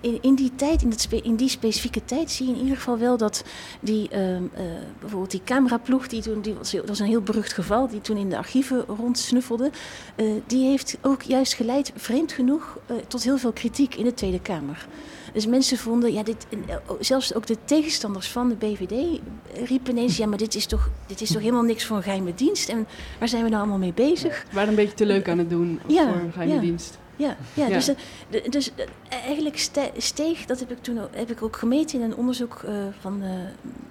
In, 0.00 0.18
in 0.20 0.34
die 0.34 0.54
tijd, 0.54 0.82
in, 0.82 0.90
dat 0.90 1.06
in 1.22 1.36
die 1.36 1.48
specifieke 1.48 2.04
tijd, 2.04 2.30
zie 2.30 2.46
je 2.46 2.52
in 2.52 2.60
ieder 2.60 2.76
geval 2.76 2.98
wel 2.98 3.16
dat 3.16 3.44
die, 3.80 4.08
ehm, 4.08 4.42
eh, 4.54 4.64
bijvoorbeeld 5.00 5.30
die 5.30 5.42
cameraploeg, 5.44 6.08
die 6.08 6.22
toen, 6.22 6.40
die 6.40 6.54
was 6.86 6.98
een 6.98 7.06
heel 7.06 7.22
berucht 7.22 7.52
geval, 7.52 7.88
die 7.88 8.00
toen 8.00 8.16
in 8.16 8.28
de 8.28 8.36
archieven 8.36 8.84
rondsnuffelde, 8.86 9.70
eh, 10.16 10.26
die 10.46 10.68
heeft 10.68 10.98
ook 11.02 11.22
juist 11.22 11.54
geleid, 11.54 11.92
vreemd 11.96 12.32
genoeg, 12.32 12.78
eh, 12.86 12.96
tot 13.08 13.22
heel 13.22 13.38
veel 13.38 13.52
kritiek 13.52 13.94
in 13.94 14.04
de 14.04 14.14
Tweede 14.14 14.40
Kamer. 14.40 14.86
Dus 15.32 15.46
mensen 15.46 15.78
vonden, 15.78 16.12
ja, 16.12 16.22
dit, 16.22 16.46
eh, 16.66 16.76
zelfs 17.00 17.34
ook 17.34 17.46
de 17.46 17.56
tegenstanders 17.64 18.28
van 18.30 18.48
de 18.48 18.54
BVD 18.54 19.20
riepen 19.68 19.96
ineens, 19.96 20.16
ja, 20.16 20.26
maar 20.26 20.38
dit 20.38 20.54
is 20.54 20.66
toch, 20.66 20.90
dit 21.06 21.20
is 21.20 21.30
toch 21.32 21.40
helemaal 21.40 21.62
niks 21.62 21.84
voor 21.84 21.96
een 21.96 22.02
geheime 22.02 22.34
dienst. 22.34 22.68
En 22.68 22.86
waar 23.18 23.28
zijn 23.28 23.42
we 23.42 23.48
nou 23.48 23.60
allemaal 23.60 23.78
mee 23.78 23.92
bezig? 23.92 24.44
We 24.48 24.54
waren 24.54 24.68
een 24.68 24.74
beetje 24.74 24.94
te 24.94 25.06
leuk 25.06 25.28
aan 25.28 25.38
het 25.38 25.50
doen 25.50 25.80
Ja, 25.86 26.06
voor 26.12 26.20
een 26.22 26.32
geheime 26.32 26.54
ja. 26.54 26.60
dienst. 26.60 26.98
Ja, 27.16 27.36
ja, 27.54 27.66
Ja. 27.66 27.74
dus, 27.74 27.88
eh, 27.88 28.50
dus 28.50 28.70
eh, 28.74 28.84
eigenlijk 29.24 29.58
ste- 29.58 29.90
steeg, 29.96 30.44
dat 30.44 30.58
heb 30.60 30.70
ik 30.70 30.82
toen 30.82 31.00
ook, 31.00 31.08
heb 31.14 31.30
ik 31.30 31.42
ook 31.42 31.56
gemeten 31.56 31.98
in 31.98 32.04
een 32.04 32.16
onderzoek 32.16 32.62
eh, 32.66 32.74
van 33.00 33.22
eh, 33.22 33.28
eh, 33.30 33.44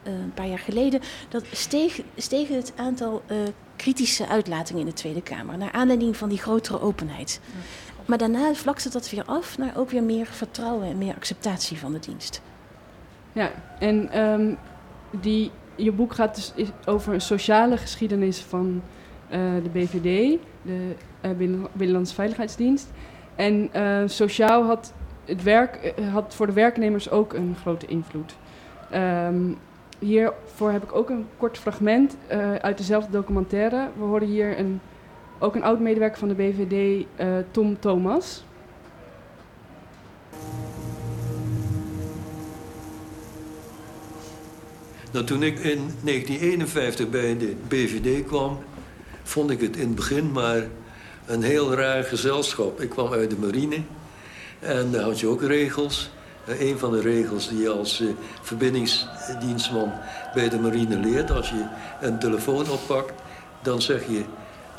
een 0.03 0.31
paar 0.33 0.47
jaar 0.47 0.59
geleden, 0.59 1.01
dat 1.29 1.43
steeg, 1.51 2.01
steeg 2.17 2.47
het 2.47 2.73
aantal 2.75 3.21
eh, 3.27 3.38
kritische 3.75 4.27
uitlatingen 4.27 4.81
in 4.81 4.88
de 4.88 4.93
Tweede 4.93 5.21
Kamer, 5.21 5.57
naar 5.57 5.71
aanleiding 5.71 6.17
van 6.17 6.29
die 6.29 6.38
grotere 6.38 6.81
openheid. 6.81 7.39
Maar 8.08 8.18
daarna 8.18 8.53
vlakte 8.53 8.89
dat 8.89 9.10
weer 9.10 9.24
af 9.26 9.58
naar 9.58 9.78
ook 9.78 9.89
weer 9.89 10.03
meer 10.03 10.26
vertrouwen 10.26 10.88
en 10.88 10.97
meer 10.97 11.16
acceptatie 11.16 11.78
van 11.78 11.91
de 11.91 11.99
dienst. 11.99 12.41
Ja, 13.34 13.51
en 13.80 14.12
ehm, 14.12 14.53
die, 15.10 15.51
je 15.76 15.91
boek 15.91 16.14
gaat 16.14 16.36
dus 16.36 16.53
over 16.86 17.14
een 17.14 17.22
sociale 17.22 17.78
geschiedenis 17.78 18.39
van 18.39 18.82
eh, 19.30 19.39
de 19.64 19.70
BVD, 19.70 20.39
de 20.62 20.95
Binnen- 21.38 21.68
Binnenlandse 21.72 22.14
Veiligheidsdienst. 22.14 22.88
En 23.36 23.70
eh, 23.72 24.01
sociaal 24.05 24.64
had 24.64 24.93
het 25.26 25.43
werk 25.43 25.93
had 26.12 26.36
voor 26.36 26.47
de 26.47 26.53
werknemers 26.53 27.10
ook 27.10 27.34
een 27.34 27.55
grote 27.62 27.86
invloed. 27.86 28.36
Ehm, 28.91 29.41
hiervoor 29.99 30.72
heb 30.72 30.84
ik 30.84 30.95
ook 30.95 31.10
een 31.10 31.28
kort 31.38 31.58
fragment 31.58 32.18
uit 32.62 32.78
dezelfde 32.78 33.12
documentaire. 33.12 33.88
We 33.97 34.03
horen 34.03 34.28
hier 34.28 34.60
een, 34.60 34.82
ook 35.39 35.55
een 35.55 35.63
oud-medewerker 35.63 36.19
van 36.19 36.27
de 36.27 36.33
BVD, 36.33 37.05
eh, 37.15 37.27
Tom 37.51 37.79
Thomas. 37.79 38.43
Nou, 45.11 45.25
toen 45.25 45.43
ik 45.43 45.59
in 45.59 45.91
1951 46.01 47.09
bij 47.09 47.38
de 47.38 47.55
BVD 47.67 48.25
kwam, 48.25 48.57
vond 49.23 49.49
ik 49.49 49.61
het 49.61 49.75
in 49.75 49.88
het 49.88 49.95
begin 49.95 50.31
maar 50.31 50.67
een 51.25 51.43
heel 51.43 51.73
raar 51.73 52.03
gezelschap. 52.03 52.81
Ik 52.81 52.89
kwam 52.89 53.13
uit 53.13 53.29
de 53.29 53.38
marine 53.38 53.81
en 54.59 54.91
daar 54.91 55.03
had 55.03 55.19
je 55.19 55.27
ook 55.27 55.41
regels. 55.41 56.09
Uh, 56.49 56.61
een 56.61 56.77
van 56.77 56.91
de 56.91 57.01
regels 57.01 57.49
die 57.49 57.61
je 57.61 57.69
als 57.69 58.01
eh, 58.01 58.07
verbindingsdienstman 58.41 59.91
bij 60.33 60.49
de 60.49 60.59
marine 60.59 60.97
leert, 60.97 61.31
als 61.31 61.49
je 61.49 61.65
een 62.01 62.19
telefoon 62.19 62.69
oppakt, 62.69 63.13
dan 63.61 63.81
zeg 63.81 64.07
je 64.07 64.23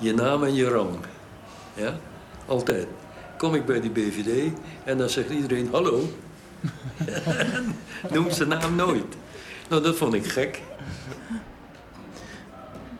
je 0.01 0.15
naam 0.15 0.45
en 0.45 0.55
je 0.55 0.69
rang. 0.69 0.97
Ja, 1.75 1.95
altijd. 2.47 2.87
Kom 3.37 3.55
ik 3.55 3.67
bij 3.67 3.81
die 3.81 3.91
BVD 3.91 4.53
en 4.85 4.99
dan 4.99 5.09
zegt 5.09 5.31
iedereen 5.31 5.69
hallo. 5.73 6.03
Noemt 8.13 8.35
zijn 8.35 8.49
naam 8.49 8.75
nooit. 8.75 9.17
Nou, 9.69 9.83
dat 9.83 9.97
vond 9.97 10.15
ik 10.15 10.27
gek. 10.27 10.61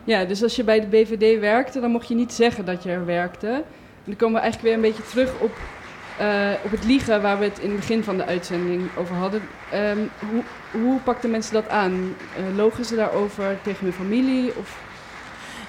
Ja, 0.03 0.25
dus 0.25 0.43
als 0.43 0.55
je 0.55 0.63
bij 0.63 0.79
de 0.79 0.87
BVD 0.87 1.39
werkte, 1.39 1.79
dan 1.79 1.91
mocht 1.91 2.07
je 2.07 2.15
niet 2.15 2.33
zeggen 2.33 2.65
dat 2.65 2.83
je 2.83 2.89
er 2.89 3.05
werkte. 3.05 3.47
En 3.47 4.05
dan 4.05 4.15
komen 4.15 4.35
we 4.35 4.41
eigenlijk 4.41 4.61
weer 4.61 4.73
een 4.73 4.93
beetje 4.95 5.09
terug 5.09 5.39
op, 5.39 5.51
uh, 6.21 6.51
op 6.63 6.71
het 6.71 6.85
liegen 6.85 7.21
waar 7.21 7.39
we 7.39 7.45
het 7.45 7.59
in 7.59 7.69
het 7.69 7.79
begin 7.79 8.03
van 8.03 8.17
de 8.17 8.25
uitzending 8.25 8.89
over 8.97 9.15
hadden. 9.15 9.41
Um, 9.73 10.09
hoe, 10.31 10.43
hoe 10.81 10.99
pakten 10.99 11.29
mensen 11.29 11.53
dat 11.53 11.69
aan? 11.69 11.93
Uh, 11.93 12.57
logen 12.57 12.85
ze 12.85 12.95
daarover 12.95 13.57
tegen 13.63 13.83
hun 13.83 13.93
familie? 13.93 14.55
Of... 14.55 14.81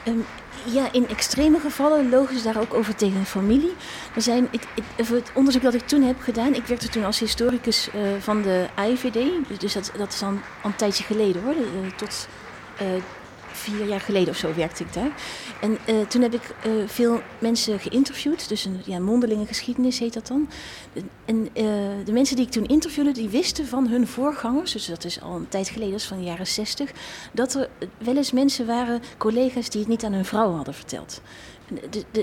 Um, 0.06 0.24
ja, 0.64 0.92
in 0.92 1.08
extreme 1.08 1.58
gevallen 1.60 2.08
logen 2.08 2.38
ze 2.38 2.44
daar 2.44 2.60
ook 2.60 2.74
over 2.74 2.94
tegen 2.94 3.24
familie. 3.24 3.72
Er 4.14 4.22
zijn, 4.22 4.48
het, 4.50 4.66
het, 5.08 5.30
onderzoek 5.34 5.62
dat 5.62 5.74
ik 5.74 5.86
toen 5.86 6.02
heb 6.02 6.20
gedaan, 6.20 6.54
ik 6.54 6.66
werkte 6.66 6.88
toen 6.88 7.04
als 7.04 7.18
historicus 7.18 7.88
uh, 7.94 8.00
van 8.20 8.42
de 8.42 8.66
AIVD. 8.74 9.18
Dus 9.60 9.72
dat, 9.72 9.92
dat 9.96 10.12
is 10.12 10.22
al 10.22 10.32
een 10.62 10.76
tijdje 10.76 11.04
geleden 11.04 11.42
hoor, 11.42 11.54
uh, 11.54 11.90
tot 11.96 12.28
uh, 12.82 12.88
vier 13.60 13.86
jaar 13.86 14.00
geleden 14.00 14.28
of 14.28 14.36
zo 14.36 14.54
werkte 14.54 14.84
ik 14.84 14.92
daar. 14.92 15.10
En 15.60 15.78
uh, 15.88 16.06
toen 16.06 16.22
heb 16.22 16.34
ik 16.34 16.54
uh, 16.66 16.72
veel 16.86 17.20
mensen 17.38 17.78
geïnterviewd, 17.80 18.48
dus 18.48 18.64
een 18.64 18.80
ja, 18.84 18.98
mondelinge 18.98 19.46
geschiedenis 19.46 19.98
heet 19.98 20.14
dat 20.14 20.26
dan. 20.26 20.48
En 21.24 21.36
uh, 21.36 21.64
de 22.04 22.12
mensen 22.12 22.36
die 22.36 22.44
ik 22.44 22.50
toen 22.50 22.66
interviewde, 22.66 23.12
die 23.12 23.28
wisten 23.28 23.66
van 23.66 23.88
hun 23.88 24.06
voorgangers, 24.06 24.72
dus 24.72 24.86
dat 24.86 25.04
is 25.04 25.20
al 25.20 25.36
een 25.36 25.48
tijd 25.48 25.68
geleden, 25.68 25.90
dat 25.90 26.00
is 26.00 26.06
van 26.06 26.18
de 26.18 26.24
jaren 26.24 26.46
zestig, 26.46 26.90
dat 27.32 27.54
er 27.54 27.68
wel 27.98 28.16
eens 28.16 28.32
mensen 28.32 28.66
waren, 28.66 29.02
collega's, 29.18 29.70
die 29.70 29.80
het 29.80 29.90
niet 29.90 30.04
aan 30.04 30.12
hun 30.12 30.24
vrouw 30.24 30.52
hadden 30.52 30.74
verteld. 30.74 31.20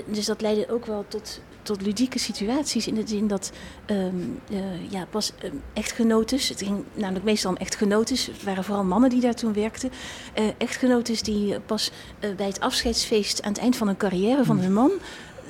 Dus 0.06 0.26
dat 0.26 0.40
leidde 0.40 0.72
ook 0.72 0.86
wel 0.86 1.04
tot, 1.08 1.40
tot 1.68 1.82
ludieke 1.82 2.18
situaties 2.18 2.86
in 2.86 2.94
de 2.94 3.02
zin 3.06 3.26
dat 3.26 3.52
um, 3.86 4.40
uh, 4.50 4.90
ja, 4.90 5.06
pas 5.10 5.32
um, 5.44 5.62
echtgenotes, 5.72 6.48
het 6.48 6.62
ging 6.62 6.84
namelijk 6.94 7.24
meestal 7.24 7.50
om 7.50 7.56
echtgenotes, 7.56 8.26
het 8.26 8.42
waren 8.42 8.64
vooral 8.64 8.84
mannen 8.84 9.10
die 9.10 9.20
daar 9.20 9.34
toen 9.34 9.52
werkten, 9.52 9.90
uh, 10.38 10.44
echtgenotes 10.58 11.22
die 11.22 11.60
pas 11.60 11.90
uh, 12.20 12.34
bij 12.34 12.46
het 12.46 12.60
afscheidsfeest 12.60 13.42
aan 13.42 13.52
het 13.52 13.60
eind 13.60 13.76
van 13.76 13.86
hun 13.86 13.96
carrière 13.96 14.44
van 14.44 14.58
hun 14.58 14.72
man 14.72 14.90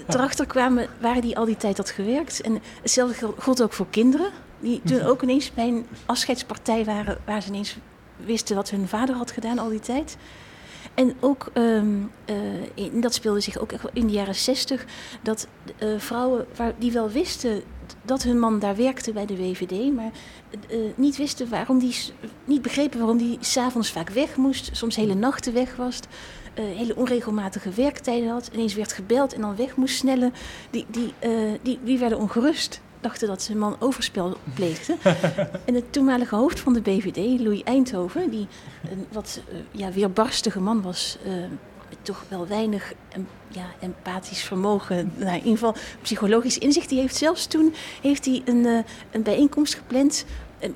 erachter 0.06 0.46
kwamen, 0.46 0.88
waren 1.00 1.22
die 1.22 1.36
al 1.36 1.44
die 1.44 1.56
tijd 1.56 1.76
had 1.76 1.90
gewerkt. 1.90 2.40
En 2.40 2.60
hetzelfde 2.82 3.32
gold 3.38 3.62
ook 3.62 3.72
voor 3.72 3.86
kinderen, 3.90 4.30
die 4.60 4.80
toen 4.84 5.02
ook 5.02 5.22
ineens 5.22 5.54
bij 5.54 5.68
een 5.68 5.86
afscheidspartij 6.06 6.84
waren 6.84 7.18
waar 7.24 7.42
ze 7.42 7.48
ineens 7.48 7.76
wisten 8.16 8.56
wat 8.56 8.70
hun 8.70 8.88
vader 8.88 9.14
had 9.14 9.30
gedaan 9.30 9.58
al 9.58 9.68
die 9.68 9.80
tijd. 9.80 10.16
En 10.98 11.14
ook, 11.20 11.50
um, 11.54 12.10
uh, 12.30 12.36
in, 12.74 13.00
dat 13.00 13.14
speelde 13.14 13.40
zich 13.40 13.58
ook 13.58 13.72
in 13.92 14.06
de 14.06 14.12
jaren 14.12 14.34
zestig, 14.34 14.84
dat 15.22 15.48
uh, 15.78 15.98
vrouwen 15.98 16.46
waar, 16.56 16.72
die 16.78 16.92
wel 16.92 17.10
wisten 17.10 17.62
dat 18.02 18.22
hun 18.22 18.38
man 18.38 18.58
daar 18.58 18.76
werkte 18.76 19.12
bij 19.12 19.26
de 19.26 19.36
WVD, 19.36 19.94
maar 19.94 20.10
uh, 20.70 20.78
niet 20.94 21.16
wisten 21.16 21.48
waarom 21.48 21.78
die, 21.78 21.96
niet 22.44 22.62
begrepen 22.62 22.98
waarom 22.98 23.18
die 23.18 23.38
s'avonds 23.40 23.90
vaak 23.90 24.10
weg 24.10 24.36
moest, 24.36 24.70
soms 24.72 24.96
hele 24.96 25.14
nachten 25.14 25.52
weg 25.52 25.76
was, 25.76 26.00
hele 26.54 26.96
onregelmatige 26.96 27.70
werktijden 27.70 28.28
had, 28.28 28.50
ineens 28.52 28.74
werd 28.74 28.92
gebeld 28.92 29.34
en 29.34 29.40
dan 29.40 29.56
weg 29.56 29.76
moest 29.76 29.96
snellen, 29.96 30.32
die, 30.70 30.86
die, 30.88 31.12
die, 31.62 31.78
die 31.84 31.98
werden 31.98 32.18
ongerust 32.18 32.80
dachten 33.00 33.28
dat 33.28 33.42
zijn 33.42 33.58
man 33.58 33.76
overspel 33.78 34.36
pleegde. 34.54 34.96
en 35.66 35.74
het 35.74 35.92
toenmalige 35.92 36.36
hoofd 36.36 36.60
van 36.60 36.72
de 36.72 36.80
BVD, 36.80 37.40
Louis 37.40 37.62
Eindhoven, 37.62 38.30
die 38.30 38.46
een 38.90 39.06
wat 39.12 39.40
uh, 39.52 39.58
ja, 39.70 39.92
weerbarstige 39.92 40.60
man 40.60 40.82
was, 40.82 41.18
uh, 41.26 41.32
met 41.88 41.98
toch 42.02 42.24
wel 42.28 42.46
weinig 42.46 42.92
ja, 43.48 43.66
empathisch 43.80 44.42
vermogen, 44.42 45.12
nou, 45.16 45.30
in 45.30 45.36
ieder 45.36 45.52
geval 45.52 45.74
psychologisch 46.02 46.58
inzicht, 46.58 46.88
die 46.88 47.00
heeft 47.00 47.16
zelfs 47.16 47.46
toen 47.46 47.74
heeft 48.02 48.24
hij 48.24 48.42
een, 48.44 48.66
uh, 48.66 48.78
een 49.10 49.22
bijeenkomst 49.22 49.74
gepland 49.74 50.24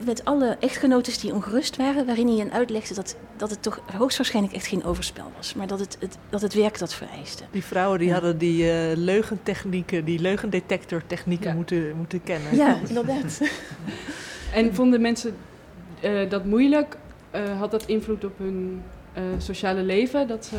met 0.05 0.25
alle 0.25 0.57
echtgenotes 0.61 1.19
die 1.19 1.33
ongerust 1.33 1.77
waren, 1.77 2.07
waarin 2.07 2.27
hij 2.27 2.37
hen 2.37 2.53
uitlegde 2.53 2.95
dat, 2.95 3.17
dat 3.37 3.51
het 3.51 3.63
toch 3.63 3.81
hoogstwaarschijnlijk 3.97 4.55
echt 4.55 4.67
geen 4.67 4.85
overspel 4.85 5.33
was, 5.37 5.55
maar 5.55 5.67
dat 5.67 5.79
het, 5.79 5.97
het, 6.01 6.19
dat 6.31 6.41
het 6.41 6.55
werk 6.55 6.79
dat 6.79 6.95
vereiste. 6.95 7.45
Die 7.51 7.65
vrouwen 7.65 7.99
die 7.99 8.09
ja. 8.09 8.13
hadden 8.15 8.39
die 8.39 8.65
uh, 8.65 8.97
leugentechnieken, 8.97 10.05
die 10.05 10.19
leugendetectortechnieken 10.19 11.49
ja. 11.49 11.55
moeten, 11.55 11.97
moeten 11.97 12.23
kennen. 12.23 12.57
Ja, 12.57 12.79
inderdaad. 12.89 13.41
en 14.55 14.75
vonden 14.75 15.01
mensen 15.01 15.37
uh, 16.05 16.31
dat 16.31 16.45
moeilijk? 16.45 16.97
Uh, 17.35 17.59
had 17.59 17.71
dat 17.71 17.87
invloed 17.87 18.25
op 18.25 18.39
hun 18.39 18.83
sociale 19.39 19.83
leven, 19.83 20.29
dat 20.29 20.45
ze 20.45 20.57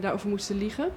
daarover 0.00 0.28
moesten 0.28 0.58
liegen? 0.58 0.88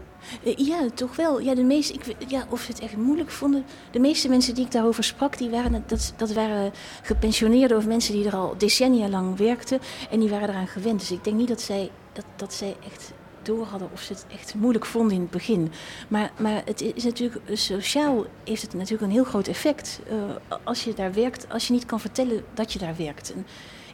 Ja, 0.56 0.90
toch 0.94 1.16
wel. 1.16 1.40
Ja, 1.40 1.56
de 1.56 1.64
meeste, 1.64 1.94
ik, 1.94 2.16
ja, 2.28 2.48
of 2.50 2.62
ze 2.62 2.72
het 2.72 2.80
echt 2.80 2.98
moeilijk 2.98 3.32
vonden. 3.32 3.66
De 3.92 4.00
meeste 4.00 4.30
mensen 4.30 4.56
die 4.56 4.66
ik 4.66 4.72
daarover 4.72 5.04
sprak, 5.04 5.38
die 5.38 5.50
waren, 5.50 5.84
dat, 5.88 6.14
dat 6.18 6.34
waren 6.34 6.72
gepensioneerden 7.02 7.78
of 7.78 7.86
mensen 7.86 8.14
die 8.14 8.26
er 8.26 8.36
al 8.36 8.56
decennia 8.58 9.10
lang 9.10 9.38
werkten. 9.38 9.80
En 10.10 10.20
die 10.20 10.30
waren 10.30 10.50
eraan 10.50 10.68
gewend. 10.68 11.00
Dus 11.00 11.12
ik 11.12 11.24
denk 11.24 11.38
niet 11.38 11.48
dat 11.48 11.62
zij, 11.62 11.92
dat, 12.14 12.26
dat 12.36 12.54
zij 12.54 12.76
echt 12.86 13.14
door 13.42 13.66
hadden 13.66 13.90
of 13.94 14.02
ze 14.02 14.14
het 14.14 14.26
echt 14.32 14.56
moeilijk 14.56 14.86
vonden 14.86 15.16
in 15.16 15.22
het 15.22 15.32
begin. 15.32 15.72
Maar, 16.08 16.32
maar 16.38 16.62
het 16.66 16.82
is 16.82 17.04
natuurlijk, 17.04 17.42
sociaal 17.54 18.26
heeft 18.44 18.62
het 18.62 18.74
natuurlijk 18.74 19.02
een 19.02 19.12
heel 19.12 19.24
groot 19.24 19.48
effect. 19.48 20.00
Uh, 20.12 20.58
als 20.64 20.84
je 20.84 20.94
daar 20.94 21.14
werkt, 21.14 21.50
als 21.50 21.68
je 21.68 21.74
niet 21.74 21.86
kan 21.86 22.00
vertellen 22.00 22.44
dat 22.54 22.74
je 22.74 22.80
daar 22.80 22.96
werkt. 22.98 23.34
En, 23.34 23.46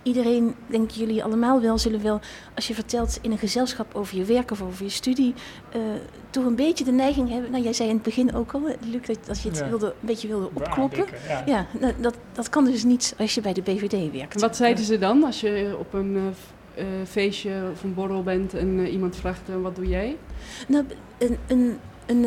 iedereen, 0.04 0.56
denk 0.68 0.90
jullie 0.90 1.24
allemaal 1.24 1.62
wel, 1.62 1.78
zullen 1.78 2.04
wel, 2.04 2.20
als 2.56 2.68
je 2.68 2.74
vertelt 2.74 3.20
in 3.22 3.32
een 3.32 3.38
gezelschap 3.38 3.96
over 3.96 4.18
je 4.18 4.24
werk 4.24 4.52
of 4.52 4.62
over 4.62 4.84
je 4.84 4.92
studie, 4.92 5.34
uh, 5.76 5.82
toch 6.30 6.46
een 6.46 6.56
beetje 6.56 6.84
de 6.84 6.92
neiging 6.92 7.30
hebben. 7.30 7.52
Nou, 7.52 7.64
jij 7.64 7.74
zei 7.74 7.90
in 7.90 7.96
het 7.96 8.04
begin 8.04 8.36
ook 8.36 8.52
al, 8.52 8.62
Luc, 8.62 9.06
dat, 9.06 9.18
dat 9.26 9.42
je 9.42 9.50
het 9.50 9.58
ja. 9.58 9.70
wilde, 9.70 9.86
een 9.86 9.94
beetje 10.08 10.28
wilde 10.28 10.50
opkloppen. 10.54 11.06
Ja, 11.28 11.44
ja 11.46 11.66
nou, 11.80 11.94
dat, 12.00 12.16
dat 12.32 12.50
kan 12.50 12.66
dus 12.66 12.84
niet 12.84 13.16
als 13.18 13.36
je 13.36 13.42
bij 13.42 13.54
de 13.54 13.62
BVD 13.62 14.12
werkt. 14.12 14.42
Wat 14.42 14.56
zeiden 14.56 14.84
ze 14.84 14.98
dan 14.98 15.24
als 15.24 15.42
je 15.42 15.76
op 15.80 15.94
een 15.94 16.34
uh, 16.78 16.84
feestje 17.08 17.70
of 17.72 17.84
een 17.84 17.94
borrel 17.94 18.24
bent 18.24 18.54
en 18.54 18.68
uh, 18.68 18.94
iemand 18.94 19.16
vraagt 19.16 19.42
wat 19.62 19.76
doe 19.76 19.88
jij? 19.88 20.18
Nou, 20.68 20.86
een, 21.18 21.38
een, 21.48 21.80
een 22.06 22.26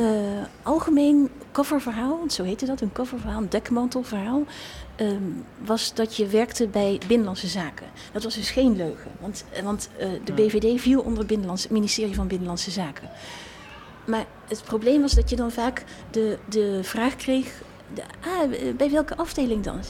algemeen 0.62 1.31
coververhaal, 1.53 2.18
zo 2.29 2.43
heette 2.43 2.66
dat, 2.66 2.81
een 2.81 2.93
coververhaal, 2.93 3.41
een 3.41 3.49
dekmantelverhaal. 3.49 4.43
Um, 5.01 5.44
was 5.64 5.94
dat 5.94 6.16
je 6.16 6.26
werkte 6.26 6.66
bij 6.66 7.01
Binnenlandse 7.07 7.47
Zaken. 7.47 7.86
Dat 8.12 8.22
was 8.22 8.34
dus 8.34 8.51
geen 8.51 8.76
leugen, 8.76 9.11
want, 9.20 9.44
want 9.62 9.88
uh, 10.01 10.09
de 10.24 10.32
BVD 10.32 10.80
viel 10.80 11.01
onder 11.01 11.26
het, 11.28 11.70
ministerie 11.70 12.14
van 12.14 12.26
Binnenlandse 12.26 12.70
Zaken. 12.70 13.11
Maar 14.05 14.24
het 14.49 14.62
probleem 14.64 15.01
was 15.01 15.14
dat 15.14 15.30
je 15.30 15.36
dan 15.36 15.51
vaak 15.51 15.84
de, 16.11 16.38
de 16.49 16.80
vraag 16.82 17.16
kreeg: 17.16 17.62
de, 17.94 18.03
ah, 18.20 18.74
bij 18.76 18.90
welke 18.90 19.16
afdeling 19.16 19.64
dan? 19.64 19.80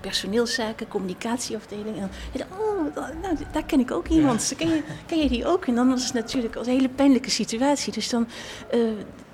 Personeelszaken, 0.00 0.88
communicatieafdeling. 0.88 1.96
En 1.96 2.10
dan, 2.32 2.46
oh, 2.58 2.96
nou, 3.22 3.36
daar 3.52 3.64
ken 3.64 3.80
ik 3.80 3.90
ook 3.90 4.08
iemand. 4.08 4.48
Ja. 4.48 4.56
Ken, 4.56 4.68
je, 4.68 4.82
ken 5.06 5.18
je 5.18 5.28
die 5.28 5.46
ook? 5.46 5.66
En 5.66 5.74
dan 5.74 5.88
was 5.88 6.04
het 6.04 6.14
natuurlijk 6.14 6.54
een 6.54 6.64
hele 6.64 6.88
pijnlijke 6.88 7.30
situatie. 7.30 7.92
Dus 7.92 8.08
dan, 8.08 8.26
uh, 8.74 8.80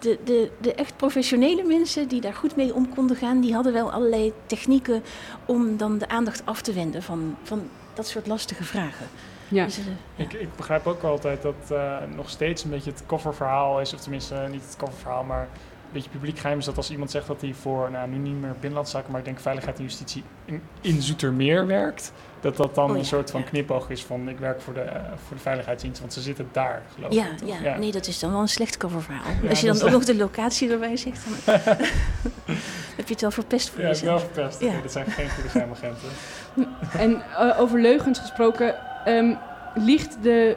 de, 0.01 0.19
de, 0.25 0.51
de 0.61 0.75
echt 0.75 0.97
professionele 0.97 1.63
mensen 1.63 2.09
die 2.09 2.21
daar 2.21 2.35
goed 2.35 2.57
mee 2.57 2.75
om 2.75 2.95
konden 2.95 3.17
gaan, 3.17 3.41
die 3.41 3.55
hadden 3.55 3.73
wel 3.73 3.93
allerlei 3.93 4.33
technieken 4.47 5.03
om 5.47 5.77
dan 5.77 5.99
de 5.99 6.09
aandacht 6.09 6.43
af 6.45 6.63
te 6.63 6.73
wenden 6.73 7.03
van, 7.03 7.37
van 7.43 7.69
dat 7.95 8.07
soort 8.07 8.27
lastige 8.27 8.65
vragen. 8.65 9.07
Ja. 9.49 9.65
Dus, 9.65 9.79
uh, 9.79 9.85
ja. 10.17 10.25
Ik, 10.25 10.33
ik, 10.33 10.57
begrijp 10.57 10.87
ook 10.87 11.03
altijd 11.03 11.43
dat 11.43 11.55
uh, 11.73 11.97
nog 12.17 12.31
steeds 12.31 12.65
een 12.65 12.71
beetje 12.71 12.91
het 12.91 13.03
kofferverhaal 13.07 13.81
is, 13.81 13.95
of 13.95 14.01
tenminste 14.01 14.35
uh, 14.35 14.49
niet 14.49 14.65
het 14.65 14.77
kofferverhaal, 14.77 15.25
maar 15.25 15.49
beetje 15.93 16.11
publiek 16.11 16.39
geheim 16.39 16.59
is 16.59 16.65
dat 16.65 16.77
als 16.77 16.91
iemand 16.91 17.11
zegt 17.11 17.27
dat 17.27 17.41
hij 17.41 17.55
voor, 17.55 17.91
nou 17.91 18.09
nu 18.09 18.17
niet 18.17 18.41
meer 18.41 18.53
binnenlandse 18.53 18.93
zaken, 18.93 19.11
maar 19.11 19.21
ik 19.21 19.27
denk 19.27 19.41
veiligheid 19.41 19.79
en 19.79 19.85
justitie 19.85 20.23
in, 20.45 20.63
in 20.81 21.03
Zoetermeer 21.03 21.67
werkt, 21.67 22.13
dat 22.41 22.57
dat 22.57 22.75
dan 22.75 22.89
oh, 22.89 22.93
ja, 22.93 22.99
een 22.99 23.05
soort 23.05 23.31
van 23.31 23.41
ja. 23.41 23.47
knipoog 23.47 23.91
is 23.91 24.05
van 24.05 24.29
ik 24.29 24.39
werk 24.39 24.61
voor 24.61 24.75
de, 24.75 24.85
uh, 24.85 24.93
voor 25.27 25.37
de 25.37 25.43
veiligheidsdienst, 25.43 26.01
want 26.01 26.13
ze 26.13 26.21
zitten 26.21 26.49
daar 26.53 26.83
geloof 26.95 27.13
ja, 27.13 27.27
ik. 27.27 27.45
Ja, 27.45 27.57
ja, 27.63 27.79
nee 27.79 27.93
dat 27.93 28.07
is 28.07 28.19
dan 28.19 28.31
wel 28.31 28.41
een 28.41 28.49
slecht 28.49 28.77
coververhaal. 28.77 29.49
als 29.49 29.61
je 29.61 29.67
dan 29.67 29.83
ook 29.83 29.91
nog 29.91 30.05
de 30.05 30.17
locatie 30.17 30.71
erbij 30.71 30.97
zegt, 30.97 31.25
dan 31.45 31.55
heb 32.97 33.07
je 33.07 33.13
het 33.13 33.21
wel 33.21 33.31
verpest 33.31 33.69
voor 33.69 33.81
ja, 33.81 33.89
jezelf. 33.89 34.21
Ja, 34.21 34.35
wel 34.35 34.51
verpest. 34.51 34.83
Dat 34.83 34.93
zijn 34.93 35.07
geen 35.07 35.31
goede 35.31 35.49
geheimagenten. 35.49 36.09
en 37.05 37.23
uh, 37.31 37.61
over 37.61 37.81
leugens 37.81 38.19
gesproken, 38.19 38.75
um, 39.07 39.39
liegt 39.75 40.23
de 40.23 40.57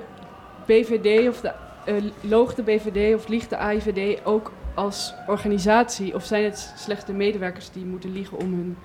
BVD 0.66 1.28
of 1.30 1.42
de, 1.42 1.52
uh, 1.86 2.04
loog 2.22 2.54
de 2.54 2.64
BVD 2.64 3.16
of 3.16 3.28
liegt 3.28 3.50
de 3.50 3.58
AIVD 3.58 4.26
ook 4.26 4.52
als 4.74 5.14
organisatie? 5.28 6.16
Of 6.16 6.26
zijn 6.26 6.44
het 6.44 6.74
slechts 6.78 7.06
de 7.06 7.14
medewerkers 7.14 7.72
die 7.72 7.86
moeten 7.86 8.12
liegen 8.12 8.38
om 8.38 8.54
hun, 8.54 8.78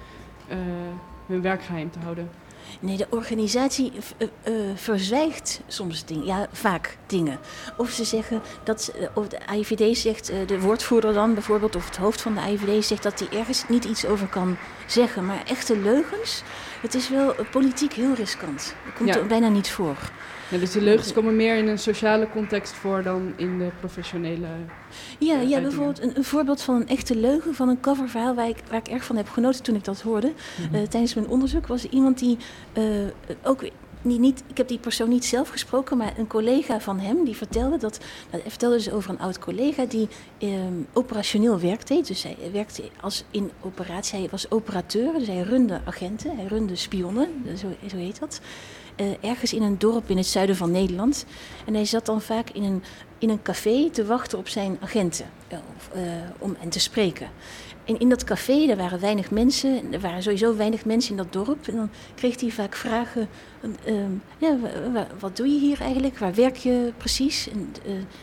uh, 0.48 0.56
hun 1.26 1.42
werk 1.42 1.62
geheim 1.62 1.90
te 1.90 1.98
houden? 1.98 2.30
Nee, 2.80 2.96
de 2.96 3.06
organisatie 3.10 3.92
uh, 4.18 4.28
uh, 4.54 4.76
verzwijgt 4.76 5.60
soms 5.66 6.04
dingen, 6.04 6.24
ja, 6.26 6.46
vaak 6.52 6.96
dingen. 7.06 7.38
Of 7.76 7.90
ze 7.90 8.04
zeggen 8.04 8.42
dat, 8.64 8.92
uh, 9.00 9.06
of 9.14 9.28
de 9.28 9.46
AIVD 9.46 9.98
zegt, 9.98 10.26
de 10.46 10.60
woordvoerder 10.60 11.12
dan 11.12 11.34
bijvoorbeeld, 11.34 11.76
of 11.76 11.86
het 11.86 11.96
hoofd 11.96 12.20
van 12.20 12.34
de 12.34 12.40
AIVD 12.40 12.84
zegt 12.84 13.02
dat 13.02 13.18
hij 13.18 13.38
ergens 13.38 13.68
niet 13.68 13.84
iets 13.84 14.06
over 14.06 14.26
kan 14.26 14.56
zeggen. 14.86 15.26
Maar 15.26 15.42
echte 15.46 15.78
leugens, 15.78 16.42
het 16.82 16.94
is 16.94 17.08
wel 17.08 17.34
politiek 17.50 17.92
heel 17.92 18.14
riskant. 18.14 18.74
Dat 18.84 18.94
komt 18.94 19.08
Ja. 19.08 19.16
er 19.20 19.26
bijna 19.26 19.48
niet 19.48 19.70
voor. 19.70 19.96
Ja, 20.50 20.58
dus 20.58 20.70
de 20.72 20.80
leugens 20.80 21.12
komen 21.12 21.36
meer 21.36 21.56
in 21.56 21.68
een 21.68 21.78
sociale 21.78 22.28
context 22.28 22.72
voor 22.72 23.02
dan 23.02 23.32
in 23.36 23.58
de 23.58 23.70
professionele. 23.80 24.46
Ja, 24.46 24.48
Ja, 25.18 25.26
ja 25.26 25.38
uitingen. 25.38 25.62
bijvoorbeeld 25.62 26.02
een, 26.02 26.16
een 26.16 26.24
voorbeeld 26.24 26.62
van 26.62 26.74
een 26.74 26.88
echte 26.88 27.16
leugen 27.16 27.54
van 27.54 27.68
een 27.68 27.80
coververhaal 27.80 28.34
waar 28.34 28.48
ik, 28.48 28.56
waar 28.68 28.78
ik 28.78 28.88
erg 28.88 29.04
van 29.04 29.16
heb 29.16 29.28
genoten 29.28 29.62
toen 29.62 29.74
ik 29.74 29.84
dat 29.84 30.00
hoorde. 30.00 30.32
Eh, 30.72 30.82
tijdens 30.82 31.14
mijn 31.14 31.28
onderzoek 31.28 31.66
was 31.66 31.84
er 31.84 31.90
iemand 31.90 32.18
die 32.18 32.36
eh, 32.72 32.84
ook 33.42 33.62
niet, 34.02 34.18
niet, 34.18 34.42
ik 34.46 34.56
heb 34.56 34.68
die 34.68 34.78
persoon 34.78 35.08
niet 35.08 35.24
zelf 35.24 35.48
gesproken, 35.48 35.96
maar 35.96 36.12
een 36.18 36.26
collega 36.26 36.80
van 36.80 36.98
hem 36.98 37.24
die 37.24 37.36
vertelde 37.36 37.78
dat. 37.78 38.00
dat 38.30 38.42
hij 38.42 38.50
vertelde 38.50 38.76
dus 38.76 38.90
over 38.90 39.10
een 39.10 39.18
oud 39.18 39.38
collega 39.38 39.84
die 39.84 40.08
eh, 40.38 40.48
operationeel 40.92 41.60
werk 41.60 41.86
deed. 41.86 42.06
Dus 42.06 42.22
hij 42.22 42.36
werkte 42.52 42.82
als 43.00 43.24
in 43.30 43.50
operatie. 43.60 44.18
Hij 44.18 44.28
was 44.30 44.50
operateur, 44.50 45.12
dus 45.12 45.26
hij 45.26 45.40
runde 45.40 45.80
agenten, 45.84 46.36
hij 46.36 46.46
runde 46.46 46.76
spionnen, 46.76 47.28
zo, 47.56 47.66
zo 47.90 47.96
heet 47.96 48.20
dat. 48.20 48.40
Eh, 48.98 49.06
ergens 49.30 49.52
in 49.52 49.62
een 49.62 49.78
dorp 49.78 50.10
in 50.10 50.16
het 50.16 50.26
zuiden 50.26 50.56
van 50.56 50.70
Nederland. 50.70 51.24
En 51.66 51.74
hij 51.74 51.84
zat 51.84 52.06
dan 52.06 52.20
vaak 52.22 52.50
in 52.50 52.62
een, 52.62 52.82
in 53.18 53.28
een 53.30 53.42
café 53.42 53.90
te 53.90 54.04
wachten 54.06 54.38
op 54.38 54.48
zijn 54.48 54.76
agenten 54.80 55.26
eh, 55.48 55.58
eh, 55.92 56.22
om 56.38 56.56
hen 56.58 56.68
te 56.68 56.80
spreken. 56.80 57.28
En 57.84 57.98
in 57.98 58.08
dat 58.08 58.24
café, 58.24 58.66
daar 58.66 58.76
waren 58.76 59.00
weinig 59.00 59.30
mensen. 59.30 59.78
en 59.78 59.92
Er 59.92 60.00
waren 60.00 60.22
sowieso 60.22 60.56
weinig 60.56 60.84
mensen 60.84 61.10
in 61.10 61.16
dat 61.16 61.32
dorp. 61.32 61.68
En 61.68 61.76
dan 61.76 61.90
kreeg 62.14 62.40
hij 62.40 62.50
vaak 62.50 62.74
vragen. 62.74 63.28
eh, 63.84 63.94
ja, 64.38 64.58
wa- 64.58 64.90
wa- 64.92 65.06
wat 65.18 65.36
doe 65.36 65.48
je 65.48 65.58
hier 65.58 65.80
eigenlijk? 65.80 66.18
Waar 66.18 66.34
werk 66.34 66.56
je 66.56 66.92
precies? 66.96 67.48
En, 67.50 67.72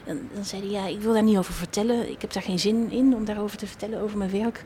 en 0.05 0.29
dan 0.33 0.45
zei 0.45 0.61
hij, 0.61 0.71
ja, 0.71 0.87
ik 0.87 1.01
wil 1.01 1.13
daar 1.13 1.23
niet 1.23 1.37
over 1.37 1.53
vertellen. 1.53 2.09
Ik 2.11 2.21
heb 2.21 2.33
daar 2.33 2.43
geen 2.43 2.59
zin 2.59 2.91
in 2.91 3.15
om 3.15 3.25
daarover 3.25 3.57
te 3.57 3.67
vertellen, 3.67 4.01
over 4.01 4.17
mijn 4.17 4.31
werk. 4.31 4.61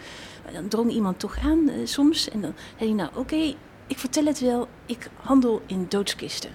Dan 0.54 0.68
drong 0.68 0.92
iemand 0.92 1.20
toch 1.20 1.38
aan 1.44 1.70
soms. 1.84 2.30
En 2.30 2.42
dan 2.42 2.54
zei 2.78 2.90
hij, 2.90 2.98
nou 3.06 3.10
oké, 3.16 3.54
ik 3.90 3.98
vertel 4.00 4.26
het 4.26 4.40
wel. 4.40 4.68
Ik 4.86 5.10
handel 5.22 5.62
in 5.66 5.86
doodskisten. 5.90 6.50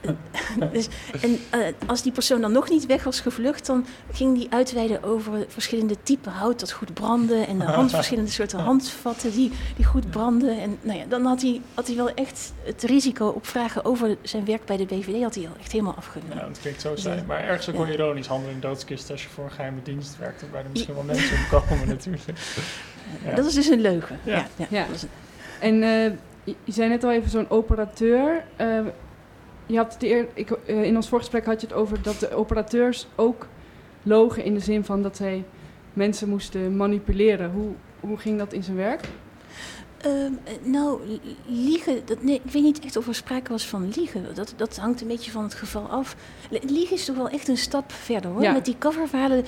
dus, 0.72 0.88
en 1.22 1.38
eh, 1.50 1.60
als 1.86 2.02
die 2.02 2.12
persoon 2.12 2.40
dan 2.40 2.52
nog 2.52 2.68
niet 2.70 2.86
weg 2.86 3.04
was 3.04 3.20
gevlucht, 3.20 3.66
dan 3.66 3.86
ging 4.12 4.36
die 4.38 4.46
uitweiden 4.50 5.02
over 5.02 5.44
verschillende 5.48 5.96
typen 6.02 6.32
hout 6.32 6.60
dat 6.60 6.72
goed 6.72 6.94
brandde. 6.94 7.34
En 7.44 7.58
de 7.58 7.64
hand, 7.64 7.90
verschillende 8.00 8.30
soorten 8.30 8.58
handvatten 8.58 9.30
die, 9.32 9.52
die 9.76 9.84
goed 9.84 10.10
branden. 10.10 10.60
En 10.60 10.78
nou 10.80 10.98
ja, 10.98 11.04
dan 11.08 11.24
had 11.24 11.42
hij, 11.42 11.60
had 11.74 11.86
hij 11.86 11.96
wel 11.96 12.10
echt 12.14 12.52
het 12.64 12.82
risico 12.82 13.26
op 13.26 13.46
vragen 13.46 13.84
over 13.84 14.16
zijn 14.22 14.44
werk 14.44 14.64
bij 14.64 14.76
de 14.76 14.84
BVD 14.84 15.22
had 15.22 15.34
hij 15.34 15.44
al 15.48 15.56
echt 15.58 15.72
helemaal 15.72 15.94
afgenomen. 15.96 16.36
Ja, 16.36 16.46
dat 16.46 16.58
klinkt 16.60 16.80
zo 16.80 16.94
Dus, 16.94 17.02
saai. 17.02 17.18
eh, 17.20 17.26
Maar 17.26 17.40
ergens 17.40 17.68
ook 17.68 17.76
wel 17.76 17.86
ja. 17.86 17.92
ironisch, 17.92 18.26
handelen 18.26 18.54
in 18.54 18.60
doodskisten 18.60 19.12
als 19.12 19.22
je 19.22 19.28
voor 19.28 19.44
een 19.44 19.50
geheime 19.50 19.82
dienst 19.82 20.18
werkt. 20.18 20.40
Waarbij 20.40 20.60
er 20.62 20.70
misschien 20.72 20.94
wel 20.94 21.02
mensen 21.04 21.36
omkomen 21.52 21.88
natuurlijk. 21.96 22.22
Ja. 23.24 23.34
Dat 23.34 23.46
is 23.46 23.54
dus 23.54 23.66
een 23.68 23.80
leugen. 23.80 24.18
Ja. 24.22 24.46
Ja. 24.56 24.66
Ja, 24.70 24.86
En 25.58 25.82
eh, 25.82 26.10
je, 26.44 26.54
zei 26.66 26.88
net 26.88 27.04
al 27.04 27.12
even 27.12 27.30
zo'n 27.30 27.50
operateur. 27.50 28.44
eh, 28.56 28.80
je 29.66 29.76
had 29.76 29.96
ik, 30.34 30.50
eh, 30.50 30.82
in 30.82 30.96
ons 30.96 31.08
voorgesprek 31.08 31.44
had 31.44 31.60
je 31.60 31.66
het 31.66 31.76
over 31.76 32.02
dat 32.02 32.20
de 32.20 32.34
operateurs 32.34 33.06
ook 33.14 33.46
logen 34.02 34.44
in 34.44 34.54
de 34.54 34.60
zin 34.60 34.84
van 34.84 35.02
dat 35.02 35.16
zij 35.16 35.44
mensen 35.92 36.28
moesten 36.28 36.76
manipuleren. 36.76 37.50
Hoe, 37.50 37.70
hoe 38.00 38.18
ging 38.18 38.38
dat 38.38 38.52
in 38.52 38.62
zijn 38.62 38.76
werk? 38.76 39.00
Ehm, 40.00 40.32
eh, 40.44 40.52
nou, 40.62 41.00
li- 41.06 41.36
liegen, 41.46 42.02
dat, 42.06 42.22
nee, 42.22 42.40
ik 42.44 42.50
weet 42.50 42.62
niet 42.62 42.78
echt 42.80 42.96
of 42.96 43.06
er 43.06 43.14
sprake 43.14 43.50
was 43.52 43.66
van 43.66 43.92
liegen. 43.96 44.34
Dat, 44.34 44.52
dat 44.56 44.76
hangt 44.76 45.00
een 45.00 45.06
beetje 45.06 45.30
van 45.30 45.42
het 45.42 45.54
geval 45.54 45.82
af. 45.88 46.16
Li- 46.50 46.60
Liegen 46.66 46.96
is 46.96 47.04
toch 47.04 47.16
wel 47.16 47.28
echt 47.28 47.48
een 47.48 47.56
stap 47.56 47.92
verder 47.92 48.30
hoor. 48.30 48.42
Ja. 48.42 48.52
Met 48.52 48.64
die 48.64 48.78
coververhalen 48.78 49.44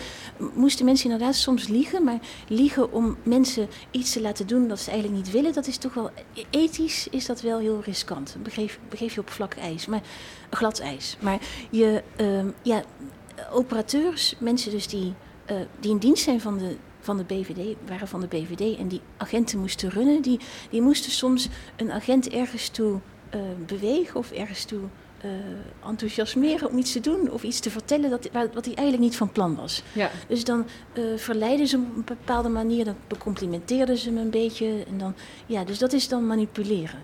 moesten 0.55 0.85
mensen 0.85 1.11
inderdaad 1.11 1.35
soms 1.35 1.69
liegen. 1.69 2.05
Maar 2.05 2.19
liegen 2.49 2.93
om 2.93 3.17
mensen 3.23 3.69
iets 3.91 4.13
te 4.13 4.21
laten 4.21 4.47
doen 4.47 4.69
dat 4.69 4.81
ze 4.81 4.91
eigenlijk 4.91 5.25
niet 5.25 5.33
willen, 5.33 5.53
dat 5.53 5.67
is 5.67 5.77
toch 5.77 5.95
wel 5.95 6.11
e- 6.35 6.43
ethisch 6.51 7.09
is 7.09 7.27
dat 7.27 7.41
wel 7.41 7.59
heel 7.59 7.81
riskant. 7.85 8.37
Begeef, 8.43 8.79
begeef 8.89 9.15
je 9.15 9.21
op 9.21 9.31
vlak 9.31 9.55
ijs, 9.55 9.87
maar 9.87 10.03
glad 10.51 10.81
ijs. 10.81 11.17
Maar 11.21 11.39
je, 11.71 12.03
ehm, 12.17 12.47
ja, 12.63 12.83
operateurs, 13.53 14.35
mensen 14.39 14.71
dus 14.71 14.87
die, 14.89 15.15
eh, 15.45 15.57
die 15.81 15.91
in 15.91 15.99
dienst 15.99 16.25
zijn 16.25 16.41
van 16.41 16.59
de, 16.59 16.77
van 17.03 17.17
de 17.17 17.25
BVD, 17.25 17.77
waren 17.89 18.09
van 18.09 18.21
de 18.21 18.27
BVD 18.27 18.79
en 18.79 18.89
die 18.89 19.01
agenten 19.17 19.59
moesten 19.59 19.91
runnen, 19.91 20.23
die, 20.23 20.41
die 20.71 20.83
moesten 20.83 21.11
soms 21.13 21.49
een 21.77 21.93
agent 21.93 22.29
ergens 22.29 22.69
toe 22.69 22.99
eh, 23.31 23.41
bewegen 23.67 24.17
of 24.17 24.31
ergens 24.31 24.65
toe 24.65 24.81
eh, 25.21 25.31
enthousiasmeren 25.89 26.71
om 26.71 26.79
iets 26.79 26.93
te 26.93 27.01
doen 27.01 27.31
of 27.31 27.43
iets 27.43 27.61
te 27.61 27.71
vertellen 27.71 28.11
dat, 28.11 28.29
wat 28.33 28.65
hij 28.65 28.75
eigenlijk 28.75 28.99
niet 28.99 29.17
van 29.17 29.33
plan 29.33 29.55
was. 29.57 29.83
Ja, 29.93 30.11
Dus 30.29 30.45
dan 30.45 30.67
eh, 30.93 31.03
verleiden 31.17 31.67
ze 31.67 31.77
hem 31.77 31.87
op 31.91 31.97
een 31.97 32.05
bepaalde 32.05 32.49
manier, 32.49 32.85
dan 32.85 32.97
becomplimenteerden 33.07 33.97
ze 33.99 34.09
hem 34.09 34.19
een 34.19 34.31
beetje. 34.31 34.85
En 34.89 34.99
dan, 34.99 35.15
ja, 35.47 35.65
dus 35.65 35.79
dat 35.79 35.93
is 35.93 36.09
dan 36.09 36.27
manipuleren. 36.27 36.99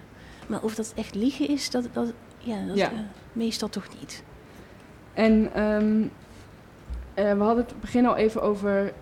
Maar 0.46 0.62
of 0.62 0.74
dat 0.74 0.92
echt 0.96 1.14
liegen 1.14 1.48
is, 1.48 1.70
dat, 1.70 1.88
dat, 1.92 2.12
ja, 2.38 2.66
dat 2.66 2.76
Ja. 2.76 2.90
meestal 3.32 3.68
toch 3.68 3.86
niet. 4.00 4.22
En 5.14 5.50
eh, 7.14 7.32
we 7.32 7.42
hadden 7.44 7.64
het 7.64 7.80
begin 7.80 8.06
al 8.06 8.16
even 8.16 8.42
over 8.42 8.92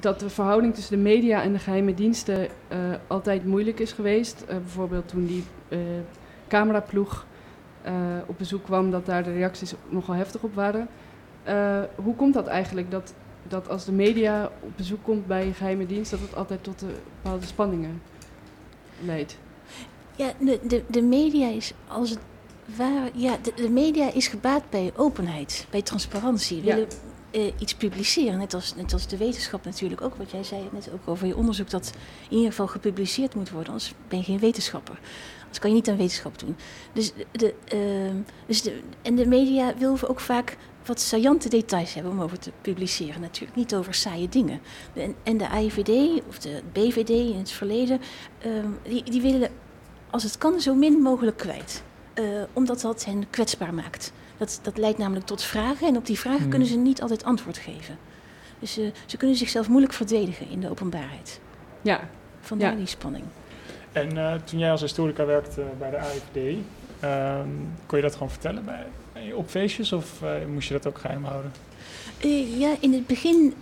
dat 0.00 0.20
de 0.20 0.30
verhouding 0.30 0.74
tussen 0.74 0.96
de 0.96 1.02
media 1.02 1.42
en 1.42 1.52
de 1.52 1.58
geheime 1.58 1.94
diensten 1.94 2.48
eh, 2.68 2.78
altijd 3.06 3.44
moeilijk 3.44 3.80
is 3.80 3.92
geweest. 3.92 4.44
Eh, 4.48 4.56
bijvoorbeeld 4.56 5.08
toen 5.08 5.26
die 5.26 5.44
eh, 5.68 5.78
cameraploeg 6.48 7.26
op 8.26 8.38
bezoek 8.38 8.64
kwam, 8.64 8.90
dat 8.90 9.06
daar 9.06 9.24
de 9.24 9.32
reacties 9.32 9.74
nogal 9.88 10.14
heftig 10.14 10.42
op 10.42 10.54
waren. 10.54 10.88
Hoe 11.94 12.14
komt 12.14 12.34
dat 12.34 12.46
eigenlijk 12.46 12.90
dat, 12.90 13.14
dat 13.48 13.68
als 13.68 13.84
de 13.84 13.92
media 13.92 14.50
op 14.60 14.76
bezoek 14.76 15.02
komt 15.02 15.26
bij 15.26 15.46
een 15.46 15.54
geheime 15.54 15.86
dienst, 15.86 16.10
dat 16.10 16.20
het 16.20 16.36
altijd 16.36 16.62
tot 16.64 16.84
bepaalde 17.22 17.46
spanningen 17.46 18.02
leidt? 19.04 19.38
Ja, 20.16 20.32
de, 20.38 20.60
de, 20.62 20.82
de 20.88 21.02
media 21.02 21.48
is 21.48 21.72
als 21.88 22.10
het 22.10 22.18
ware. 22.76 23.10
Ja, 23.14 23.36
de, 23.42 23.52
de 23.54 23.70
media 23.70 24.12
is 24.12 24.28
gebaat 24.28 24.62
bij 24.70 24.92
openheid, 24.96 25.66
bij 25.70 25.82
transparantie. 25.82 26.62
Willen 26.62 26.88
eh, 27.30 27.52
iets 27.58 27.74
publiceren, 27.74 28.38
net 28.38 28.54
als, 28.54 28.74
net 28.74 28.92
als 28.92 29.06
de 29.06 29.16
wetenschap 29.16 29.64
natuurlijk 29.64 30.00
ook. 30.00 30.14
Wat 30.14 30.30
jij 30.30 30.44
zei 30.44 30.68
net 30.72 30.90
ook 30.92 31.08
over 31.08 31.26
je 31.26 31.36
onderzoek, 31.36 31.70
dat 31.70 31.92
in 32.28 32.36
ieder 32.36 32.50
geval 32.50 32.66
gepubliceerd 32.66 33.34
moet 33.34 33.50
worden, 33.50 33.68
anders 33.68 33.94
ben 34.08 34.18
je 34.18 34.24
geen 34.24 34.38
wetenschapper. 34.38 34.98
Anders 35.40 35.58
kan 35.58 35.70
je 35.70 35.76
niet 35.76 35.88
aan 35.88 35.96
wetenschap 35.96 36.38
doen. 36.38 36.56
Dus 36.92 37.12
de, 37.32 37.54
ehm, 37.64 38.16
dus 38.46 38.62
de, 38.62 38.80
en 39.02 39.14
de 39.14 39.26
media 39.26 39.74
wil 39.78 39.98
ook 40.06 40.20
vaak 40.20 40.56
wat 40.84 41.00
saillante 41.00 41.48
details 41.48 41.94
hebben 41.94 42.12
om 42.12 42.20
over 42.20 42.38
te 42.38 42.52
publiceren. 42.60 43.20
Natuurlijk 43.20 43.56
niet 43.56 43.74
over 43.74 43.94
saaie 43.94 44.28
dingen. 44.28 44.60
En, 44.92 45.14
en 45.22 45.36
de 45.36 45.48
AIVD 45.48 46.22
of 46.28 46.38
de 46.38 46.62
BVD 46.72 47.08
in 47.08 47.38
het 47.38 47.50
verleden, 47.50 48.00
ehm, 48.38 48.68
die, 48.82 49.02
die 49.02 49.20
willen 49.20 49.50
als 50.10 50.22
het 50.22 50.38
kan 50.38 50.60
zo 50.60 50.74
min 50.74 50.92
mogelijk 50.92 51.36
kwijt. 51.36 51.82
Eh, 52.14 52.24
omdat 52.52 52.80
dat 52.80 53.04
hen 53.04 53.30
kwetsbaar 53.30 53.74
maakt. 53.74 54.12
Dat, 54.40 54.60
dat 54.62 54.78
leidt 54.78 54.98
namelijk 54.98 55.26
tot 55.26 55.42
vragen 55.42 55.88
en 55.88 55.96
op 55.96 56.06
die 56.06 56.18
vragen 56.18 56.40
Hmm. 56.40 56.50
kunnen 56.50 56.68
ze 56.68 56.76
niet 56.76 57.02
altijd 57.02 57.24
antwoord 57.24 57.58
geven. 57.58 57.98
Dus 58.58 58.78
eh, 58.78 58.84
ze 59.06 59.16
kunnen 59.16 59.36
zichzelf 59.36 59.68
moeilijk 59.68 59.92
verdedigen 59.92 60.48
in 60.50 60.60
de 60.60 60.70
openbaarheid. 60.70 61.40
Ja, 61.82 62.08
Vandaar 62.40 62.70
Ja. 62.70 62.76
die 62.76 62.86
spanning. 62.86 63.24
En 63.92 64.18
eh, 64.18 64.34
toen 64.44 64.58
jij 64.58 64.70
als 64.70 64.80
historica 64.80 65.24
werkte 65.26 65.62
bij 65.78 65.90
de 65.90 65.98
AFD, 65.98 66.36
ehm, 67.00 67.48
kon 67.86 67.98
je 67.98 68.04
dat 68.04 68.12
gewoon 68.12 68.30
vertellen 68.30 68.64
bij, 68.64 68.86
op 69.32 69.48
feestjes 69.50 69.92
of 69.92 70.22
eh, 70.22 70.30
moest 70.52 70.68
je 70.68 70.74
dat 70.74 70.86
ook 70.86 70.98
geheim 70.98 71.24
houden? 71.24 71.52
Eh, 72.20 72.58
ja, 72.58 72.74
in 72.80 72.92
het 72.92 73.06
begin 73.06 73.54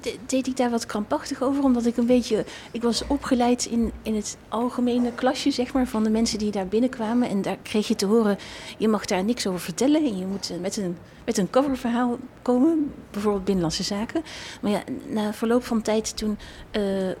de- 0.00 0.16
deed 0.26 0.46
ik 0.46 0.56
daar 0.56 0.70
wat 0.70 0.86
krampachtig 0.86 1.42
over, 1.42 1.62
omdat 1.64 1.86
ik 1.86 1.96
een 1.96 2.06
beetje... 2.06 2.44
Ik 2.72 2.82
was 2.82 3.06
opgeleid 3.06 3.64
in, 3.64 3.92
in 4.02 4.14
het 4.14 4.36
algemene 4.48 5.12
klasje, 5.12 5.50
zeg 5.50 5.72
maar, 5.72 5.86
van 5.86 6.04
de 6.04 6.10
mensen 6.10 6.38
die 6.38 6.50
daar 6.50 6.66
binnenkwamen. 6.66 7.28
En 7.28 7.42
daar 7.42 7.56
kreeg 7.62 7.88
je 7.88 7.94
te 7.96 8.06
horen, 8.06 8.38
je 8.78 8.88
mag 8.88 9.04
daar 9.04 9.24
niks 9.24 9.46
over 9.46 9.60
vertellen. 9.60 10.04
En 10.04 10.18
je 10.18 10.26
moet 10.26 10.50
eh, 10.50 10.58
met 10.60 10.76
een, 10.76 10.96
met 11.24 11.38
een 11.38 11.50
coververhaal 11.50 12.18
komen, 12.42 12.92
bijvoorbeeld 13.10 13.44
Binnenlandse 13.44 13.82
Zaken. 13.82 14.22
Maar 14.60 14.70
ja, 14.70 14.82
na 15.08 15.32
verloop 15.32 15.64
van 15.64 15.82
tijd 15.82 16.16
toen 16.16 16.38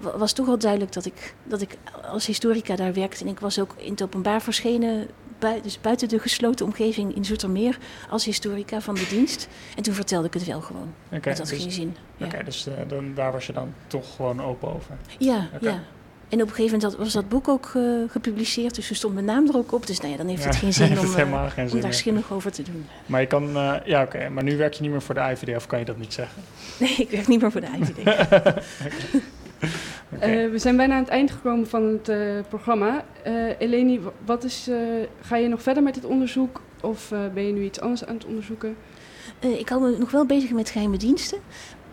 wa- 0.00 0.18
was 0.18 0.32
toch 0.32 0.46
wel 0.46 0.58
duidelijk 0.58 0.92
dat 0.92 1.04
ik, 1.04 1.34
dat 1.44 1.60
ik 1.60 1.76
als 2.10 2.26
historica 2.26 2.76
daar 2.76 2.92
werkte. 2.94 3.24
En 3.24 3.30
ik 3.30 3.40
was 3.40 3.58
ook 3.60 3.74
in 3.76 3.90
het 3.90 4.02
openbaar 4.02 4.42
verschenen, 4.42 5.08
bui- 5.44 5.62
dus 5.62 5.80
buiten 5.80 6.08
de 6.08 6.18
gesloten 6.18 6.66
omgeving 6.66 7.16
in 7.16 7.24
Zoetermeer, 7.24 7.78
als 8.10 8.24
historica 8.24 8.80
van 8.80 8.94
de 8.94 9.06
dienst. 9.10 9.48
En 9.76 9.82
toen 9.82 9.94
vertelde 9.94 10.26
ik 10.26 10.34
het 10.34 10.44
wel 10.44 10.60
gewoon. 10.60 10.92
Oké, 11.12 11.28
Het 11.28 11.38
had 11.38 11.48
dus, 11.48 11.60
geen 11.62 11.70
zin. 11.72 11.96
Ja, 12.16 12.26
oké, 12.26 12.44
dus 12.44 12.66
eh, 12.66 12.72
dan, 12.88 13.12
daar 13.14 13.32
was 13.32 13.46
je 13.46 13.52
dan 13.52 13.74
toch 13.86 14.14
gewoon 14.16 14.42
open 14.42 14.74
over. 14.74 14.96
ja. 15.18 15.48
Ja. 15.60 15.82
En 16.28 16.42
op 16.42 16.48
een 16.48 16.54
gegeven 16.54 16.78
moment 16.78 16.98
was 16.98 17.12
dat 17.12 17.28
boek 17.28 17.48
ook 17.48 17.72
eh, 17.74 17.82
gepubliceerd, 18.08 18.74
dus 18.74 18.90
er 18.90 18.96
stond 18.96 19.14
mijn 19.14 19.26
naam 19.26 19.48
er 19.48 19.56
ook 19.56 19.72
op. 19.72 19.86
Dus 19.86 19.98
nou 20.00 20.10
ja, 20.10 20.16
dan 20.16 20.26
heeft 20.26 20.44
het 20.44 20.56
geen 20.56 20.72
zin 20.82 20.98
om, 20.98 21.14
helemaal 21.14 21.50
geen 21.50 21.72
om 21.72 21.80
daar 21.80 21.94
schimmig 21.94 22.32
over 22.32 22.52
te 22.52 22.62
doen. 22.62 22.86
Maar 23.06 23.20
je 23.20 23.26
kan, 23.26 23.50
ja 23.84 24.02
oké, 24.02 24.28
maar 24.28 24.42
nu 24.44 24.56
werk 24.56 24.72
je 24.74 24.82
niet 24.82 24.90
meer 24.90 25.02
voor 25.02 25.14
de 25.14 25.20
IVD 25.20 25.56
of 25.56 25.66
kan 25.66 25.78
je 25.78 25.84
dat 25.84 25.96
niet 25.98 26.12
zeggen? 26.12 26.42
Nee, 26.80 26.94
ik 26.96 27.10
werk 27.10 27.26
niet 27.28 27.40
meer 27.40 27.50
voor 27.52 27.60
de 27.60 27.66
IVD. 27.80 27.98
Eh, 30.20 30.50
we 30.50 30.58
zijn 30.58 30.76
bijna 30.76 30.94
aan 30.94 31.00
het 31.02 31.08
eind 31.08 31.30
gekomen 31.30 31.66
van 31.68 31.82
het 31.82 32.08
eh, 32.08 32.18
programma. 32.48 33.04
Eh 33.22 33.32
Eleni, 33.60 34.00
wa- 34.00 34.12
wat 34.24 34.44
is, 34.44 34.68
eh, 34.68 34.76
ga 35.20 35.36
je 35.36 35.48
nog 35.48 35.62
verder 35.62 35.82
met 35.82 35.94
dit 35.94 36.04
onderzoek 36.04 36.60
of 36.82 37.12
eh, 37.12 37.18
ben 37.34 37.46
je 37.46 37.52
nu 37.52 37.62
iets 37.64 37.80
anders 37.80 38.04
aan 38.04 38.14
het 38.14 38.24
onderzoeken? 38.24 38.76
Eh, 39.38 39.58
ik 39.58 39.68
hou 39.68 39.82
me 39.82 39.98
nog 39.98 40.10
wel 40.10 40.26
bezig 40.26 40.50
met 40.50 40.70
geheime 40.70 40.96
diensten. 40.96 41.38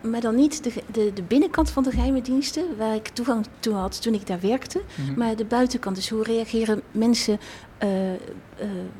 Maar 0.00 0.20
dan 0.20 0.34
niet 0.34 0.64
de, 0.64 0.72
de, 0.92 1.10
de 1.14 1.22
binnenkant 1.22 1.70
van 1.70 1.82
de 1.82 1.90
geheime 1.90 2.20
diensten, 2.22 2.64
waar 2.78 2.94
ik 2.94 3.08
toegang 3.08 3.46
toe 3.60 3.74
had 3.74 4.02
toen 4.02 4.14
ik 4.14 4.26
daar 4.26 4.40
werkte. 4.40 4.80
Mhm. 5.06 5.18
Maar 5.18 5.36
de 5.36 5.44
buitenkant, 5.44 5.96
dus 5.96 6.08
hoe 6.08 6.22
reageren 6.22 6.82
mensen, 6.90 7.38
eh, 7.78 8.12
eh, 8.12 8.18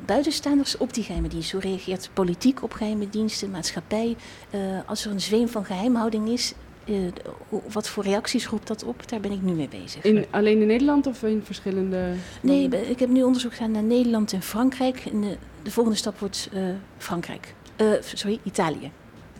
buitenstaanders 0.05 0.77
op 0.77 0.93
die 0.93 1.03
geheime 1.03 1.27
diensten? 1.27 1.61
Hoe 1.61 1.69
reageert 1.69 2.09
politiek 2.13 2.63
op 2.63 2.73
geheime 2.73 3.09
diensten, 3.09 3.51
maatschappij? 3.51 4.15
Eh, 4.49 4.59
als 4.85 5.05
er 5.05 5.11
een 5.11 5.21
zweem 5.21 5.47
van 5.47 5.65
geheimhouding 5.65 6.29
is, 6.29 6.53
eh, 6.85 6.95
wat 7.71 7.89
voor 7.89 8.03
reacties 8.03 8.47
roept 8.47 8.67
dat 8.67 8.83
op? 8.83 9.09
Daar 9.09 9.19
ben 9.19 9.31
ik 9.31 9.41
nu 9.41 9.51
mee 9.51 9.67
bezig. 9.67 10.03
In, 10.03 10.25
alleen 10.29 10.61
in 10.61 10.67
Nederland 10.67 11.07
of 11.07 11.23
in 11.23 11.41
verschillende... 11.43 12.13
Nee, 12.41 12.67
ik 12.67 12.99
heb 12.99 13.09
nu 13.09 13.23
onderzoek 13.23 13.53
gedaan 13.53 13.71
naar 13.71 13.83
Nederland 13.83 14.33
en 14.33 14.41
Frankrijk. 14.41 15.05
En 15.11 15.21
de, 15.21 15.37
de 15.63 15.71
volgende 15.71 15.97
stap 15.97 16.19
wordt 16.19 16.49
eh, 16.53 16.61
Frankrijk. 16.97 17.53
Eh, 17.75 17.91
sorry, 18.01 18.39
Italië. 18.43 18.91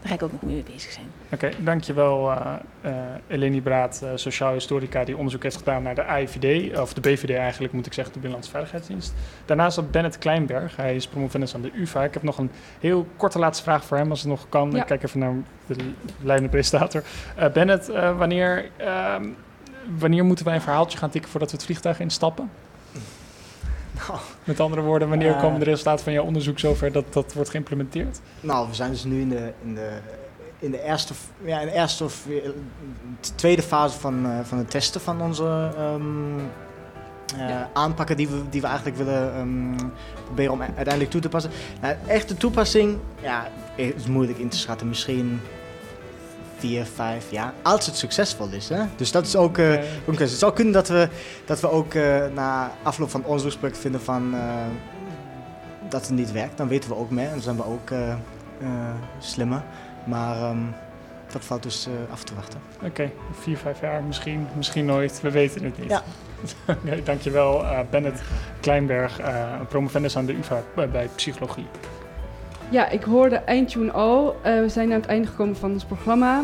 Daar 0.03 0.11
ga 0.11 0.17
ik 0.17 0.23
ook 0.23 0.31
nog 0.31 0.41
mee 0.41 0.63
bezig 0.73 0.91
zijn. 0.91 1.05
Oké, 1.31 1.49
dankjewel 1.59 2.31
uh, 2.31 2.53
uh, 2.85 2.91
Eleni 3.27 3.61
Braat, 3.61 4.01
uh, 4.03 4.09
sociaal 4.15 4.53
historica, 4.53 5.03
die 5.03 5.17
onderzoek 5.17 5.43
heeft 5.43 5.57
gedaan 5.57 5.83
naar 5.83 5.95
de 5.95 6.03
AIVD, 6.03 6.77
of 6.79 6.93
de 6.93 7.01
BVD 7.01 7.29
eigenlijk 7.29 7.73
moet 7.73 7.85
ik 7.85 7.93
zeggen, 7.93 8.13
de 8.13 8.19
Binnenlandse 8.19 8.51
Veiligheidsdienst. 8.51 9.13
Daarnaast 9.45 9.75
had 9.75 9.91
Bennett 9.91 10.17
Kleinberg, 10.17 10.75
hij 10.75 10.95
is 10.95 11.07
promovendus 11.07 11.55
aan 11.55 11.61
de 11.61 11.71
UvA. 11.73 12.03
Ik 12.03 12.13
heb 12.13 12.23
nog 12.23 12.37
een 12.37 12.51
heel 12.79 13.07
korte 13.17 13.39
laatste 13.39 13.63
vraag 13.63 13.85
voor 13.85 13.97
hem, 13.97 14.09
als 14.09 14.19
het 14.19 14.29
nog 14.29 14.45
kan. 14.49 14.71
Ja. 14.71 14.81
Ik 14.81 14.85
kijk 14.85 15.03
even 15.03 15.19
naar 15.19 15.33
de 15.67 15.75
leidende 16.21 16.51
presentator. 16.51 17.03
Bennett, 17.53 17.87
wanneer, 18.17 18.69
ehm, 18.77 19.25
wanneer 19.97 20.25
moeten 20.25 20.45
wij 20.45 20.55
een 20.55 20.61
verhaaltje 20.61 20.97
gaan 20.97 21.09
tikken 21.09 21.31
voordat 21.31 21.51
we 21.51 21.55
het 21.55 21.65
vliegtuig 21.65 21.99
instappen? 21.99 22.49
Nou, 23.93 24.19
Met 24.43 24.59
andere 24.59 24.81
woorden, 24.81 25.09
wanneer 25.09 25.33
Eh. 25.33 25.41
komen 25.41 25.59
de 25.59 25.65
resultaten 25.65 26.03
van 26.03 26.13
jouw 26.13 26.23
onderzoek 26.23 26.59
zover 26.59 26.91
dat 26.91 27.13
dat 27.13 27.33
wordt 27.33 27.49
geïmplementeerd? 27.49 28.19
Nou, 28.39 28.67
we 28.67 28.75
zijn 28.75 28.91
dus 28.91 29.03
nu 29.03 29.21
in 29.21 29.29
de, 29.29 29.53
in 29.63 29.75
de, 29.75 29.89
in 30.59 30.71
de, 30.71 30.83
eerste, 30.83 31.13
ja, 31.45 31.59
in 31.59 31.67
de 31.67 31.73
eerste 31.73 32.03
of 32.03 32.27
eh, 32.27 32.49
tweede 33.35 33.61
fase 33.61 33.99
van, 33.99 34.25
uh, 34.25 34.39
van 34.43 34.57
het 34.57 34.69
testen 34.69 35.01
van 35.01 35.21
onze 35.21 35.71
um, 35.79 36.35
uh, 36.35 37.49
ja. 37.49 37.69
aanpakken 37.73 38.17
die 38.17 38.27
we, 38.27 38.41
die 38.49 38.61
we 38.61 38.67
eigenlijk 38.67 38.97
willen 38.97 39.37
um, 39.39 39.75
proberen 40.25 40.51
om 40.53 40.61
uiteindelijk 40.61 41.09
toe 41.09 41.21
te 41.21 41.29
passen. 41.29 41.51
Nou, 41.81 41.95
echte 42.07 42.37
toepassing 42.37 42.97
ja, 43.21 43.47
is 43.75 44.07
moeilijk 44.07 44.37
in 44.37 44.49
te 44.49 44.57
schatten. 44.57 44.87
Misschien 44.87 45.39
vier, 46.63 46.85
vijf 46.85 47.31
jaar. 47.31 47.53
Als 47.61 47.85
het 47.85 47.95
succesvol 47.95 48.47
is. 48.51 48.69
Hè? 48.69 48.83
Dus 48.95 49.11
dat 49.11 49.25
is 49.25 49.35
ook, 49.35 49.57
uh, 49.57 49.65
okay. 49.65 49.85
ook 50.05 50.19
Het 50.19 50.29
zou 50.29 50.53
kunnen 50.53 50.73
dat 50.73 50.87
we, 50.87 51.09
dat 51.45 51.59
we 51.59 51.69
ook 51.69 51.93
uh, 51.93 52.25
na 52.33 52.71
afloop 52.83 53.09
van 53.09 53.23
onderzoeksproject 53.23 53.77
vinden 53.77 54.01
van 54.01 54.35
uh, 54.35 54.41
dat 55.89 56.01
het 56.01 56.15
niet 56.15 56.31
werkt. 56.31 56.57
Dan 56.57 56.67
weten 56.67 56.89
we 56.89 56.95
ook 56.95 57.09
meer 57.09 57.25
en 57.25 57.31
dan 57.31 57.41
zijn 57.41 57.55
we 57.55 57.65
ook 57.65 57.91
slimmer. 59.19 59.63
Maar 60.05 60.49
um, 60.49 60.73
dat 61.31 61.45
valt 61.45 61.63
dus 61.63 61.87
af 62.11 62.23
te 62.23 62.35
wachten. 62.35 62.59
Oké, 62.75 62.85
okay. 62.85 63.13
vier, 63.31 63.57
vijf 63.57 63.81
jaar 63.81 64.03
misschien, 64.03 64.47
misschien 64.55 64.85
nooit. 64.85 65.21
We 65.21 65.31
weten 65.31 65.63
het 65.63 65.79
niet. 65.79 65.89
Ja. 65.89 66.03
okay, 66.83 67.03
dankjewel 67.03 67.65
Bennett 67.89 68.21
Kleinberg, 68.59 69.19
promovendus 69.69 70.17
aan 70.17 70.25
de 70.25 70.37
UvA 70.37 70.63
bij 70.91 71.09
psychologie. 71.15 71.67
Ja, 72.73 72.89
ik 72.89 73.03
hoorde 73.03 73.35
eindtune 73.35 73.91
al. 73.91 74.35
Uh, 74.45 74.59
we 74.59 74.69
zijn 74.69 74.93
aan 74.93 74.99
het 74.99 75.09
einde 75.09 75.27
gekomen 75.27 75.55
van 75.55 75.71
ons 75.71 75.85
programma. 75.85 76.41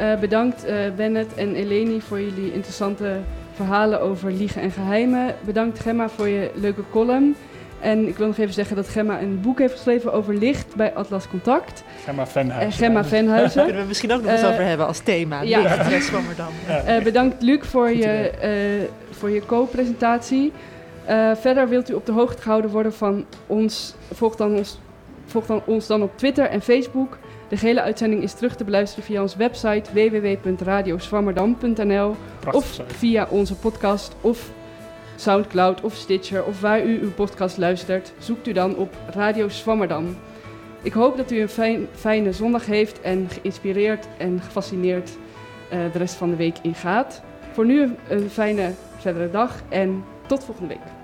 Uh, 0.00 0.18
bedankt 0.18 0.66
uh, 0.66 0.74
Bennett 0.96 1.34
en 1.34 1.54
Eleni 1.54 2.00
voor 2.00 2.20
jullie 2.20 2.52
interessante 2.52 3.16
verhalen 3.52 4.00
over 4.00 4.32
liegen 4.32 4.62
en 4.62 4.70
geheimen. 4.70 5.34
Bedankt 5.44 5.80
Gemma 5.80 6.08
voor 6.08 6.28
je 6.28 6.50
leuke 6.54 6.82
column. 6.90 7.36
En 7.80 8.08
ik 8.08 8.16
wil 8.16 8.26
nog 8.26 8.38
even 8.38 8.54
zeggen 8.54 8.76
dat 8.76 8.88
Gemma 8.88 9.20
een 9.20 9.40
boek 9.40 9.58
heeft 9.58 9.72
geschreven 9.72 10.12
over 10.12 10.34
licht 10.34 10.74
bij 10.74 10.94
Atlas 10.94 11.28
Contact. 11.28 11.82
Gemma 12.04 12.26
Venhuizen. 12.26 12.70
En 12.70 12.72
Gemma 12.72 13.04
Venhuizen. 13.04 13.64
Kunnen 13.64 13.82
we 13.82 13.88
misschien 13.88 14.12
ook 14.12 14.22
nog 14.22 14.30
eens 14.30 14.44
over 14.44 14.64
hebben 14.64 14.86
als 14.86 14.98
thema. 14.98 15.42
Ja. 15.42 15.60
Licht, 15.88 16.10
ja. 16.86 17.00
bedankt 17.02 17.42
Luc 17.42 17.60
voor 17.66 17.90
je, 17.90 18.88
voor 19.10 19.30
je 19.30 19.46
co-presentatie. 19.46 20.52
verder 21.34 21.68
wilt 21.68 21.90
u 21.90 21.94
op 21.94 22.06
de 22.06 22.12
hoogte 22.12 22.42
gehouden 22.42 22.70
worden 22.70 22.92
van 22.92 23.24
ons. 23.46 23.94
Volg 24.12 24.36
dan 24.36 24.54
ons 24.54 24.78
Volg 25.26 25.46
dan 25.46 25.62
ons 25.66 25.86
dan 25.86 26.02
op 26.02 26.18
Twitter 26.18 26.44
en 26.44 26.62
Facebook. 26.62 27.18
De 27.48 27.56
gehele 27.56 27.82
uitzending 27.82 28.22
is 28.22 28.34
terug 28.34 28.56
te 28.56 28.64
beluisteren 28.64 29.04
via 29.04 29.22
onze 29.22 29.38
website 29.38 29.92
www.radioswammerdam.nl 29.92 32.16
of 32.52 32.80
via 32.86 33.26
onze 33.30 33.54
podcast 33.54 34.16
of 34.20 34.50
Soundcloud 35.16 35.80
of 35.80 35.94
Stitcher 35.94 36.44
of 36.44 36.60
waar 36.60 36.84
u 36.84 37.00
uw 37.00 37.12
podcast 37.12 37.56
luistert. 37.56 38.12
Zoekt 38.18 38.46
u 38.46 38.52
dan 38.52 38.76
op 38.76 38.96
Radio 39.10 39.48
Swammerdam. 39.48 40.16
Ik 40.82 40.92
hoop 40.92 41.16
dat 41.16 41.30
u 41.30 41.40
een 41.40 41.48
fijn, 41.48 41.86
fijne 41.94 42.32
zondag 42.32 42.66
heeft 42.66 43.00
en 43.00 43.28
geïnspireerd 43.30 44.06
en 44.18 44.40
gefascineerd 44.40 45.10
uh, 45.72 45.92
de 45.92 45.98
rest 45.98 46.14
van 46.14 46.30
de 46.30 46.36
week 46.36 46.56
ingaat. 46.62 47.22
Voor 47.52 47.66
nu 47.66 47.94
een 48.08 48.30
fijne 48.30 48.72
verdere 48.98 49.30
dag 49.30 49.62
en 49.68 50.04
tot 50.26 50.44
volgende 50.44 50.74
week. 50.74 50.95